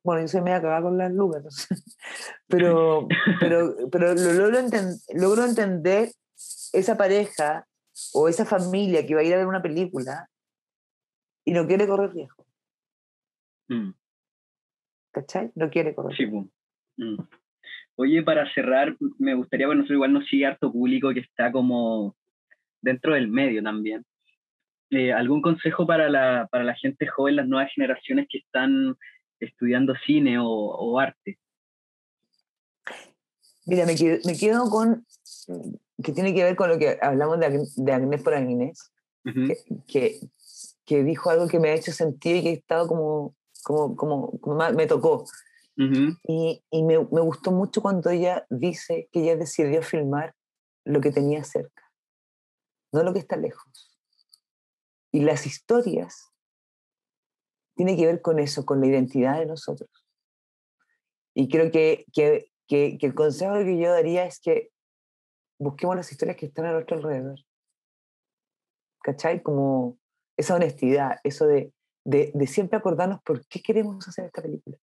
bueno, 0.05 0.21
yo 0.21 0.27
soy 0.27 0.41
media 0.41 0.61
cagada 0.61 0.81
con 0.81 0.97
las 0.97 1.11
lucas, 1.11 1.37
entonces, 1.43 1.67
pero, 2.47 3.07
pero, 3.41 3.75
pero 3.91 4.13
lo 4.15 4.33
logro, 4.33 4.57
enten- 4.59 5.01
logro 5.15 5.43
entender 5.45 6.09
esa 6.73 6.97
pareja 6.97 7.67
o 8.13 8.27
esa 8.29 8.45
familia 8.45 9.05
que 9.05 9.15
va 9.15 9.21
a 9.21 9.23
ir 9.23 9.33
a 9.33 9.37
ver 9.37 9.47
una 9.47 9.61
película 9.61 10.29
y 11.45 11.51
no 11.51 11.67
quiere 11.67 11.87
correr 11.87 12.11
riesgo, 12.13 12.45
mm, 13.69 13.91
¿cachai? 15.11 15.51
No 15.55 15.69
quiere 15.69 15.93
correr 15.93 16.15
sí, 16.17 16.25
pues. 16.25 16.45
Mm. 16.97 17.17
Oye, 17.95 18.23
para 18.23 18.51
cerrar, 18.53 18.95
me 19.19 19.35
gustaría, 19.35 19.67
bueno, 19.67 19.83
igual 19.87 20.13
nos 20.13 20.25
sigue 20.27 20.45
harto 20.45 20.71
público 20.71 21.13
que 21.13 21.19
está 21.19 21.51
como 21.51 22.15
dentro 22.81 23.13
del 23.13 23.27
medio 23.27 23.61
también. 23.61 24.05
Eh, 24.95 25.11
¿Algún 25.11 25.41
consejo 25.41 25.87
para 25.87 26.07
la, 26.07 26.47
para 26.51 26.63
la 26.63 26.75
gente 26.75 27.07
joven, 27.07 27.37
las 27.37 27.47
nuevas 27.47 27.71
generaciones 27.73 28.27
que 28.29 28.37
están 28.37 28.95
estudiando 29.39 29.95
cine 30.05 30.37
o, 30.37 30.45
o 30.45 30.99
arte? 30.99 31.39
Mira, 33.65 33.85
me 33.87 33.95
quedo, 33.95 34.19
me 34.25 34.37
quedo 34.37 34.69
con, 34.69 35.05
que 36.03 36.11
tiene 36.11 36.33
que 36.35 36.43
ver 36.43 36.55
con 36.55 36.69
lo 36.69 36.77
que 36.77 36.99
hablamos 37.01 37.39
de, 37.39 37.65
de 37.75 37.91
Agnés 37.91 38.21
por 38.21 38.35
Agnés, 38.35 38.91
que, 39.23 39.57
que, 39.87 40.19
que 40.85 41.03
dijo 41.03 41.31
algo 41.31 41.47
que 41.47 41.59
me 41.59 41.69
ha 41.69 41.75
hecho 41.75 41.91
sentido 41.91 42.37
y 42.37 42.43
que 42.43 42.49
he 42.49 42.53
estado 42.53 42.87
como, 42.87 43.35
como, 43.63 43.95
como, 43.95 44.71
me 44.75 44.85
tocó. 44.85 45.25
Y, 45.75 46.63
y 46.69 46.83
me, 46.83 46.99
me, 46.99 47.21
gustó 47.21 47.51
mucho 47.51 47.81
cuando 47.81 48.11
ella 48.11 48.45
dice 48.51 49.09
que 49.11 49.21
ella 49.21 49.37
decidió 49.37 49.81
filmar 49.81 50.35
lo 50.85 51.01
que 51.01 51.11
tenía 51.11 51.43
cerca, 51.43 51.91
no 52.91 53.01
lo 53.01 53.11
que 53.11 53.19
está 53.19 53.37
lejos. 53.37 53.92
Y 55.13 55.21
las 55.21 55.45
historias 55.45 56.33
tienen 57.75 57.95
que 57.95 58.05
ver 58.05 58.21
con 58.21 58.39
eso, 58.39 58.65
con 58.65 58.81
la 58.81 58.87
identidad 58.87 59.39
de 59.39 59.45
nosotros. 59.45 59.89
Y 61.33 61.47
creo 61.47 61.71
que, 61.71 62.05
que, 62.11 62.51
que, 62.67 62.97
que 62.99 63.05
el 63.05 63.15
consejo 63.15 63.53
que 63.59 63.77
yo 63.77 63.91
daría 63.91 64.25
es 64.25 64.39
que 64.39 64.69
busquemos 65.59 65.95
las 65.95 66.11
historias 66.11 66.35
que 66.35 66.47
están 66.47 66.65
a 66.65 66.73
nuestro 66.73 66.97
alrededor. 66.97 67.39
¿Cachai? 69.01 69.41
Como 69.41 69.97
esa 70.37 70.55
honestidad, 70.55 71.19
eso 71.23 71.45
de, 71.47 71.71
de, 72.03 72.31
de 72.33 72.47
siempre 72.47 72.77
acordarnos 72.77 73.21
por 73.23 73.45
qué 73.47 73.61
queremos 73.61 74.07
hacer 74.07 74.25
esta 74.25 74.41
película 74.41 74.77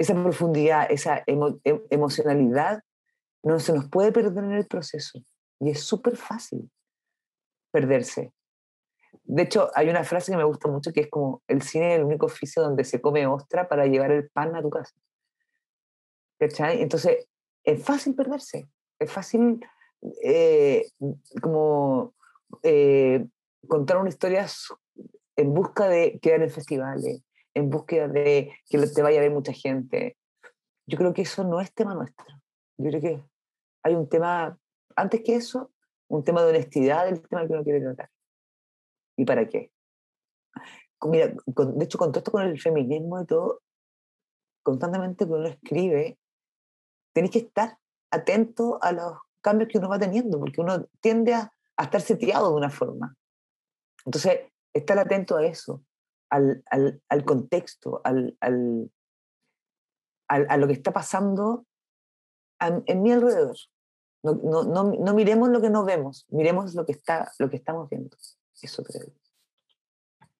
esa 0.00 0.14
profundidad, 0.14 0.90
esa 0.90 1.22
emo, 1.26 1.60
em, 1.62 1.82
emocionalidad, 1.90 2.82
no 3.44 3.60
se 3.60 3.74
nos 3.74 3.86
puede 3.90 4.12
perder 4.12 4.44
en 4.44 4.52
el 4.52 4.66
proceso. 4.66 5.22
Y 5.60 5.70
es 5.70 5.84
súper 5.84 6.16
fácil 6.16 6.70
perderse. 7.70 8.32
De 9.24 9.42
hecho, 9.42 9.70
hay 9.74 9.88
una 9.88 10.04
frase 10.04 10.32
que 10.32 10.38
me 10.38 10.44
gusta 10.44 10.68
mucho 10.68 10.92
que 10.92 11.00
es 11.00 11.08
como, 11.08 11.42
el 11.46 11.62
cine 11.62 11.94
es 11.94 11.98
el 11.98 12.04
único 12.04 12.26
oficio 12.26 12.62
donde 12.62 12.84
se 12.84 13.00
come 13.00 13.26
ostra 13.26 13.68
para 13.68 13.86
llevar 13.86 14.12
el 14.12 14.28
pan 14.30 14.54
a 14.56 14.62
tu 14.62 14.70
casa. 14.70 14.94
¿Cachai? 16.38 16.82
Entonces, 16.82 17.28
es 17.64 17.82
fácil 17.82 18.14
perderse. 18.14 18.68
Es 18.98 19.10
fácil 19.10 19.60
eh, 20.22 20.86
como 21.42 22.14
eh, 22.62 23.26
contar 23.68 23.98
una 23.98 24.08
historia 24.08 24.46
en 25.36 25.54
busca 25.54 25.88
de 25.88 26.18
quedar 26.20 26.42
en 26.42 26.50
festivales, 26.50 27.22
en 27.54 27.70
búsqueda 27.70 28.08
de 28.08 28.52
que 28.68 28.78
te 28.78 29.02
vaya 29.02 29.18
a 29.18 29.22
ver 29.22 29.30
mucha 29.30 29.52
gente. 29.52 30.16
Yo 30.86 30.98
creo 30.98 31.12
que 31.12 31.22
eso 31.22 31.44
no 31.44 31.60
es 31.60 31.72
tema 31.72 31.94
nuestro. 31.94 32.26
Yo 32.78 32.90
creo 32.90 33.00
que 33.00 33.24
hay 33.82 33.94
un 33.94 34.08
tema, 34.08 34.58
antes 34.96 35.22
que 35.22 35.36
eso, 35.36 35.70
un 36.10 36.24
tema 36.24 36.42
de 36.42 36.50
honestidad 36.50 37.06
del 37.06 37.20
tema 37.22 37.46
que 37.46 37.52
uno 37.52 37.62
quiere 37.62 37.80
tratar. 37.80 38.10
¿Y 39.16 39.24
para 39.24 39.48
qué? 39.48 39.72
Mira, 41.02 41.28
de 41.28 41.84
hecho, 41.84 41.98
con 41.98 42.12
todo 42.12 42.18
esto 42.18 42.32
con 42.32 42.42
el 42.42 42.60
feminismo 42.60 43.20
y 43.20 43.26
todo, 43.26 43.62
constantemente 44.62 45.26
cuando 45.26 45.46
uno 45.46 45.54
escribe, 45.54 46.18
tenéis 47.14 47.32
que 47.32 47.38
estar 47.38 47.78
atento 48.10 48.78
a 48.82 48.92
los 48.92 49.18
cambios 49.40 49.70
que 49.70 49.78
uno 49.78 49.88
va 49.88 49.98
teniendo, 49.98 50.38
porque 50.38 50.60
uno 50.60 50.84
tiende 51.00 51.34
a, 51.34 51.52
a 51.76 51.84
estar 51.84 52.00
seteado 52.00 52.50
de 52.50 52.56
una 52.56 52.70
forma. 52.70 53.16
Entonces, 54.04 54.50
estar 54.74 54.98
atento 54.98 55.36
a 55.36 55.46
eso, 55.46 55.82
al, 56.28 56.62
al, 56.66 57.00
al 57.08 57.24
contexto, 57.24 58.00
al, 58.04 58.36
al, 58.40 58.90
a 60.28 60.56
lo 60.56 60.66
que 60.66 60.74
está 60.74 60.92
pasando 60.92 61.66
en 62.60 63.02
mi 63.02 63.12
alrededor. 63.12 63.56
No, 64.22 64.34
no, 64.34 64.64
no, 64.64 64.92
no, 64.92 65.14
miremos 65.14 65.48
lo 65.48 65.60
que 65.60 65.70
no 65.70 65.84
vemos, 65.84 66.26
miremos 66.28 66.74
lo 66.74 66.84
que, 66.84 66.92
está, 66.92 67.30
lo 67.38 67.48
que 67.48 67.56
estamos 67.56 67.88
viendo. 67.88 68.16
Eso 68.60 68.84
creo. 68.84 69.06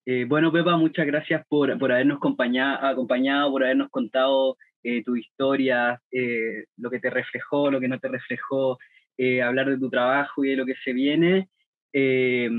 Eh, 0.05 0.25
bueno, 0.25 0.51
Pepa, 0.51 0.77
muchas 0.77 1.05
gracias 1.05 1.45
por, 1.47 1.77
por 1.79 1.91
habernos 1.91 2.17
acompañado, 2.17 2.85
acompañado, 2.85 3.51
por 3.51 3.63
habernos 3.63 3.89
contado 3.89 4.57
eh, 4.83 5.03
tu 5.03 5.15
historia, 5.15 6.01
eh, 6.11 6.65
lo 6.77 6.89
que 6.89 6.99
te 6.99 7.09
reflejó, 7.09 7.71
lo 7.71 7.79
que 7.79 7.87
no 7.87 7.99
te 7.99 8.07
reflejó, 8.07 8.77
eh, 9.17 9.41
hablar 9.41 9.69
de 9.69 9.77
tu 9.77 9.89
trabajo 9.89 10.43
y 10.43 10.49
de 10.49 10.55
lo 10.55 10.65
que 10.65 10.75
se 10.83 10.93
viene. 10.93 11.49
Eh, 11.93 12.49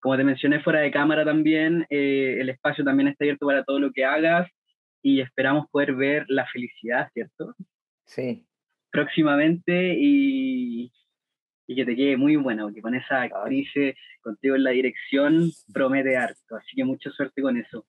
como 0.00 0.16
te 0.16 0.24
mencioné 0.24 0.60
fuera 0.60 0.80
de 0.80 0.90
cámara 0.90 1.24
también, 1.24 1.86
eh, 1.90 2.38
el 2.40 2.48
espacio 2.48 2.84
también 2.84 3.08
está 3.08 3.24
abierto 3.24 3.46
para 3.46 3.64
todo 3.64 3.78
lo 3.78 3.92
que 3.92 4.04
hagas 4.04 4.48
y 5.02 5.20
esperamos 5.20 5.66
poder 5.70 5.94
ver 5.94 6.24
la 6.28 6.46
felicidad, 6.46 7.08
¿cierto? 7.12 7.54
Sí. 8.04 8.46
Próximamente 8.90 9.94
y, 9.98 10.92
y 11.66 11.76
que 11.76 11.84
te 11.84 11.94
quede 11.94 12.16
muy 12.16 12.36
bueno, 12.36 12.64
porque 12.64 12.80
con 12.80 12.94
esa 12.94 13.22
actriz 13.22 13.68
contigo 14.22 14.56
en 14.56 14.64
la 14.64 14.70
dirección 14.70 15.50
promete 15.72 16.16
harto, 16.16 16.56
así 16.56 16.74
que 16.74 16.84
mucha 16.84 17.10
suerte 17.10 17.42
con 17.42 17.56
eso. 17.56 17.86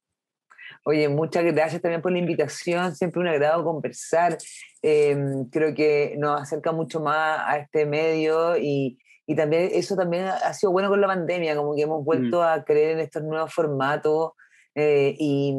Oye, 0.84 1.10
muchas 1.10 1.44
gracias 1.44 1.82
también 1.82 2.02
por 2.02 2.12
la 2.12 2.20
invitación, 2.20 2.96
siempre 2.96 3.22
un 3.22 3.28
agrado 3.28 3.64
conversar. 3.64 4.38
Eh, 4.82 5.18
creo 5.52 5.74
que 5.74 6.16
nos 6.18 6.42
acerca 6.42 6.72
mucho 6.72 7.00
más 7.00 7.42
a 7.46 7.58
este 7.58 7.86
medio 7.86 8.58
y, 8.58 9.00
y 9.26 9.36
también 9.36 9.70
eso 9.74 9.96
también 9.96 10.26
ha 10.26 10.54
sido 10.54 10.72
bueno 10.72 10.90
con 10.90 11.02
la 11.02 11.08
pandemia, 11.08 11.56
como 11.56 11.76
que 11.76 11.84
hemos 11.84 12.04
vuelto 12.04 12.42
mm. 12.42 12.44
a 12.44 12.64
creer 12.64 12.92
en 12.92 13.00
estos 13.00 13.24
nuevos 13.24 13.54
formatos 13.54 14.32
eh, 14.76 15.16
y, 15.18 15.54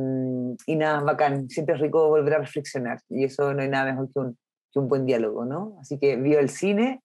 y, 0.66 0.76
nada, 0.76 1.01
bacán, 1.03 1.49
siempre 1.49 1.74
es 1.74 1.80
rico 1.80 2.09
volver 2.09 2.34
a 2.34 2.38
reflexionar 2.38 2.99
y 3.09 3.24
eso 3.24 3.53
no 3.53 3.62
hay 3.62 3.68
nada 3.68 3.93
mejor 3.93 4.09
que 4.12 4.18
un, 4.20 4.38
que 4.72 4.78
un 4.78 4.88
buen 4.88 5.06
diálogo, 5.06 5.44
¿no? 5.44 5.76
Así 5.80 5.98
que 5.98 6.16
viva 6.16 6.40
el 6.40 6.48
cine 6.48 7.02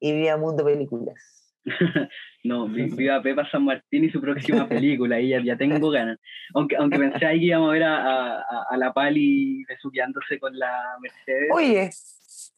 y 0.00 0.12
viva 0.12 0.36
Mundo 0.36 0.64
Películas. 0.64 1.14
no, 2.44 2.66
viva 2.68 3.20
Pepa 3.22 3.48
San 3.50 3.64
Martín 3.64 4.04
y 4.04 4.10
su 4.10 4.20
próxima 4.20 4.68
película, 4.68 5.20
y 5.20 5.28
ya, 5.28 5.42
ya 5.42 5.56
tengo 5.56 5.90
ganas. 5.90 6.18
Aunque, 6.54 6.76
aunque 6.76 6.98
pensé 6.98 7.24
ahí 7.26 7.40
que 7.40 7.46
íbamos 7.46 7.70
a 7.70 7.72
ver 7.72 7.84
a, 7.84 8.36
a, 8.38 8.66
a 8.70 8.76
la 8.76 8.92
Pali 8.92 9.64
besuqueándose 9.64 10.38
con 10.38 10.58
la 10.58 10.96
Mercedes. 11.00 11.50
Oye, 11.52 11.90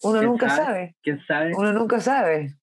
uno 0.03 0.22
nunca 0.22 0.51
sabe? 0.51 0.97
¿Quién 1.03 1.20
sabe? 1.26 1.53
Uno 1.57 1.72
nunca 1.72 2.01
sabe. 2.01 2.55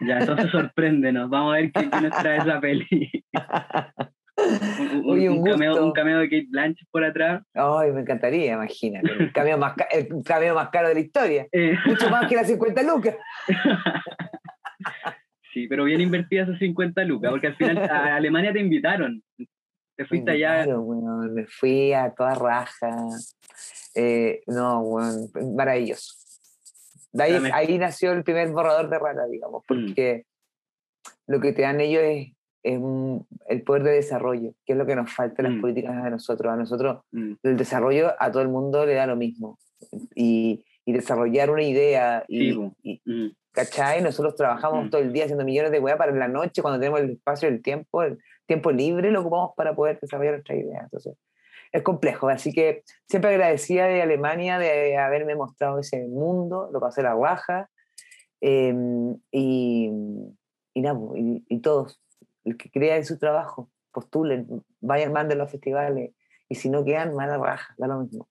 Ya, 0.00 0.18
entonces 0.18 0.50
sorpréndenos. 0.50 1.30
Vamos 1.30 1.54
a 1.54 1.56
ver 1.56 1.72
quién, 1.72 1.90
nos 1.90 2.18
trae 2.18 2.38
esa 2.38 2.60
peli. 2.60 3.24
un, 4.36 5.02
Uy, 5.04 5.28
un, 5.28 5.38
un, 5.38 5.44
cameo, 5.44 5.84
un, 5.84 5.92
cameo, 5.92 6.18
de 6.18 6.28
Kate 6.28 6.46
Blanchett 6.48 6.88
por 6.90 7.04
atrás. 7.04 7.42
Ay, 7.54 7.92
me 7.92 8.00
encantaría, 8.00 8.54
imagínate. 8.54 9.12
El 9.12 9.32
cameo 9.32 9.58
más, 9.58 9.74
el 9.90 10.08
cameo 10.24 10.54
más 10.54 10.70
caro 10.70 10.88
de 10.88 10.94
la 10.94 11.00
historia. 11.00 11.46
Eh. 11.52 11.76
Mucho 11.86 12.10
más 12.10 12.28
que 12.28 12.34
las 12.34 12.48
50 12.48 12.82
lucas. 12.82 13.16
sí, 15.52 15.68
pero 15.68 15.84
bien 15.84 16.00
invertidas 16.00 16.48
esas 16.48 16.58
50 16.58 17.04
lucas, 17.04 17.30
porque 17.30 17.46
al 17.46 17.56
final 17.56 17.78
a 17.78 17.78
Alemania 18.16 18.52
te 18.52 18.60
invitaron. 18.60 19.22
Te 19.96 20.04
fuiste 20.04 20.32
allá. 20.32 20.64
Claro, 20.64 20.82
bueno, 20.82 21.18
me 21.32 21.46
fui 21.46 21.92
a 21.92 22.10
toda 22.10 22.34
raja. 22.34 22.96
Eh, 23.94 24.42
no, 24.48 24.82
bueno, 24.82 25.28
maravilloso. 25.54 26.16
De 27.12 27.22
ahí, 27.22 27.50
ahí, 27.52 27.78
nació 27.78 28.10
el 28.10 28.24
primer 28.24 28.50
borrador 28.50 28.90
de 28.90 28.98
rata, 28.98 29.26
digamos, 29.26 29.62
mm. 29.62 29.66
porque 29.68 30.24
mm. 30.26 31.32
lo 31.32 31.40
que 31.40 31.52
te 31.52 31.62
dan 31.62 31.80
ellos 31.80 32.02
es, 32.02 32.33
es 32.64 32.78
un, 32.78 33.26
el 33.46 33.62
poder 33.62 33.84
de 33.84 33.92
desarrollo, 33.92 34.54
que 34.64 34.72
es 34.72 34.78
lo 34.78 34.86
que 34.86 34.96
nos 34.96 35.12
falta 35.12 35.42
en 35.42 35.48
las 35.48 35.58
mm. 35.58 35.60
políticas 35.60 36.02
de 36.02 36.10
nosotros. 36.10 36.52
A 36.52 36.56
nosotros 36.56 37.04
mm. 37.12 37.34
el 37.42 37.56
desarrollo 37.56 38.12
a 38.18 38.32
todo 38.32 38.42
el 38.42 38.48
mundo 38.48 38.84
le 38.84 38.94
da 38.94 39.06
lo 39.06 39.16
mismo. 39.16 39.58
Y, 40.14 40.64
y 40.86 40.92
desarrollar 40.92 41.50
una 41.50 41.62
idea, 41.62 42.24
y, 42.26 42.52
sí, 42.52 43.00
y 43.04 43.36
¿cachai? 43.52 44.02
Nosotros 44.02 44.34
trabajamos 44.34 44.90
todo 44.90 45.00
el 45.00 45.12
día 45.12 45.24
haciendo 45.24 45.44
millones 45.44 45.70
de 45.72 45.78
weas 45.78 45.96
para 45.96 46.10
en 46.10 46.18
la 46.18 46.28
noche, 46.28 46.62
cuando 46.62 46.80
tenemos 46.80 47.00
el 47.00 47.10
espacio, 47.10 47.48
el 47.48 47.62
tiempo, 47.62 48.02
el 48.02 48.18
tiempo 48.46 48.70
libre, 48.72 49.10
lo 49.10 49.20
ocupamos 49.20 49.52
para 49.56 49.74
poder 49.74 50.00
desarrollar 50.00 50.34
nuestra 50.34 50.56
idea. 50.56 50.80
Entonces, 50.82 51.16
es 51.72 51.82
complejo. 51.82 52.28
Así 52.28 52.52
que 52.52 52.82
siempre 53.08 53.30
agradecida 53.30 53.86
de 53.86 54.02
Alemania 54.02 54.58
de 54.58 54.96
haberme 54.96 55.34
mostrado 55.34 55.78
ese 55.78 56.06
mundo, 56.08 56.70
lo 56.72 56.80
pasé 56.80 57.02
la 57.02 57.14
baja. 57.14 57.68
Eh, 58.40 58.74
y, 59.30 59.90
y, 60.74 60.80
nada, 60.80 60.98
y, 61.16 61.44
y, 61.48 61.60
todos, 61.60 62.00
el 62.44 62.56
que 62.56 62.70
crea 62.70 62.96
en 62.96 63.04
su 63.04 63.18
trabajo, 63.18 63.70
postulen, 63.92 64.64
vayan, 64.80 65.12
manden 65.12 65.38
los 65.38 65.50
festivales. 65.50 66.12
Y 66.48 66.56
si 66.56 66.68
no 66.68 66.84
quedan, 66.84 67.14
mala 67.14 67.38
raja, 67.38 67.74
da 67.78 67.86
lo 67.86 68.00
mismo. 68.00 68.28